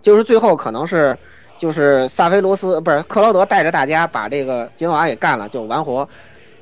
[0.02, 1.18] 就是最后可能是，
[1.58, 6.08] 就是萨菲罗斯不是克劳德带着大家把这个杰诺瓦给干了，就完活。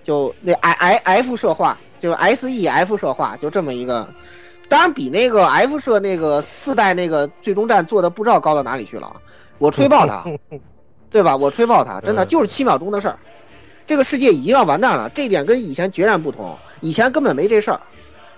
[0.03, 4.05] 就那 I I F 社化，就是 S E F 社化，就这么一个，
[4.67, 9.15] 当然比那个 F 社那个四代那个最终战做的不知道高到哪里去了啊，
[9.63, 10.25] 我吹爆他，
[11.09, 11.37] 对吧？
[11.37, 13.19] 我吹爆他，真的就是七秒钟的事儿，
[13.87, 17.79] 这个世界已经要完蛋了，这点跟以前决然不同，以前根本没这事儿，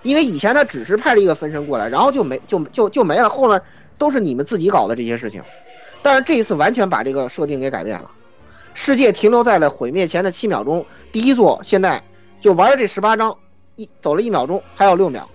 [0.04, 3.60] 因为以前他只是派了一个分身过来，然后就没就就就没了，后面
[3.98, 5.42] 都是你们自己搞的这些事情，
[6.00, 8.12] 但是这一次完全把这个设定给改变了。
[8.74, 12.04] 世界停留在了毁灭前的七秒钟，第一座现在
[12.40, 13.36] 就玩这十八章，
[13.74, 15.28] 一走了一秒钟，还有六秒，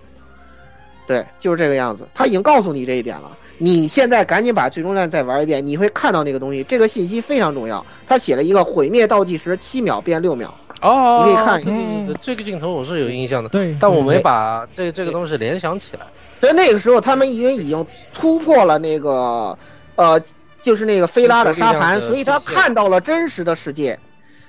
[1.06, 2.08] 对，就是这个样子。
[2.14, 7.84] 他已经告诉你这一点了，你现在赶紧把最终战再玩一遍，你会看到那个东西，这个信息非常重要。
[8.06, 12.18] 他写了一个毁灭倒计时七秒变六秒，哦，你可以看一下。
[12.20, 16.06] 这个镜头我是有印象的，对，但我没把这这个东西联想起来。
[16.40, 19.56] 在那个时候，他们因为已经突破了那个，
[19.94, 20.20] 呃，
[20.60, 24.00] 就是那个菲拉的沙盘，所以他看到了真实的世界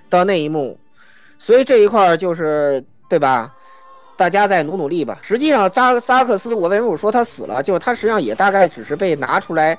[0.09, 0.79] 的那一幕，
[1.37, 3.53] 所以这一块儿就是对吧？
[4.15, 5.19] 大家再努努力吧。
[5.21, 7.63] 实际上，扎扎克斯，我为什么说他死了？
[7.63, 9.77] 就是他实际上也大概只是被拿出来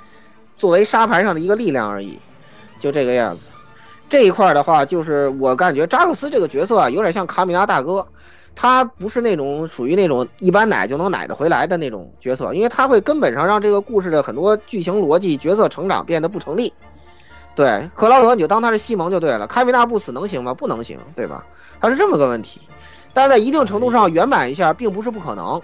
[0.57, 2.19] 作为沙盘上的一个力量而已，
[2.79, 3.53] 就这个样子。
[4.09, 8.07] 这一块的话，就是我感觉扎克斯这个角色啊，有点像卡米拉大哥。
[8.57, 16.73] 他不是那种属于那种一般奶就能奶得回来的那种角色，因为他会根本上让这个故事的很多剧情逻辑、角色成长变得不成立。
[17.57, 20.55] 对，克劳德你就当他是西蒙就对了，卡米拉不死能行吗？
[20.55, 21.47] 不能行，对吧？
[21.81, 22.61] 他是这么个问题，
[23.15, 25.63] 但是在一定程度上圆满一下并不是不可能。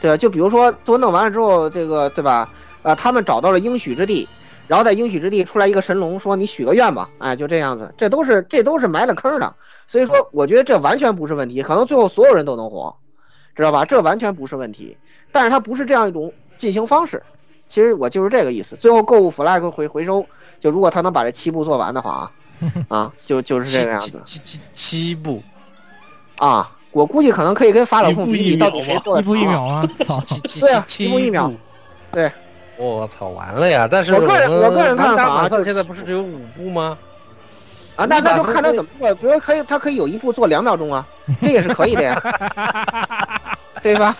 [0.00, 2.48] 对，就比如说都弄完了之后，这个对吧？
[2.82, 4.28] 呃，他们找到了应许之地，
[4.66, 9.54] 然后在应许之地出来一个神龙，说你许个愿吧，哎，就这样子，这都是这都是埋了坑的。
[9.86, 12.96] 所以说，我觉得这完全不是问题，可能最后所有人都能活，
[13.54, 13.84] 知道吧？
[13.84, 14.96] 这完全不是问题，
[15.30, 17.22] 但是它不是这样一种进行方式。
[17.66, 18.76] 其实我就是这个意思。
[18.76, 20.26] 最后购物 flag 回回收，
[20.60, 22.32] 就如果他能把这七步做完的话啊，
[22.88, 24.22] 啊，就就是这个样子。
[24.24, 25.42] 七七七步
[26.38, 29.82] 啊，我估计可能可以跟法老控比比，到底谁做的一步一秒啊！
[30.06, 30.22] 操，
[30.60, 31.50] 对啊，七一步一秒，
[32.12, 32.30] 对。
[32.78, 33.86] 我操，完了呀！
[33.90, 36.98] 但是我个人我个人看法啊，就现在不是只有五步吗？
[37.96, 41.06] 啊，那那就看他怎么做，比如可以，他可以有一步做两秒钟啊，
[41.40, 42.20] 这也是可以的呀，
[43.82, 44.16] 对吧？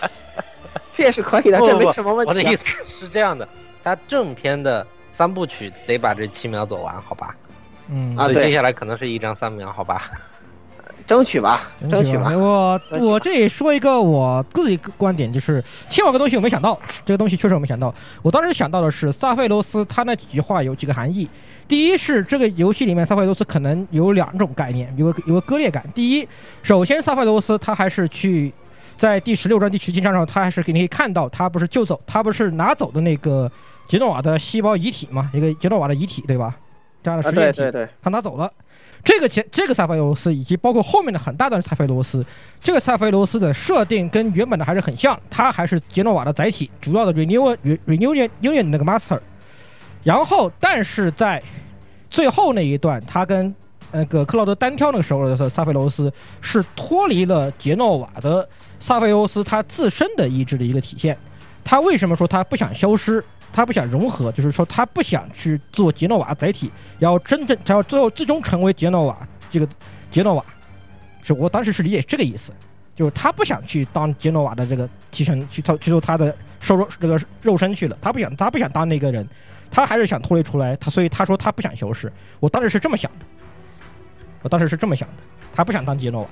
[0.93, 2.33] 这也是可以的，这没什么问题、啊。
[2.33, 3.49] 我的意思是这样的，
[3.83, 7.35] 他正片的三部曲得把这七秒走完，好吧？
[7.89, 10.11] 嗯啊，对，接下来可能是一张三秒，好吧？
[11.07, 12.31] 争取吧，争取吧。
[12.37, 17.95] 我我这里说一个我自己观点，就是千万个东西我没想到，这个东西确实我没想到。
[18.23, 21.29] 我当时想到的是萨菲罗斯他那几句话有几个含义。
[21.69, 25.85] 第一是这个游戏里面萨菲罗斯可能有两种概念，有个有个割裂感。
[25.95, 26.29] 第一，
[26.63, 28.53] 首先萨菲罗斯他还是去
[28.99, 33.51] 在第十六章第十七章上，他还是给你可以看到他不是救走，他不是拿走的那个
[33.89, 36.55] 杰诺瓦的细胞遗体嘛，一个杰诺瓦的遗体对吧？
[37.03, 38.53] 这样的实验体，啊、对对对，他拿走了。
[39.05, 42.25] 这个前这个萨菲罗斯以及包括后面的很大段萨菲罗斯，
[42.61, 47.57] 这个萨菲罗斯的设定跟原本的还是很像，他还是杰诺瓦的载体，主要的 renew
[47.87, 49.19] renew union 那个 master。
[50.05, 51.43] 然后，但是在
[52.11, 53.55] 最后那一段，他跟
[53.91, 58.49] 那个克劳德单挑那个时候的萨菲罗斯是脱离了杰诺瓦的
[58.81, 61.17] 萨菲罗斯他自身的意志的一个体现。
[61.65, 63.25] 他为什么说他不想消失？
[63.53, 69.17] 他不想融合，就是说他不想去做杰诺瓦载体，然后真正，然后最后最终成为杰诺瓦
[69.51, 69.69] 这个
[70.11, 70.45] 杰诺瓦，
[71.23, 72.53] 是我当时是理解这个意思，
[72.97, 79.27] 就是他不想去当杰诺瓦的这个替身，去他去做他的瘦肉这个肉身去了，他不想他不想当那个人，
[79.71, 82.11] 他还是想脱离出来，他所以他说他不想消失，
[82.41, 83.27] 我当时是这么想的，
[84.43, 85.25] 我当时是这么想的，
[85.55, 86.29] 他不想当杰诺瓦。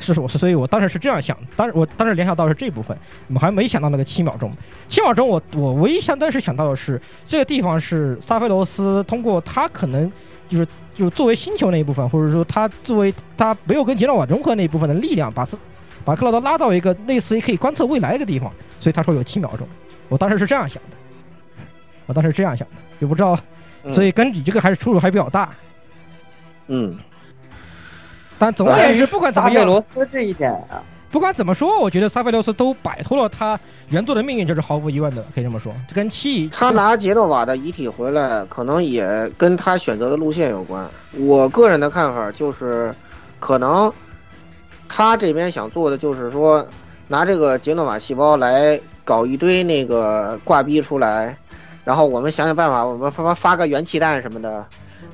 [0.00, 2.96] 是我是，所以我当时是这样想，当时我当时联想到是这部分，
[3.32, 4.50] 我还没想到那个七秒钟。
[4.88, 10.10] 七秒钟我，我我唯一想当时想到的是这个地方是萨菲罗斯通过他可能
[10.48, 15.46] 就是就是作为星球那一部分，或者说他作为他没有跟杰诺瓦融合那一部分的力量，把
[16.04, 19.66] 把克劳德拉到一个类似于可以观测未来的地方，所以他说有七秒钟。
[20.08, 20.96] 我当时是这样想的，
[22.06, 23.38] 我当时是这样想的，也不知道，
[23.92, 25.50] 所以跟你这个还是出入还比较大。
[26.66, 26.96] 嗯。
[28.42, 30.82] 但总而言之，不管怎么样，萨菲罗斯这一点啊，
[31.12, 33.56] 不管怎么说，我觉得萨菲罗斯都摆脱了他
[33.90, 35.72] 原作的命运，这是毫无疑问的，可以这么说。
[35.88, 40.84] 这跟七，他拿杰诺瓦的遗体回来，可能也跟他选择的路线有关。
[41.12, 42.92] 我个人的看法就是，
[43.38, 43.92] 可能
[44.88, 46.66] 他这边想做的就是说，
[47.06, 51.36] 拿这个杰诺瓦细胞来搞一堆那个挂逼出来，
[51.84, 54.66] 然后我们想想办法，我们发发个元气弹什么的，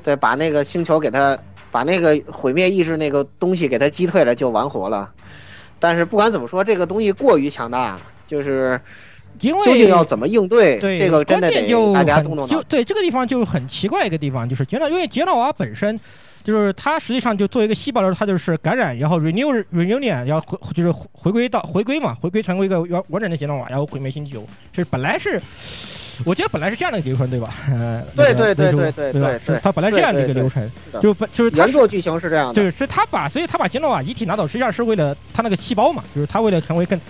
[0.02, 1.38] 对，把那个星球给他。
[1.70, 5.10] 把那个毁灭意志那个东西给它击退了，就完活了。
[5.78, 8.80] 但是不管怎么说，这个东西过于强大，就是
[9.40, 12.52] 因为究竟要怎么应对，对这个真的得大家动动脑。
[12.52, 15.98] 就对这个地方就很奇怪一个地方，就是杰诺，因为杰诺娃本身
[16.42, 24.44] 就是它实际上就作为一个细胞的时候，它就是感染，然后 renew reunion，然后回就是回归到回归嘛，回归成为一个完完整的杰诺瓦，然后毁灭星球。
[24.72, 25.40] 是本来是，
[26.24, 27.54] 我觉得本来是这样的一个流程，对吧？
[27.70, 30.70] 呃，对对对对对对吧对对它本来是这样的一个流程
[31.00, 37.00] 就本就是它原作剧情是这样的，对，是他把，所以他把杰诺瓦遗体拿走，实际上是为了他那个细胞嘛，就是他为了成为更，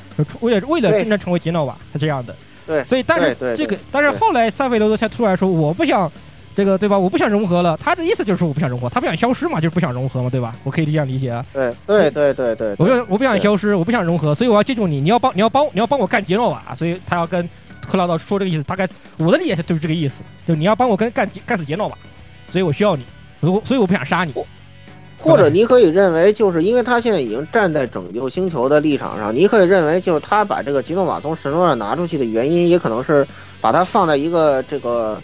[0.41, 2.35] 为了为了真正成为杰诺瓦，是这样的。
[2.67, 6.11] 对，所以但是这个，但是后来塞费罗德才突然说，我不想
[6.55, 6.99] 这个对吧？
[6.99, 7.79] 我不想融合了。
[7.83, 10.55] 他的意思就是说我不想融合，他不想消失嘛，就是不想融合嘛，对吧？
[10.65, 11.43] 我可以这样理解啊。
[11.55, 17.49] 对对对对对，我不我不想消失，我不想融合，所以我要记住你，你要帮你要帮你要帮我干杰诺瓦，所以他要跟
[17.89, 21.97] 克劳道说这个意思，大概我的理解就是这个意思，就是你要帮我跟干干死杰诺吧，
[22.49, 23.05] 所以我需要你，
[23.41, 24.35] 我所以我不想杀你。
[25.21, 33.27] 或者你可以认为，就是因为他现在已经站在拯救星球的立场上，你可以认为，就是他把这个吉诺瓦从神罗上拿出去的原因，也可能是
[33.61, 35.21] 把它放在一个这个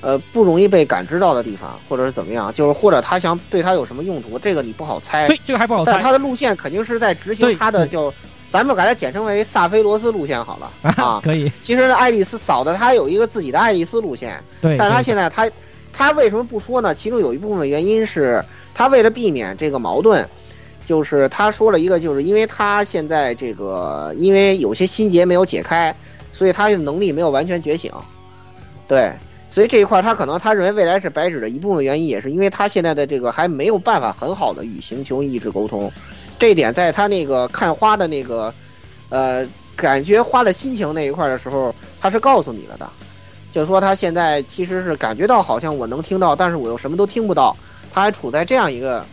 [0.00, 5.28] 呃不容易被感知到的地方，或者是怎么样，就是或者他想对他有什么用途，这个你不好猜。
[5.28, 5.92] 对，这个还不好猜。
[5.92, 8.12] 但他的路线肯定是在执行他的就。
[8.50, 10.72] 咱们把它简称为萨菲罗斯路线好了
[11.02, 11.50] 啊，可以。
[11.62, 15.48] 其实爱丽丝嫂子她有一个自己的爱丽丝路线，对，但是她现在她
[15.92, 16.94] 她为什么不说呢？
[16.94, 18.44] 其中有一部分原因是
[18.74, 20.28] 她为了避免这个矛盾，
[20.84, 25.94] 就是她说了一个，就是因为她现在这个因为有些心结没有解开，
[26.32, 27.92] 所以她的能力没有完全觉醒，
[28.88, 29.12] 对，
[29.48, 35.92] 所以这一块他可能他认为未来是白纸的一部分原因，也是因为他现在的这个还没有办法很好的与星球意志沟通。
[36.40, 38.52] 这一点在他那个看花的那个，
[39.10, 39.46] 呃，
[39.76, 42.90] 感觉花的心情那一块的时候，他是告诉你了的，
[43.52, 47.54] 就是说他现在其实是感觉到好像我能听到，但是我又什么都听不到，
[47.92, 49.04] 他还处在这样一个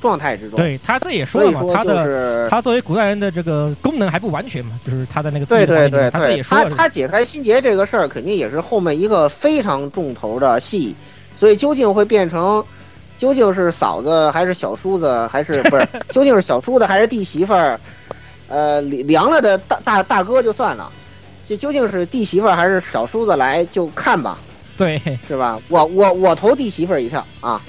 [0.00, 0.58] 状态之中。
[0.58, 6.10] 对他自己也说了嘛，所以说他的就是他作为古代人的这个功能还不完全嘛，就是他的那个自对对对
[6.42, 10.96] 他他解开心结这个事儿，肯定也是后面一个非常重头的戏，
[11.36, 12.64] 所以究竟会变成。
[13.18, 15.88] 究竟是嫂子还是小叔子，还是 不是？
[16.10, 17.80] 究竟是小叔子还是弟媳妇儿？
[18.46, 20.92] 呃，凉了的大大大哥就算了，
[21.46, 24.38] 就究竟是弟媳妇儿还是小叔子来就看吧，
[24.76, 25.58] 对，是吧？
[25.68, 27.60] 我我我投弟媳妇儿一票啊，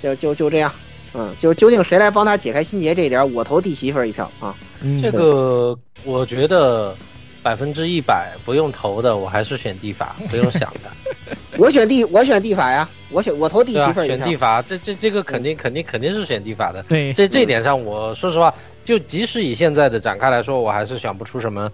[0.00, 0.70] 就就就这样，
[1.14, 4.54] 嗯，就究竟谁来帮他解开心结这一点，我投弟媳妇儿一票啊。
[4.80, 6.94] 嗯这个我觉得
[7.42, 11.34] 百分之一百不用投的，我还是选地法，不用想的。
[11.58, 14.16] 我选地，我选地法呀，我选我投弟媳妇儿一票。
[14.16, 16.82] 选地法，这这这个肯定肯定肯定是选地法的。
[16.84, 18.54] 对，这这一点上，我说实话，
[18.84, 21.70] 就即使以现在的展开来说，我还是想不出什么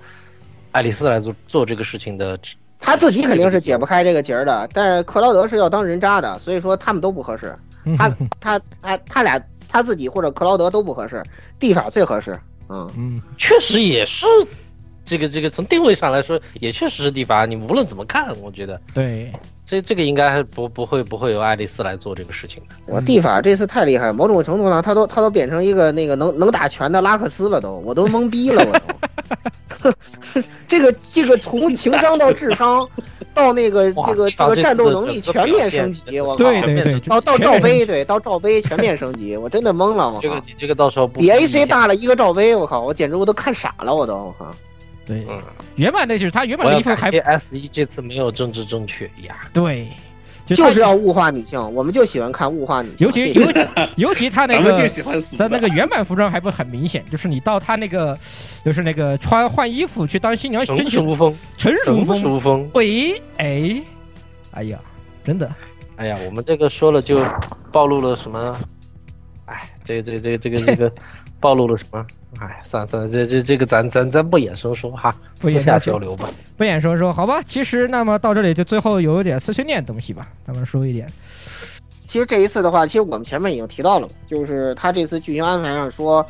[0.73, 2.39] 爱丽丝来做做这个事情的。
[2.79, 7.55] 他自己肯定是解不开这个结儿的，但是克劳德是要当人渣的，所以说他们都不合适。
[7.97, 8.09] 他
[8.41, 11.23] 他他他俩他自己或者克劳德都不合适，
[11.59, 12.39] 地法最合适。
[12.69, 14.27] 嗯嗯，确实也是。
[15.03, 17.45] 这个这个从定位上来说，也确实是地法。
[17.45, 19.33] 你无论怎么看，我觉得对，
[19.71, 22.75] 这这个应该不不会不会由爱丽丝来做这个事情的。
[22.87, 29.93] 我地法这次太厉害，某种程度上他都他都变成一个那个能能打拳的拉克斯了都，我都懵逼了我都。
[30.67, 32.89] 这个这个从情商到智商，
[33.33, 36.39] 到那个这个这个战斗能力全面升级，我靠！
[36.39, 40.21] 对对对，到到罩杯，对，到罩杯全面升级，我真的懵了，我靠！
[40.21, 42.81] 这个你这个到时候比 AC 大了一个罩杯，我靠！
[42.81, 44.53] 我简直我都看傻了，我都我靠！
[45.11, 45.27] 对，
[45.75, 49.49] 原版那就是他原版的衣服还 S 一这次没有政治正确呀。
[49.53, 49.89] 对，
[50.47, 53.09] 就是要物化女性，我们就喜欢看物化女性。
[53.09, 58.17] 尤其尤其尤其他那个 咱们就喜欢死他那个原版服装还不很明显，就是你到他那个
[58.65, 62.71] 就是那个穿换衣服去当新娘，成熟风，成熟风，成熟风。
[62.75, 63.83] 喂，哎，
[64.53, 64.79] 哎呀，
[65.25, 65.53] 真的，
[65.97, 67.21] 哎呀，我们这个说了就
[67.73, 68.57] 暴露了什么？
[69.47, 70.93] 哎，这个这个这个这个这个
[71.41, 72.07] 暴露了什么？
[72.39, 76.31] 哎，算了算了，这这这个咱咱咱不演说说哈，私下交流吧。
[76.57, 77.43] 不演说说，好吧。
[77.47, 81.09] 其实那么到这里就最后有一点碎碎念东西吧，咱们说一点。
[82.07, 86.25] 其实这一次的话，其实我们前面已经提到了，就是他这次剧情安排上说，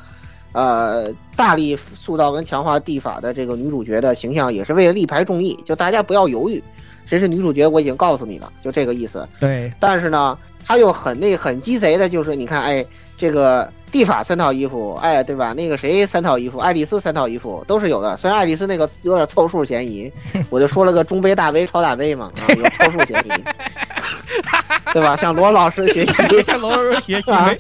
[0.53, 6.63] 呃，大力塑造跟强化地法的这个女主角的形象，也是为了力排众议，就大家不要犹豫，
[7.07, 9.29] 谁是女主角我已经告诉你了，就这个意思。
[9.39, 9.73] 对。
[9.79, 12.85] 但是呢，他又很那很鸡贼的，就是你看，哎，
[13.21, 13.71] 这个。
[13.93, 15.53] 地法三套衣服，哎，对吧？
[15.53, 18.17] 那个谁三套衣服，爱丽丝三套衣服都是有的。
[18.17, 20.09] 虽然爱丽丝那个有点凑数嫌疑，
[20.49, 23.29] 我就说了个中杯、大杯、超大杯嘛，啊，有凑数嫌疑，
[24.95, 25.17] 对吧？
[25.17, 26.13] 向罗老师学习，
[26.47, 27.51] 向罗老师学习，啊、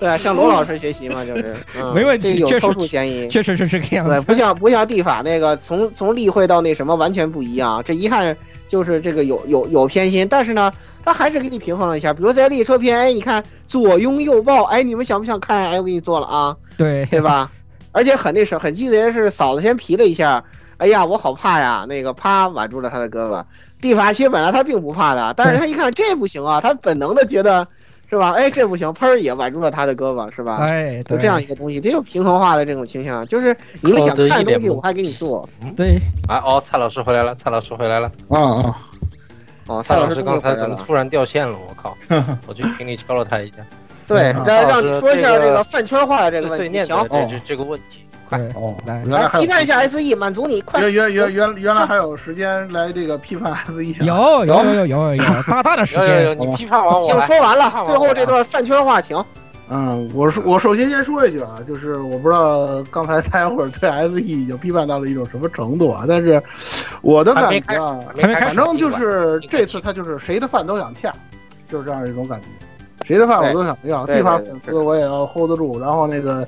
[0.00, 4.10] 对，向罗老师学习嘛，就是，嗯、没问题，这有凑数嫌疑，确实是这个样子。
[4.12, 8.34] 对，不像不像地法那个从从例会到那什么完全不一样，这一看
[8.72, 10.72] 就是这个有有有偏心，但是呢。
[11.04, 15.68] 他还是给你平衡了一下，比如在列车篇，哎，你看左拥右抱，哎，你们想不想看？
[15.68, 17.50] 哎，我给你做了啊，对对吧？
[17.90, 20.44] 而且很那什很鸡贼的是，嫂子先皮了一下，
[20.76, 23.44] 哎呀，我好怕呀，那个啪挽住了他的胳膊。
[23.80, 27.66] 地法其实本来他并不怕的，但是他一看这不行啊，他本能的觉得
[28.12, 28.32] 是吧？
[28.32, 30.58] 哎，这不行，喷儿也挽住了他的胳膊，是吧？
[30.68, 35.48] 哎，就这样一个东西，这就平衡化的这种倾向，就是你们想看的东西，我还给你做。
[35.74, 35.96] 对，
[36.28, 38.12] 啊哦，蔡老师回来了，蔡老师回来了。
[38.28, 38.78] 啊啊，
[39.66, 41.56] 哦，蔡老师师刚才怎么突然掉线了？
[41.56, 41.96] 我靠！
[42.46, 43.56] 我去群里敲了他一下。
[44.06, 48.01] 对，嗯再让你说一下这这个饭圈化的这个问题，碎念强的这这这个问题，
[48.32, 50.80] 快哦，来来批判一下 SE，满足你，快！
[50.80, 57.26] 原原原原原来还有时间来这个批判 SE，啊有有有有有有大大的时有有有，间，你批判完我听来。
[57.26, 59.22] 说完了，最后这段饭圈话请。
[59.68, 66.42] 嗯，我是我首先先说一句啊，就是我不知道刚才大家伙儿对 SE 已经批判到了一种什么程度啊，但是
[67.02, 71.12] 我的感觉啊，还没开始反正就是这次他就是谁的饭都想恰，
[71.70, 72.46] 就是这样一种感觉，
[73.06, 76.46] 谁的饭我都想要，对地法对对粉丝我也要 hold 得住，然后那个。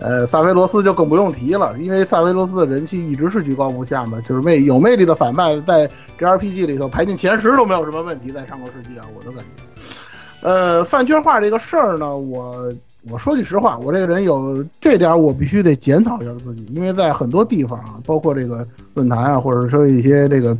[0.00, 5.86] 呃，萨菲罗斯就更不用提了，因为萨菲罗斯的人气一直是居高不下嘛，就是魅有魅力的反派，在
[6.18, 10.48] JRPG 里头排进前十都没有什么问题，在上个世纪啊，我的感觉。
[10.48, 12.72] 呃，饭圈化这个事儿呢，我
[13.10, 20.56] 我说句实话，我这个人有这点我必须得检讨一下自己，因为在很多地方啊，包括这个论坛啊，或者说一些这个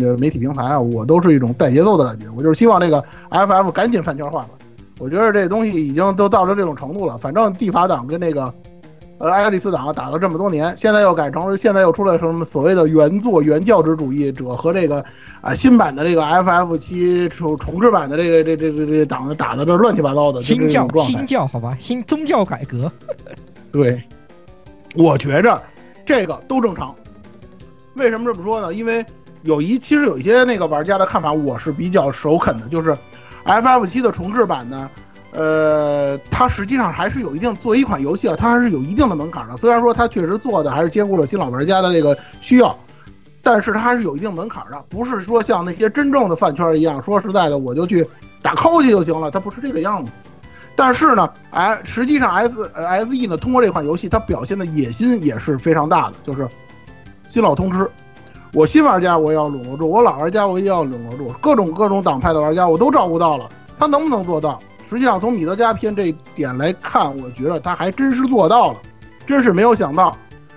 [0.00, 3.00] 呃媒体平台啊，我都是一种带节奏的感觉，我就是希望这个
[3.30, 4.48] FF 赶紧饭圈化吧。
[4.98, 8.52] 我觉得这东西已经都到了这种程度了，反正地法党跟这个。
[9.22, 15.04] 呃，爱丽丝党打了这么多年，现在又改成，现在又出来什么所谓的原作原教旨主义者和这个
[15.40, 22.90] 啊新版的这个 FF 七重重置版的这个这这这这党打的这乱七八糟的，新教新教好吧，新宗教改革，
[23.70, 24.02] 对，
[24.96, 25.62] 我觉着
[26.04, 26.92] 这个都正常。
[27.94, 28.74] 为什么这么说呢？
[28.74, 29.06] 因为
[29.42, 32.98] 有一其实有一些那个玩家的看法，我是比较首肯的，就是
[33.44, 34.90] FF 七的重置版呢。
[35.32, 39.56] 呃，它实际上还是有一定，作为一款游戏啊，它还是有一定的门槛的。
[39.56, 42.78] 虽然说它确实做的还是兼顾了新老玩家的这个需要，
[43.42, 48.06] 但是它还是有一定门槛的，不是说像那些真正的饭圈一样，说实在的，我就去
[48.42, 50.12] 打 call 去就行了，它不是这个样子。
[50.76, 56.46] 但是呢，哎，实际上 S S E 呢，通过这款游戏，它表现的野心也是非常大的，就是
[57.28, 57.88] 新老通吃。
[58.52, 63.48] 我新玩家我也要笼络住，我老玩家我也要笼络住，各种各种党派的玩家我都照顾到了，
[63.78, 64.60] 他能不能做到？
[64.92, 68.78] 实际上，从米德加篇这一点来看，我觉得他还真是做到了，
[69.26, 70.14] 真是没有想到。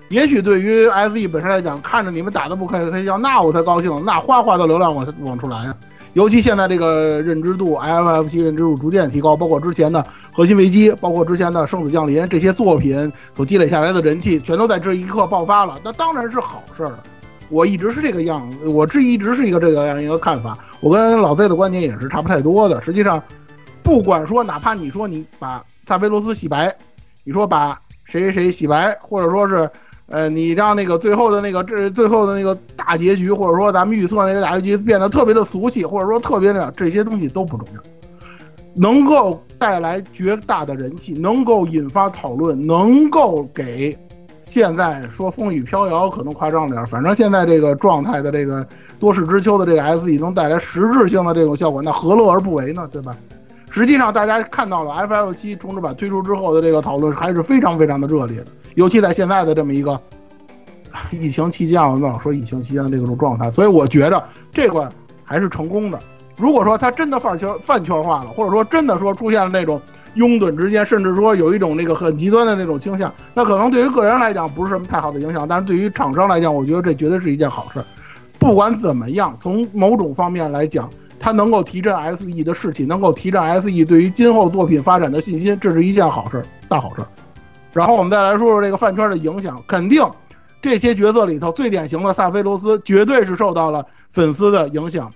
[0.09, 5.75] 也许对于 SE 本身来讲，看着你们打的不开开心，那我才高兴，那哗哗的流量往往出来啊。
[6.11, 16.99] 尤其现在这个认知度，FF 七认知度逐渐提高，包括之前的核心危机，包括之前的生死降临这些作品所积累下来的人气，全都在这一刻爆发了，那当然是好事儿了。
[17.47, 22.81] 我一直是这个样，我这一直是一个这个样一个看法，我跟老 Z 的观点也是差不太多的。
[22.81, 23.23] 实际上。
[23.85, 26.75] 不管说，哪怕你说你把萨菲罗斯洗白，
[27.23, 29.69] 你说把谁谁谁洗白，或者说是，
[30.07, 37.81] 呃，你让那个最后的那个这最后的那个大结局，或者说咱们预测那个大结局变得特别的俗气，或者说特别的这些东西都不重要，
[38.73, 43.95] 能够带来绝大的人气，能够引发讨论，能够给
[44.41, 48.67] 现在说风雨飘摇可能夸张点，反正现在这个状态的这个
[48.99, 52.89] 多事之秋的这个 SE 能带来实质性的这种效果，那何乐而不为呢？
[52.91, 53.15] 对吧？
[53.75, 59.99] 实际上，大家看到了，F L 七重置版推出之后的这个讨论还是非常非常的热烈的，尤其在现在的这么一个
[61.11, 64.23] 疫情期间，我们老说疫情期间的这种状态，所以我觉得
[64.53, 64.89] 这个
[65.25, 65.99] 还是成功的。
[66.37, 69.81] 如果说它真的饭圈饭圈化了，或者说真的说出现了那种
[70.13, 77.83] 拥趸之间，甚至说有一种那个很极端的那种倾向，那可能对于个人来讲不是什么太好的影响，但是对于厂商来讲，我觉得这绝对是一件好事。
[78.39, 80.89] 不管怎么样，从某种方面来讲。
[81.25, 87.03] 他能够提振 SE 的士气，能够提振 SE 对于今后作品发展的信心，这是一件好事，大好事。
[87.73, 90.07] 然后我们再来说说这个饭圈的影响，肯定
[90.61, 93.83] 这些角色里头最典型的萨菲罗斯绝对是受到了
[94.13, 95.11] 粉丝的影响，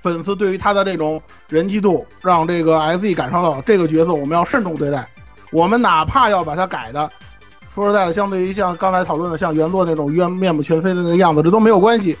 [0.00, 5.06] 粉丝对于他的这种人气度，让这个 SE 感受到这个角色我们要慎重对待，
[5.52, 7.08] 我们哪怕要把它改的，
[7.72, 12.18] 说实在的，相对于像刚才讨论的像原作那种面面目全非的那个样子，这都没有关系。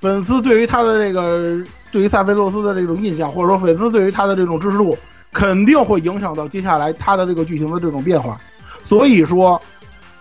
[0.00, 1.62] 粉丝对于他的这个。
[1.90, 4.96] 对于萨菲洛斯的这种印象，或者说粉丝对于他的这种支持度，
[5.32, 8.40] 肯定会影响到接下来他的这个剧情的这种变化。
[8.84, 9.60] 所以说，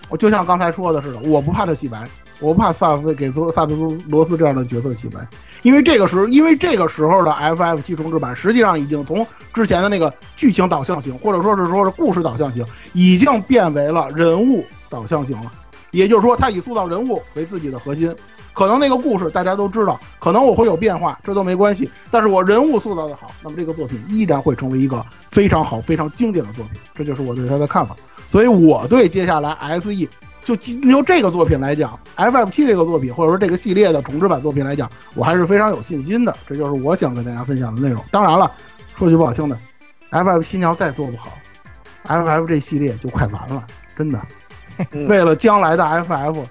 [0.09, 2.07] 我就像刚才说的似的，我不怕他洗白，
[2.39, 3.75] 我不怕萨菲给萨菲
[4.09, 5.25] 罗斯这样的角色洗白，
[5.61, 15.51] 因为这个时候，因为这个时候的 FF 七重置版实际上已经从之前的那个剧情导向型，或者说是说是故事导向型，已经变为了人物导向型了。
[15.91, 18.13] 也就是说，他以塑造人物为自己的核心。
[18.57, 21.87] 可能那个故事大家都知道，可能我会有变化，这都没关系。
[22.09, 26.81] 但是我人物塑造的好，那么这个作品依然会成为一个非常好、非常经典的作品。
[26.95, 27.95] 这就是我对他的看法。
[28.31, 30.09] 所以我对接下来 SE
[30.43, 36.35] 就就这个作品来讲，FF 七这个作品或者说这个系列的重置版作品来讲，我还是非常有信心的。
[36.47, 38.03] 这就是我想跟大家分享的内容。
[38.09, 38.51] 当然了，
[38.95, 39.55] 说句不好听的
[40.09, 41.31] ，，FF 七你要再做不好
[42.07, 43.63] ，FF 这系列就快完了，
[43.95, 44.19] 真的。
[44.91, 46.43] 嗯为了将来的 FF、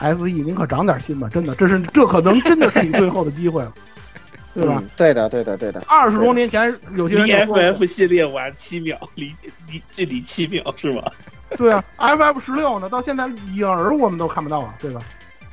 [0.00, 3.72] SE，您可长点心吧，真的，这是这可能真的是你最后的机会了，
[4.54, 4.76] 对吧？
[4.78, 5.82] 嗯对的，对的，对的。
[5.86, 9.34] 二十多年前，有些人说 FF 系列玩七秒，离
[9.68, 11.02] 离距离七秒是吗？
[11.58, 15.00] 对啊，FF 十六呢，到现在影儿我们都看不到了，对吧？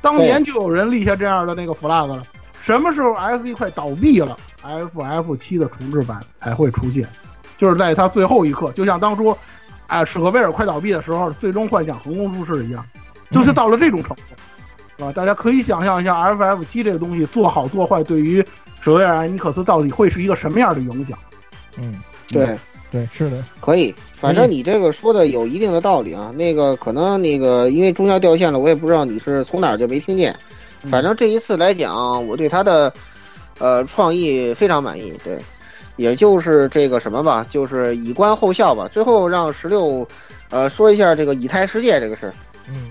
[0.00, 2.22] 当年就有人立下这样的那个 flag 了。
[2.64, 7.08] 什么时候 SE 快倒闭了，FF 七的重置版才会出现？
[7.56, 9.36] 就是在它最后一刻，就像当初，
[9.88, 12.84] 哎，史克威尔快倒闭的时候，最终幻想横空出世一样，
[13.30, 14.22] 就是到了这种程度，
[14.96, 15.12] 是吧？
[15.12, 18.36] 大家可以想象一下，FF 七这个东西做好做坏，对于
[18.80, 21.18] 史克威尔艾尼克斯到底会是一个什么样的影响？
[21.76, 21.94] 嗯，
[22.28, 22.58] 对，
[22.90, 26.32] 对，是的，可以，反正你这个说的有一定的道理啊。
[26.34, 30.34] 那个可能那个因为中间掉线了，我也不知道你是从哪儿就没听见。
[30.90, 32.92] 反正这一次来讲，我对他的
[33.58, 35.12] 呃创意非常满意。
[35.22, 35.38] 对，
[35.96, 38.88] 也就是这个什么吧，就是以观后效吧。
[38.92, 40.06] 最后让十六
[40.50, 42.34] 呃说一下这个以太世界这个事儿。
[42.68, 42.90] 嗯，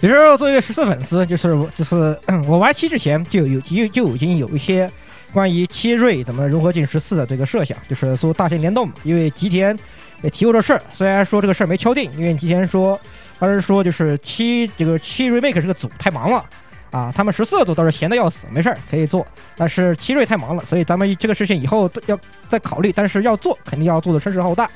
[0.00, 2.18] 其实作为一个十四粉丝，就是就是
[2.48, 4.90] 我玩七之前就有就就已经有一些
[5.32, 8.94] 关于七瑞怎么融合进十四的这个设想，就是做大型联动嘛。
[9.02, 9.78] 因为吉田
[10.22, 12.98] 也提过这事儿，虽然说这个事儿没敲定，因为吉田说
[13.38, 16.44] 当时说就是七这个七 remake 这个组太忙了。
[16.90, 19.24] 啊，他们十四组倒是闲的要死，没事儿可以做，
[19.56, 22.18] 但是七瑞太忙了，所以咱们这个事情以后要
[22.48, 24.68] 再考虑，但是要做肯定要做的声势浩大。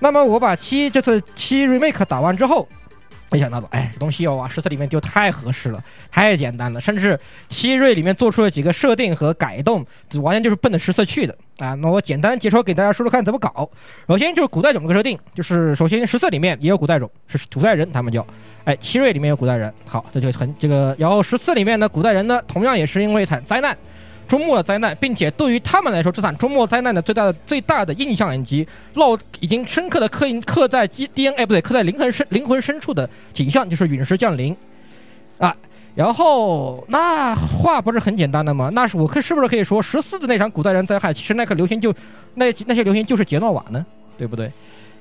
[0.00, 2.68] 那么我把七这次七 remake 打完之后，
[3.30, 9.84] 没想到的，哎，这东西要往十四里面丢太合适了，太简单了，甚至七瑞里面做出了几个设定和改动，
[10.22, 11.74] 完全就是奔着十四去的啊。
[11.74, 13.68] 那我简单解说给大家说说看怎么搞。
[14.06, 18.26] 首先就是古代种这个设定，就是首先十四里面也有古代种，是古代人，他们叫。
[18.64, 20.92] 哎，七瑞里面有古代人，好，这就很这个。
[20.98, 23.76] 然后十四里面的古代人呢，同样也是因为一场灾难，
[24.26, 34.56] 中末的灾难，并且对于他们来说，这场中末灾难的最大的最大的印象以及烙已经深刻的刻印刻在基 DNA 不对，刻在灵魂深灵魂深处的景象，就是陨石降临
[35.38, 35.56] 啊。
[35.94, 38.70] 然后那话不是很简单的吗？
[38.74, 41.94] 那是我可是不是可以说十四的那场古代人灾害，其实那颗流星就
[42.34, 43.84] 那那些流星就是杰诺瓦呢，
[44.18, 44.52] 对不对？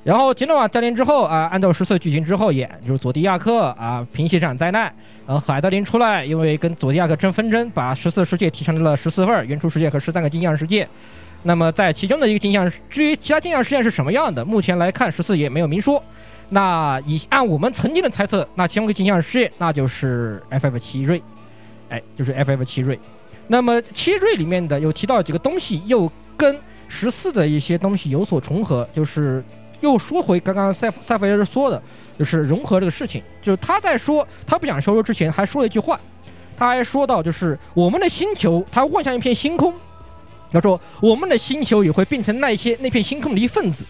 [0.06, 4.84] 然后杰诺瓦降临之后啊，按照十四剧情之后演，就是佐迪亚克啊平息这场灾难，
[5.26, 10.88] 然后海德林出来，因为跟佐迪亚克争纷争，把十四世界提成了十四份原初世界和十三个镜像世界。
[11.42, 16.04] 那么在其中的一个镜像，至于其他镜像世界是什么样的，目前来看十四也没有明说。
[16.50, 21.20] 那以按我们曾经的猜测，那其中一个镜像世界那就是 FF 七瑞，
[21.90, 23.00] 哎，就是 FF 七瑞。
[23.48, 26.56] 那么七瑞里面的有提到几个东西，又跟
[26.88, 29.44] 十四的一些东西有所重合，就是。
[29.82, 31.82] 又说回刚刚塞塞菲尔说的，
[32.18, 36.00] 就是融合这个事情，就是他在说他不想收入之前，还说了一句话，
[36.58, 39.74] 他还说到就是我们的星球，他望向一片星空，
[40.52, 43.84] 他说我们的星球也会变成那些那片星空的一份子，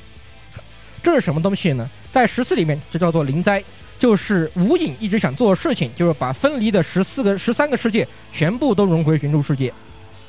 [1.03, 1.90] 这是什么东西呢？
[2.12, 3.64] 在十四里面，就叫做灵灾，
[3.99, 9.72] 就是无影一直想做的事情，就是把分离的十四个、十三个世界全部都融回原著世界，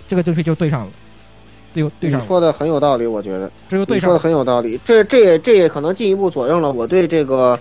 [0.09, 0.93] 这个东西就对上了。
[1.83, 4.81] 对，对上你说的很有道理，我觉得这个对你说的很有道理。
[4.85, 7.59] 这这也这也可能进一步佐证了我对这个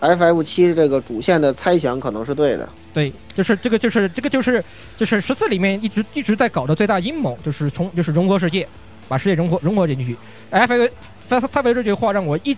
[0.00, 2.68] FF 七这个主线的猜想可能是对的。
[2.92, 4.62] 对，就是这个，就是这个，就是
[4.96, 8.68] 就是十四里面一直一直在搞的最大阴谋，就是从就是融合世界，
[9.08, 10.16] 把世界融合融合进去。
[10.50, 10.90] FF
[11.28, 12.56] 塞塞维这句话让我一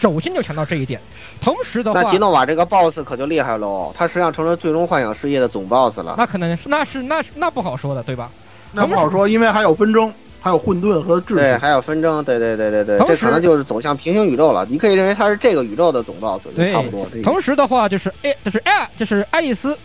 [0.00, 1.00] 首先就想到这一点。
[1.40, 6.16] 同时的话，那吉诺瓦这个 BOSS 可就厉害喽，他实际上成了最终幻想世界的总 BOSS 了。
[6.18, 8.30] 那可能是那是那是那不好说的，对吧？
[8.72, 10.12] 那不好说，因为还有纷争。
[10.40, 14.64] 还有混沌和秩序，对，还有纷争，对对对对对，这可能就是走向平行宇宙了。
[14.70, 17.06] 你可以认为它是这个宇宙的总 boss，对，差不多。
[17.22, 19.76] 同时的话，就是哎，就是哎，就是爱丽丝，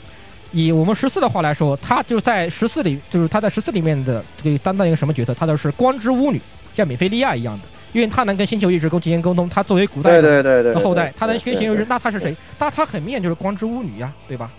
[0.52, 5.34] 以我们十四的话来说，她就在十四里，就是她在十四里面的这个担当一个什么角色？
[5.34, 6.40] 她就是光之巫女，
[6.76, 7.64] 像米菲利亚一样的，
[7.94, 9.50] 因为她能跟星球一直沟进行沟通。
[9.50, 12.36] 她作为古代的后代，她能跟星球人，那她是谁？
[12.60, 14.52] 那她很明显就是光之巫女呀，对吧？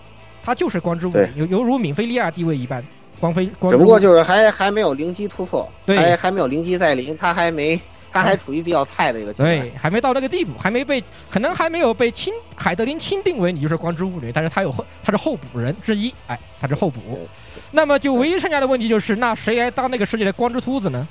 [0.43, 2.83] 她就是光之巫女，犹犹如米菲利亚地位一般。
[3.19, 7.79] 光飞，只不过就是还还没有灵机突破，对，还还没有灵机再临，他还没，
[8.11, 17.27] 他还处于比较菜的一个阶段，对，还没到那个地步，还没被，可能还没有被钦海德林钦定为你就是光之物女，但是他有后，他是候补人之一，哎，他是候补。
[17.71, 21.07] 那么就唯一剩下的问题就是，那谁来当那个世界的光之秃子呢？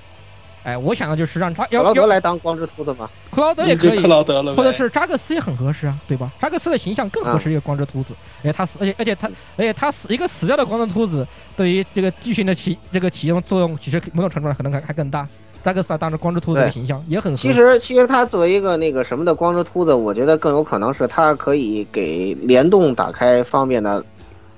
[0.65, 3.09] 哎，我想的就是让他，克劳德来当光之秃子嘛？
[3.31, 6.31] 克劳德也可以，克劳德了，或者是扎克斯也很合适啊，对吧？
[6.41, 11.27] 扎克斯的形象更合适一个光之秃子，而且他死，而且而且他，而且他死一个死掉的光之秃子，
[11.57, 15.27] 对于这个剧情的起这个起用作用，其实某种程度上可能还还更大。
[15.65, 24.05] 扎克斯当时光之秃子的形象也很合适，其实其实他作为一个那个什么的光之秃子，我觉得更有可能是他可以给联动打开方面的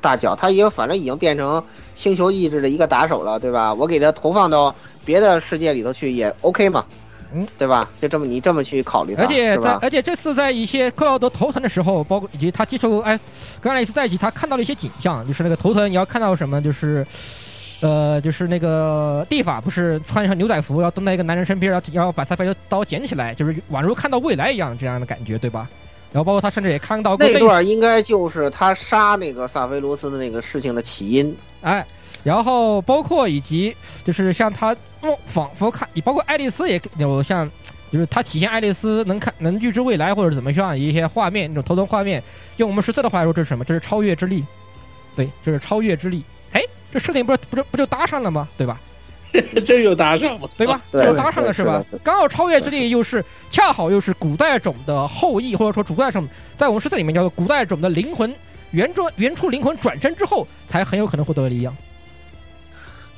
[0.01, 1.63] 大脚，他已经反正已经变成
[1.95, 3.73] 星球意志的一个打手了，对吧？
[3.75, 4.75] 我给他投放到。
[5.07, 6.83] 别的世界里头去也 OK 嘛，
[7.35, 7.91] 嗯，对吧？
[8.01, 9.55] 就这么你这么去考虑它，而且？
[9.59, 13.21] 在而且这次在一些克劳德头疼的时候，包括以及他接触哎
[13.61, 17.07] 跟爱丽丝在一起，他看到了一些景象，就是那个头疼你要看到什么，就是
[17.83, 25.69] 呃就是那个蒂法不是穿上牛仔服然后蹲在一个男人身边，然后要把萨菲的刀捡起来，就是宛如看到未来一样这样的感觉，对吧？
[26.15, 31.37] 然后包括他甚至也看到过那段应该就是他杀那个萨菲罗斯的那个事情的起因。
[31.61, 31.85] 哎，
[32.23, 33.75] 然后包括以及
[34.05, 34.71] 就是像他
[35.01, 37.51] 哦仿佛看，你包括爱丽丝也有像，
[37.91, 42.23] 就是他体现爱丽丝能看能预知未来或者怎么样一些画面，那种头疼画面，
[42.59, 43.65] 用我们十四的话来说，这是什么？
[43.65, 44.45] 这是超越之力，
[45.17, 46.23] 对，这是超越之力。
[46.53, 46.63] 哎，
[46.93, 48.49] 这设定不是不是不就搭上了吗？
[48.57, 48.81] 对吧？
[49.65, 50.49] 真有搭上吗？
[50.57, 50.81] 对吧？
[50.93, 51.85] 对就搭上了是吧？
[52.03, 56.27] 刚好超越之力又是恰好又是古代种的后裔，或者说古代种，
[56.57, 58.33] 在我们世界里面叫做古代种的灵魂
[58.71, 61.77] 原装原初灵魂转身之后，才很有可能获得力量。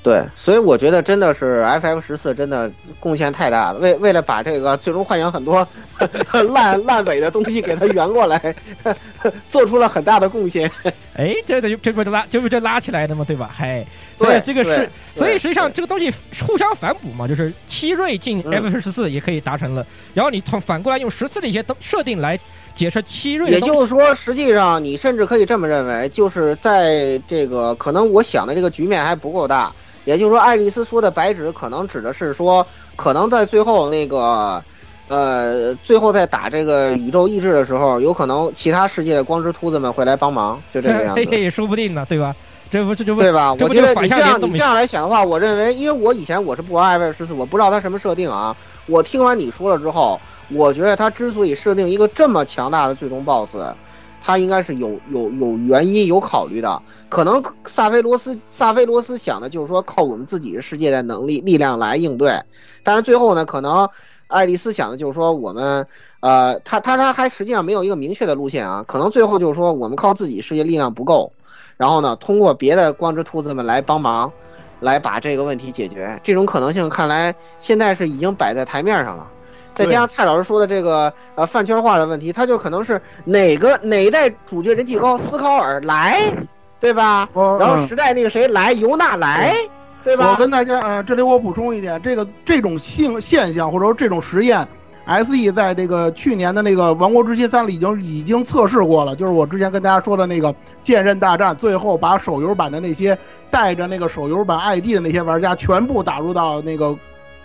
[0.07, 2.71] 对，所以我觉得真的是 FF 十四真的
[3.01, 5.67] 贡献太大了，为为了把这个最终幻想很多
[6.55, 8.55] 烂烂尾的东西给它圆过来，
[9.49, 10.71] 做出了很大的贡献。
[11.17, 13.51] 哎，这个就这不就拉这不就拉起来的嘛，对吧？
[13.53, 13.85] 嗨，
[14.17, 16.09] 所以对这个是，所以实际上这个东西
[16.47, 19.85] 互相反哺嘛，就是七瑞进嗯 F 十四也可以达成了，
[20.15, 22.39] 然后你从反过来用十四的一些东设定来
[22.77, 29.73] 解释七瑞也，就是说，实际上你甚至可以这么认为，就是在这个可能我想的这个局面还不够大，
[30.07, 32.67] 也就是说，爱丽丝说的白纸可能指的是说，
[32.97, 34.65] 可能在最后那个。
[35.09, 41.25] 呃，最后在打这个宇宙意志的时候，有可能其他世界的光之秃子们会来帮忙，就这个样子。
[41.27, 42.35] 这 也，说不定呢，对吧？
[42.73, 43.55] 这不这就不对吧？
[43.57, 48.57] 这我觉得你这样你这样来想的话，我认为，因为我以前我是不玩 FF 十四，我不知道它什么设定啊。
[48.87, 53.59] 我听完你说了之后，我觉得它之所以设定一个这么强大的最终 BOSS，
[54.27, 56.83] 他应该是有有有原因有考虑的。
[57.09, 62.43] 可能萨菲罗斯萨菲罗斯想的就是说靠我们自己的世界的能力力量来应对，
[62.83, 63.89] 但是最后呢，可能
[64.27, 65.87] 爱丽丝想的就是说我们
[66.19, 71.33] 呃，他他他还实际上没有一个明确的路线啊，可能最后就是说我们靠自己世界力量不够。
[71.77, 74.33] 然后呢，通过别的光之秃子们来帮忙，
[74.81, 76.21] 来把这个问题解决。
[76.25, 79.31] 这种可能性看来现在是已经摆在台面上了。
[79.77, 86.21] 再加上蔡老师说的这个呃饭圈化的问题，他就可能是哪个哪一代主角人气高，斯考尔来，
[86.81, 87.29] 对吧？
[87.35, 89.55] 然后时代那个谁来，尤娜来，
[90.03, 90.31] 对吧？
[90.31, 94.67] 我跟大家呃，这里我补充一点，这个这种性现象或者说这种实验
[95.07, 103.17] ，SE 在这个去年的那个《王国之心三》里已经已经测试过了，就是我之前跟大家说的那个剑刃大战，最后把手游版的那些
[103.51, 106.87] 带着那个手游版 ID 的那些玩家全部打入到那个《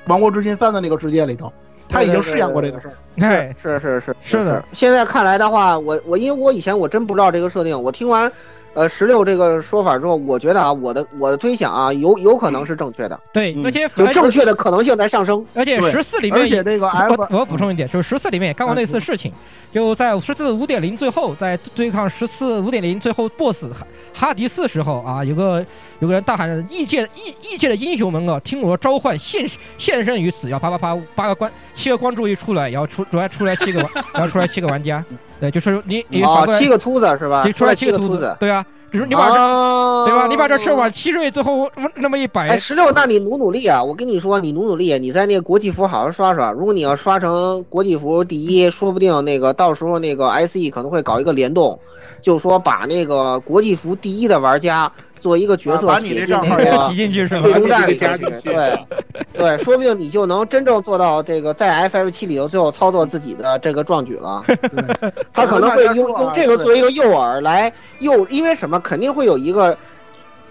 [0.08, 1.52] 王国之心三》的那个世界里头，
[1.92, 2.94] 他已经试验过这个事儿。
[3.20, 4.64] 哎，是是是是的。
[4.74, 8.32] 现在看来的话，我我因为我以前我真不知道这个设定，我听完。
[8.74, 13.20] 呃，十六这个说法之后，我觉得啊，我的我的推想啊，有有可能是正确的。
[13.34, 15.46] 对，而且就正确的可能性在上升。
[15.54, 19.32] 而且十四里面，而且这个 F，我我补充一点，就是十四里面也干过类似事情，
[19.72, 25.66] 就在十四五点零最后，在对抗十四五点零最后 BOSS 哈哈迪斯时候啊，有个
[26.00, 29.46] 有个人大喊异界异异界的英雄们啊，听我召唤，现
[29.78, 33.80] 现身于此，要啪啪啪八个关七个关注一出来，然后出主要出来七个，
[34.14, 35.04] 然后出来七个玩家，
[35.42, 37.44] 对，就是你你哦，七个秃子是吧？
[37.44, 38.66] 就出来七个秃子，对啊。
[38.92, 40.28] 比如你把这，哦、对吧？
[40.28, 43.82] 你把这事往七瑞最后那么一摆，哎，十六，那你努努力啊！
[43.82, 46.52] 我跟你说，你努努力，你在那个国际服好好刷刷。
[46.52, 51.80] 如果你要刷成国际服第一，说不定那个到时候那个 SE 可能会搞一个联动，
[52.22, 54.92] 就说把那个国际服第一的玩家
[55.22, 57.42] 做一个角色写进那个提进去是吧？
[57.44, 58.80] 最终战里头去，对
[59.38, 64.44] 对，说不定你就能真正做到这个在 FF 七里头最后操作自己的这个壮举了。
[65.32, 68.80] 他可能会用用这个作为一个诱饵来诱，因为什么？
[68.80, 69.78] 肯定会有一个。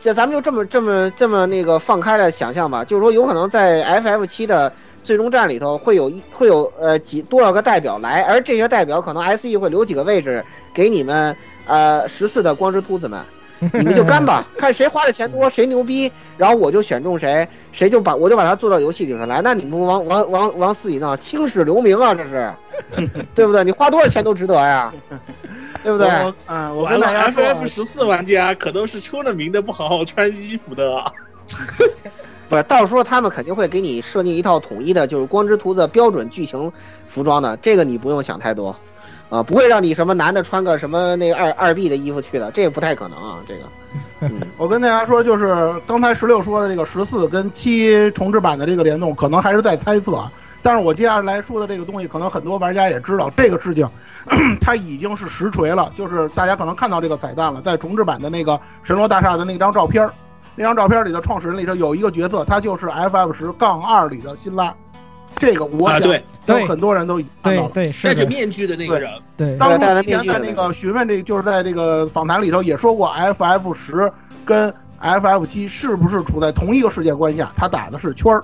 [0.03, 4.73] 这咱们就这么这么这么那个放开了想象吧，就是说有可能在 FF 七的
[5.05, 10.43] 最终战里头会有一会有呃几多少个代表来，而这些代表可能 SE 会留几个位置
[10.73, 11.37] 给你们
[11.67, 13.21] 呃十四的光之秃子们，
[13.61, 22.53] 你们就干吧，看谁花的钱多谁牛逼，然后我就选中谁，谁就把我就把他做到游戏里头来，那你们往往往往死里闹，青史留名啊，这是，
[23.35, 23.63] 对不对？
[23.65, 24.93] 你花多少钱都值得呀。
[25.83, 26.09] 对不对？
[26.47, 30.85] 嗯，我跟大家说，F 十四玩家可都是出了名的不好好穿衣服的。
[32.51, 36.71] 不是，到时候他们肯定会给你设定一套统一的，就是光之徒的标准剧情
[37.07, 38.77] 服装的，这个你不用想太多，
[39.31, 43.61] 啊，不会让你什么男的穿个什么那个二二 B 的衣服去的，这个不太可能啊，这个。
[44.21, 50.23] 嗯，我跟大家说，就是刚才十六说的这个十四跟七重置版的这个联动，可能还是在猜测。
[50.63, 53.89] 但是我接下来说的这个东西，可能很多玩家也知道，这个事情
[54.61, 55.91] 它已经是实锤了。
[55.97, 60.07] 就是大家可能看到这个彩蛋了，在重置版的那个神罗大厦的那张照片，
[60.55, 64.75] 那张照片里的创始人里头有一个角色，他就是 FF 十杠二里的辛拉。
[65.37, 67.71] 这个我想啊对有很多人都已经看到了。
[67.73, 74.11] 对对戴着面具的那个人，对当初之前在那个询问这，就是在这个访谈里头也说过，FF 十
[74.45, 77.51] 跟 FF 七是不是处在同一个世界观下？
[77.57, 78.43] 他打的是圈儿，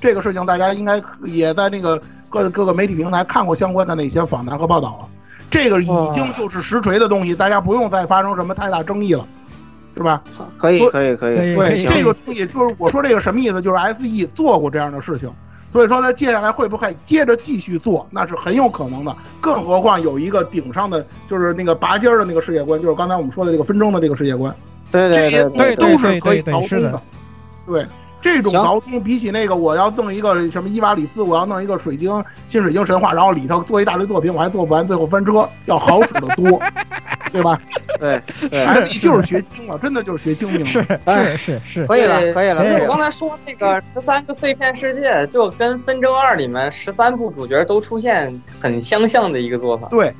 [0.00, 5.08] 这个事情大家应该也在那个各各个媒体平台看过相关的那些访谈和报道了。
[5.48, 9.26] 这个已经就是实锤的东西，大家不用再发生什么太大争议了，
[9.96, 10.20] 是吧？
[10.58, 11.54] 可以，可以，可以。
[11.54, 13.62] 对，这个东西就是我说这个什么意思？
[13.62, 15.32] 就是 SE 做过这样的事情。
[15.68, 19.14] 所以说呢，接下来会不会接着继续做，那是很有可能的。
[19.40, 24.54] 更何况有一个顶上的，就是那个拔尖儿的那个世界观，就是刚才我们说的这个纷争的这个世界观。
[24.90, 27.02] 对对对对，都是可以倒通的。
[27.66, 27.86] 对，
[28.26, 32.10] 这种倒通比起那个我要弄一个什么伊瓦里斯，我要弄一个水晶
[32.46, 36.60] 新水晶神话，然后里头做一大堆作品，我还做不完，最后翻车，要好使的多，
[37.32, 37.60] 对吧？
[37.98, 38.20] 对
[38.90, 40.66] E 就是学精了，真的就是学精明了。
[40.66, 42.62] 是是是是，可以了，可以了。
[42.82, 49.88] 我刚才说那个十三个碎片世界，就跟《纷争二》里面十三部主角都出现很相像的一个做法。
[49.88, 50.12] 对，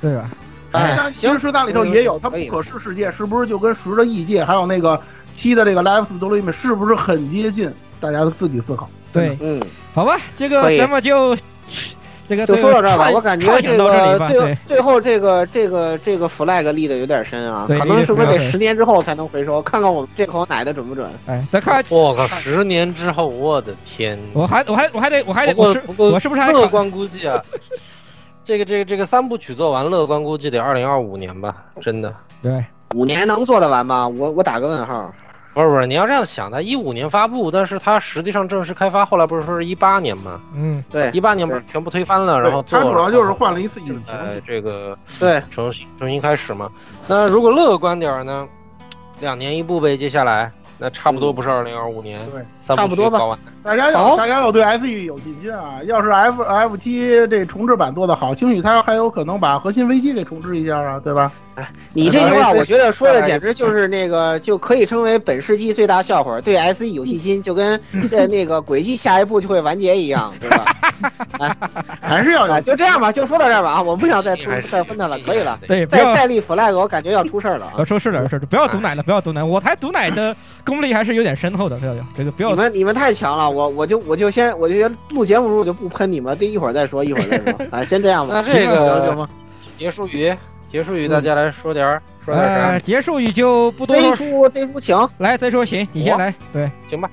[0.00, 0.30] 对吧？
[0.72, 5.00] 哎，其实十三里头也有，它不可视世界是不是就跟十的异界，还有那个
[5.32, 7.72] 七的这个 Life Story 是不是很接近？
[8.00, 8.88] 大家都自己思考。
[9.12, 9.60] 对，嗯，
[9.94, 11.36] 好吧，这个咱们就。
[12.28, 19.62] 这个就说到这儿吧，我感觉这个最最后这个这个这个 flag 立的有点深啊，可能是不是得十年之后才能回收？
[19.62, 21.08] 看看我们这口奶的准不准？
[21.26, 24.18] 哎，再看，我靠，十年之后，我的天！
[24.32, 27.40] 我还我还我还得我还得我我我是不是还乐观估计啊？
[28.44, 31.54] 这个这个这个三部曲做完，乐观估计得二零二五年吧？
[31.80, 32.12] 真的？
[32.42, 32.64] 对，
[32.94, 34.06] 五年能做得完吗？
[34.08, 35.12] 我我打个问号。
[35.54, 40.38] 不是不是，你要这样想，它一五年发布，但是它实际上正式开发，后来不是说是一八年吗？
[40.54, 46.70] 嗯，对，一八年不是全部推翻了，然后它主要就是换了一次引擎，哎，这个对，重新重新开始嘛。
[47.08, 48.46] 那如果乐观点呢，
[49.18, 52.44] 两年一部呗，接下来那差不多不是二零二五年，对，
[52.74, 53.38] 差不多吧。
[53.62, 55.82] 大家要大家要对 S E 有信心啊！
[55.86, 61.32] 要是 F F 七这重置版做得好，兴许它还有可能把核心危机给重置一下啊，对吧？
[61.56, 66.40] 哎，你这句话我觉得说的简直就是那个，就可以称为本世纪最大笑话。
[66.40, 67.80] 对 S E 有信心，就跟
[68.12, 70.66] 呃那个轨迹下一步就会完结一样，对吧？
[71.40, 71.56] 哎，
[72.00, 73.82] 还是要就这样吧，就说到这儿吧啊！
[73.82, 74.36] 我不想再
[74.70, 75.58] 再分他了，可以了。
[75.66, 77.72] 对，再再立 flag，我感觉要出事儿了啊！
[77.78, 79.42] 要出事了，事不要毒奶了，不要毒奶。
[79.42, 80.34] 我台毒奶的
[80.64, 82.55] 功力还是有点深厚的，不要这个不要。
[82.56, 84.30] 你们你们太强了，我我就我就。
[84.30, 87.54] 先，我就先录节目时候我就不喷你们，这一会儿再说，一会儿再说。
[87.70, 88.34] 啊，先这样吧。
[88.34, 89.28] 那这个
[89.78, 90.34] 结束语，
[90.72, 92.78] 结束语，大家来说点儿，说点啥？
[92.78, 94.10] 结束语就不多说。
[94.10, 96.34] 这书，这书请来，再说行，你先来。
[96.50, 97.10] 对，行吧。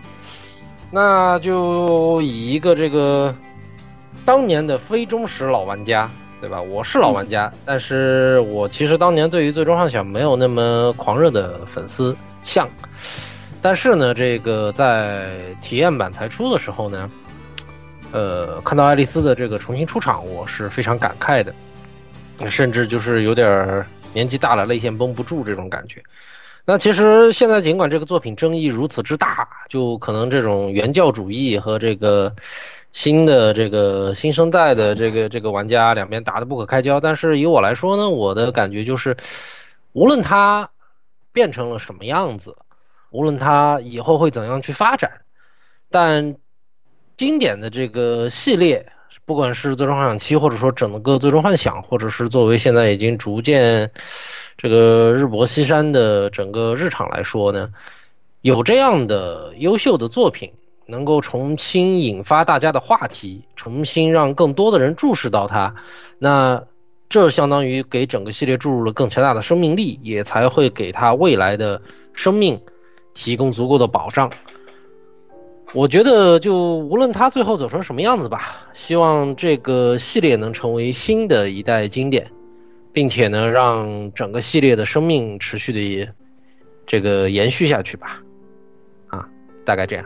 [0.91, 3.35] 那就以一个这个
[4.25, 6.09] 当年的非忠实老玩家，
[6.39, 6.61] 对吧？
[6.61, 12.67] 我是老玩家，但是我其实当年对于《最终幻想》没有那么狂热的粉丝像。
[13.63, 17.09] 但是呢，这个在体验版才出的时候呢，
[18.11, 21.55] 呃，看到爱丽丝的这个重新出场，我是非常感慨的，
[22.49, 26.03] 甚至就是有点年纪大了泪腺绷不住这种感觉。
[26.65, 32.35] 那其实现在尽管这个作品争议如此之大，就可能这种原教主义和这个
[32.91, 39.15] 新的这个新生代的这个这个玩家两边打得不可开交，但是以我来说呢，我的感觉就是，
[39.93, 40.69] 无论它
[41.31, 42.53] 变成了什么样子。
[43.13, 45.21] 无论它以后会怎样去发展，
[45.91, 46.35] 但
[47.15, 48.87] 经典的这个系列，
[49.23, 53.91] 不管是《最终幻想七》，或者说整个《最终幻想》，或者是作为现在已经逐渐
[54.57, 57.69] 这个日薄西山的整个日常来说呢，
[58.41, 60.51] 有这样的优秀的作品，
[60.87, 65.75] 能够重新引发大家的话题，重新让更多的人注视到它，
[66.17, 66.63] 那
[67.09, 71.79] 这相当于给整个系列注入了更强大的生命力，也才会给它未来的
[72.15, 72.59] 生命。
[73.13, 74.31] 提供足够的保障，
[75.73, 82.31] 我觉得就无论它最后走成什么样子吧，希望这个系列能成为新的一代经典，
[82.91, 86.13] 并且呢，让整个系列的生命持续的
[86.85, 88.21] 这个延续下去吧。
[89.07, 89.27] 啊，
[89.65, 90.05] 大概这样。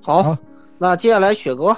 [0.00, 0.36] 好，
[0.78, 1.76] 那接下来雪哥。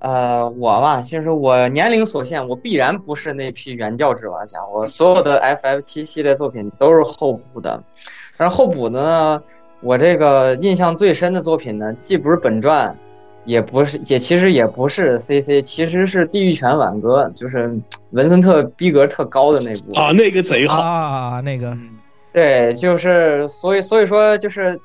[0.00, 4.58] 呃，我吧，其实我年龄所限，我必然不是那批原教旨玩家。
[4.72, 7.82] 我所有的 FF 七系列作品都是后补的，
[8.38, 9.42] 但是后补的呢，
[9.82, 12.96] 我这个印象最深的作品呢，既不是本传，
[13.44, 17.78] 也不是，也其实也不是 CC，其实是《地狱犬挽歌》，就是
[18.12, 21.76] 文森特逼格特高的那部啊，那个贼好啊，那个，
[22.32, 24.80] 对，就是所以所以说就是。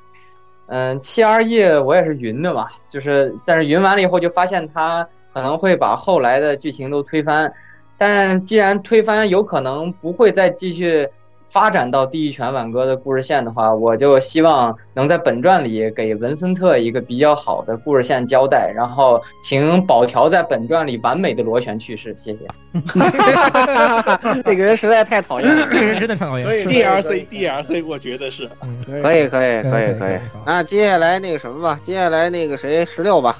[0.68, 7.54] 嗯，七二一我也是云的嘛，就是但是云完了以后就发现它可能会把后来的剧情都推翻，
[7.98, 11.08] 但既然推翻，有可能不会再继续
[11.50, 22.40] 发展到地狱拳挽歌的故事线的话，我就希望能在本传里给文森特一个比较好的故事线交代，然后请宝条在本传里完美的螺旋去世，谢谢。
[24.44, 26.46] 这个人实在太讨厌了，这个人真的太讨厌。
[26.46, 28.50] 所以 DLC DLC，我觉得是
[28.86, 30.20] 可以可以可以可以。
[30.46, 33.38] 那接下来那个什么吧，接下来那个谁十六吧，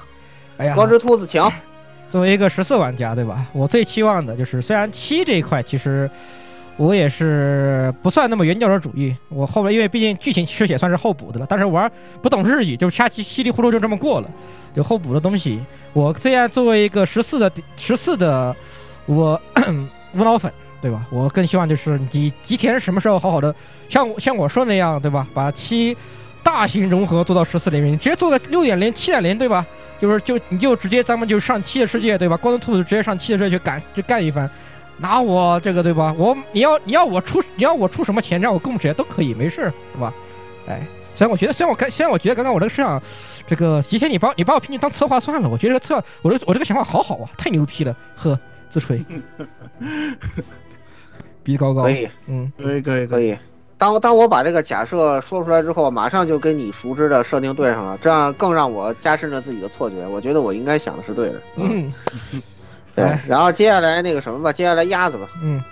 [0.56, 1.42] 哎呀，光之兔子请。
[2.08, 3.24] 作为一个十四玩家，对。
[3.24, 3.44] 吧？
[3.52, 6.08] 我最期望的就是，虽然七这一块其实
[6.76, 11.90] 我也是不算那么原教旨主义，我后来因为毕竟剧情其实也算是后补的了，但是玩
[12.20, 14.28] 不懂日语，就瞎稀稀里糊涂就这么过了，
[14.74, 15.58] 就后补的东西。
[15.94, 18.54] 我虽然作为一个十四的十四的
[19.06, 19.40] 我
[20.12, 21.06] 无脑粉，对吧？
[21.10, 23.54] 我更希望就是你吉田什么时候好好的
[23.88, 25.26] 像像我说那样，对吧？
[25.32, 25.96] 把七
[26.42, 29.64] 大型融合做到十四里面，直接做个六点零、七点零，对吧？
[29.98, 32.36] 就是就你就直接咱们就上七的世界对吧？
[32.36, 34.48] 光头兔子直接上七的世界去干去干一番，
[34.98, 36.14] 拿我这个对吧？
[36.16, 40.12] 我你要你要我出你要我出什么钱让我供谁都可以没事是吧？
[40.68, 40.80] 哎，
[41.14, 43.02] 虽然我觉得虽然我刚虽然我觉得刚刚我这个摄
[43.46, 49.04] 这个吉田你把你把我聘请当策划算了，我觉得策我这我这个想法好好啊，太牛批了，呵，自吹，
[51.44, 53.36] 鼻高高，可以，嗯，可以可以可以。
[53.78, 60.06] 当当我把这个假设说出来之后，马上就跟你熟知的设定对上了，这样更让我加深了自己的错觉。
[60.08, 61.40] 我觉得我应该想的是对的。
[61.56, 61.92] 嗯，
[62.96, 63.18] 对。
[63.28, 65.28] 然后接下来那个什么吧，接下来鸭子吧。
[65.40, 65.62] 嗯。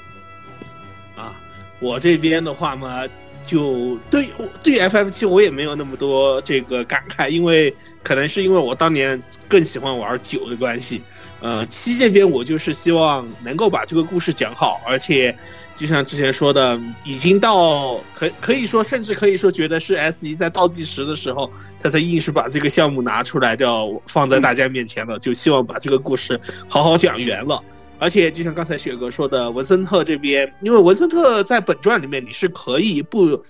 [1.17, 1.33] 啊，
[1.81, 3.03] 我这边的话嘛，
[3.45, 4.29] 就对
[4.63, 7.73] 对 FF 七我也没有那么多这个感慨，因为
[8.03, 11.03] 可能是因为我当年更喜欢玩九的关系。
[11.41, 15.37] 呃，七这边我就是希望能够把这个故事讲好，而且。
[15.77, 21.51] 就像之前说的，已经到可可以说，甚至可以说，觉得是 S 一在倒计时的时候，
[21.81, 27.61] 他才硬是把这个项目拿出来，要放在大家面前了，就希望把这个故事好好讲圆了。
[27.99, 33.45] 而且，就像刚才雪哥说的，文森特这边，因为文森特在本传里面你是可以不，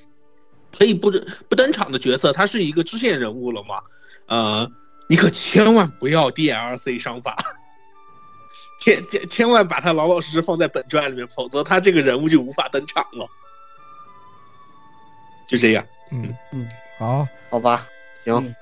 [0.76, 1.10] 可以不
[1.48, 3.80] 不登场的角色，他是一个支线人物了嘛？
[4.26, 4.70] 呃，
[5.08, 7.36] 你可千万不要 DLC 伤法。
[8.80, 13.26] 千千千万把他老老实实放在本传里面，否则他这个人物就无法登场了。
[15.48, 16.68] 就这样，嗯嗯，
[16.98, 18.54] 好，好吧，行，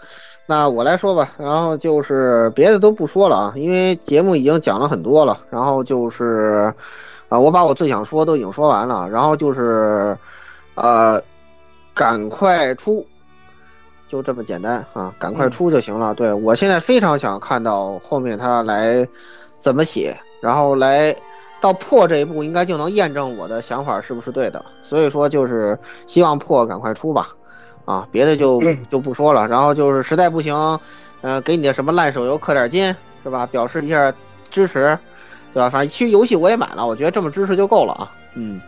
[0.53, 1.31] 那我来说吧。
[1.39, 5.39] 然后就是别的都不说了啊，因为节目已经讲了很多了。
[5.49, 6.75] 然后就是
[7.31, 9.09] 啊，我把我最想说都已经说完了。
[9.09, 10.15] 然后就是
[10.75, 11.19] 呃，
[11.95, 13.07] 赶快出，
[14.07, 16.13] 就这么简单啊，赶快出就行了。
[16.13, 19.09] 对我现在非常想看到后面他来。
[19.63, 21.15] 怎么写，然后来
[21.61, 24.65] 到破这一步，应该就能验证我的想法是不是对的。
[24.83, 27.29] 所以说，就是希望破赶快出吧，
[27.85, 29.47] 啊，别的就就不说了。
[29.49, 30.55] 然后就是实在不行，
[31.21, 33.47] 呃，给你的什么烂手游氪点金，是吧？
[33.47, 34.13] 表示一下
[34.51, 34.99] 支持，
[35.53, 35.71] 对吧？
[35.71, 38.13] 反正其实游戏我也买了，我觉得这么支持就够了啊。
[38.35, 38.61] 嗯，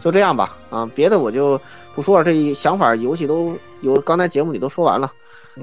[0.00, 1.60] 就这样吧，啊，别的我就
[1.94, 2.24] 不说了。
[2.24, 5.12] 这一想法，游戏都有，刚才节目里都说完了。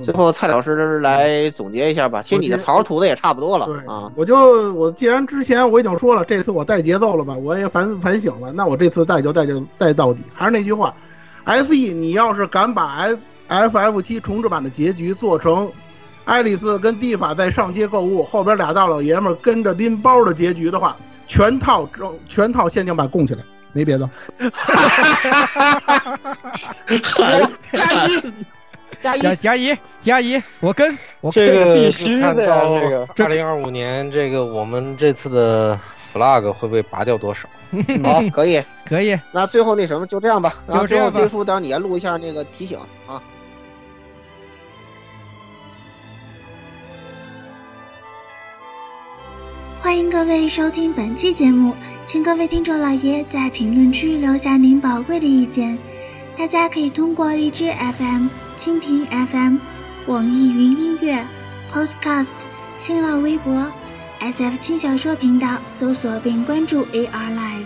[0.03, 2.21] 最后，蔡老师来总结一下吧。
[2.21, 3.65] 其实你的槽吐的也差不多了。
[3.87, 10.21] 啊，我就我既然之前我已经说了，这次我带节奏了吧，我也反反省了，那我这次带就带就带到底。
[10.31, 10.93] 还是那句话
[11.49, 15.69] ，S E，你要是敢把 S F F 七重置版的结局做成
[16.25, 20.95] 爱丽丝跟蒂法在上街购物，后边俩大老爷们跟着拎包的结局的话，
[21.27, 23.43] 全套整全套限定版供起来，
[23.73, 24.07] 没别的。
[27.01, 28.31] 加一。
[28.99, 33.07] 加一加一加一，我跟我这个必须的呀！
[33.15, 35.79] 这个二零二五年，这个我们这次的
[36.13, 37.47] flag 会被拔掉多少？
[38.03, 39.17] 好，可以可以。
[39.31, 40.55] 那最后那什么，就这样吧。
[40.67, 42.77] 然后最后结束，等你录一下那个提醒
[43.07, 43.21] 啊。
[49.81, 51.73] 欢迎各位收听本期节目，
[52.05, 55.77] 请各位听众老爷在评论区留下您宝贵的意见。
[56.37, 58.27] 大家可以通过荔枝 FM、
[58.57, 59.57] 蜻蜓 FM、
[60.07, 61.25] 网易云音乐、
[61.73, 62.35] Podcast、
[62.77, 63.51] 新浪微博、
[64.19, 67.65] SF 轻小说频道搜索并关注 AR Live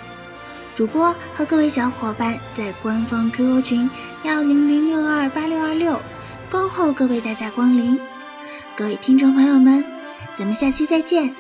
[0.76, 3.90] 主播和各位小伙伴在官方 QQ 群
[4.24, 6.00] 幺零零六二八六二六
[6.52, 8.00] 恭候各位大驾光临。
[8.76, 9.84] 各位听众朋友们，
[10.38, 11.34] 咱们下期再见。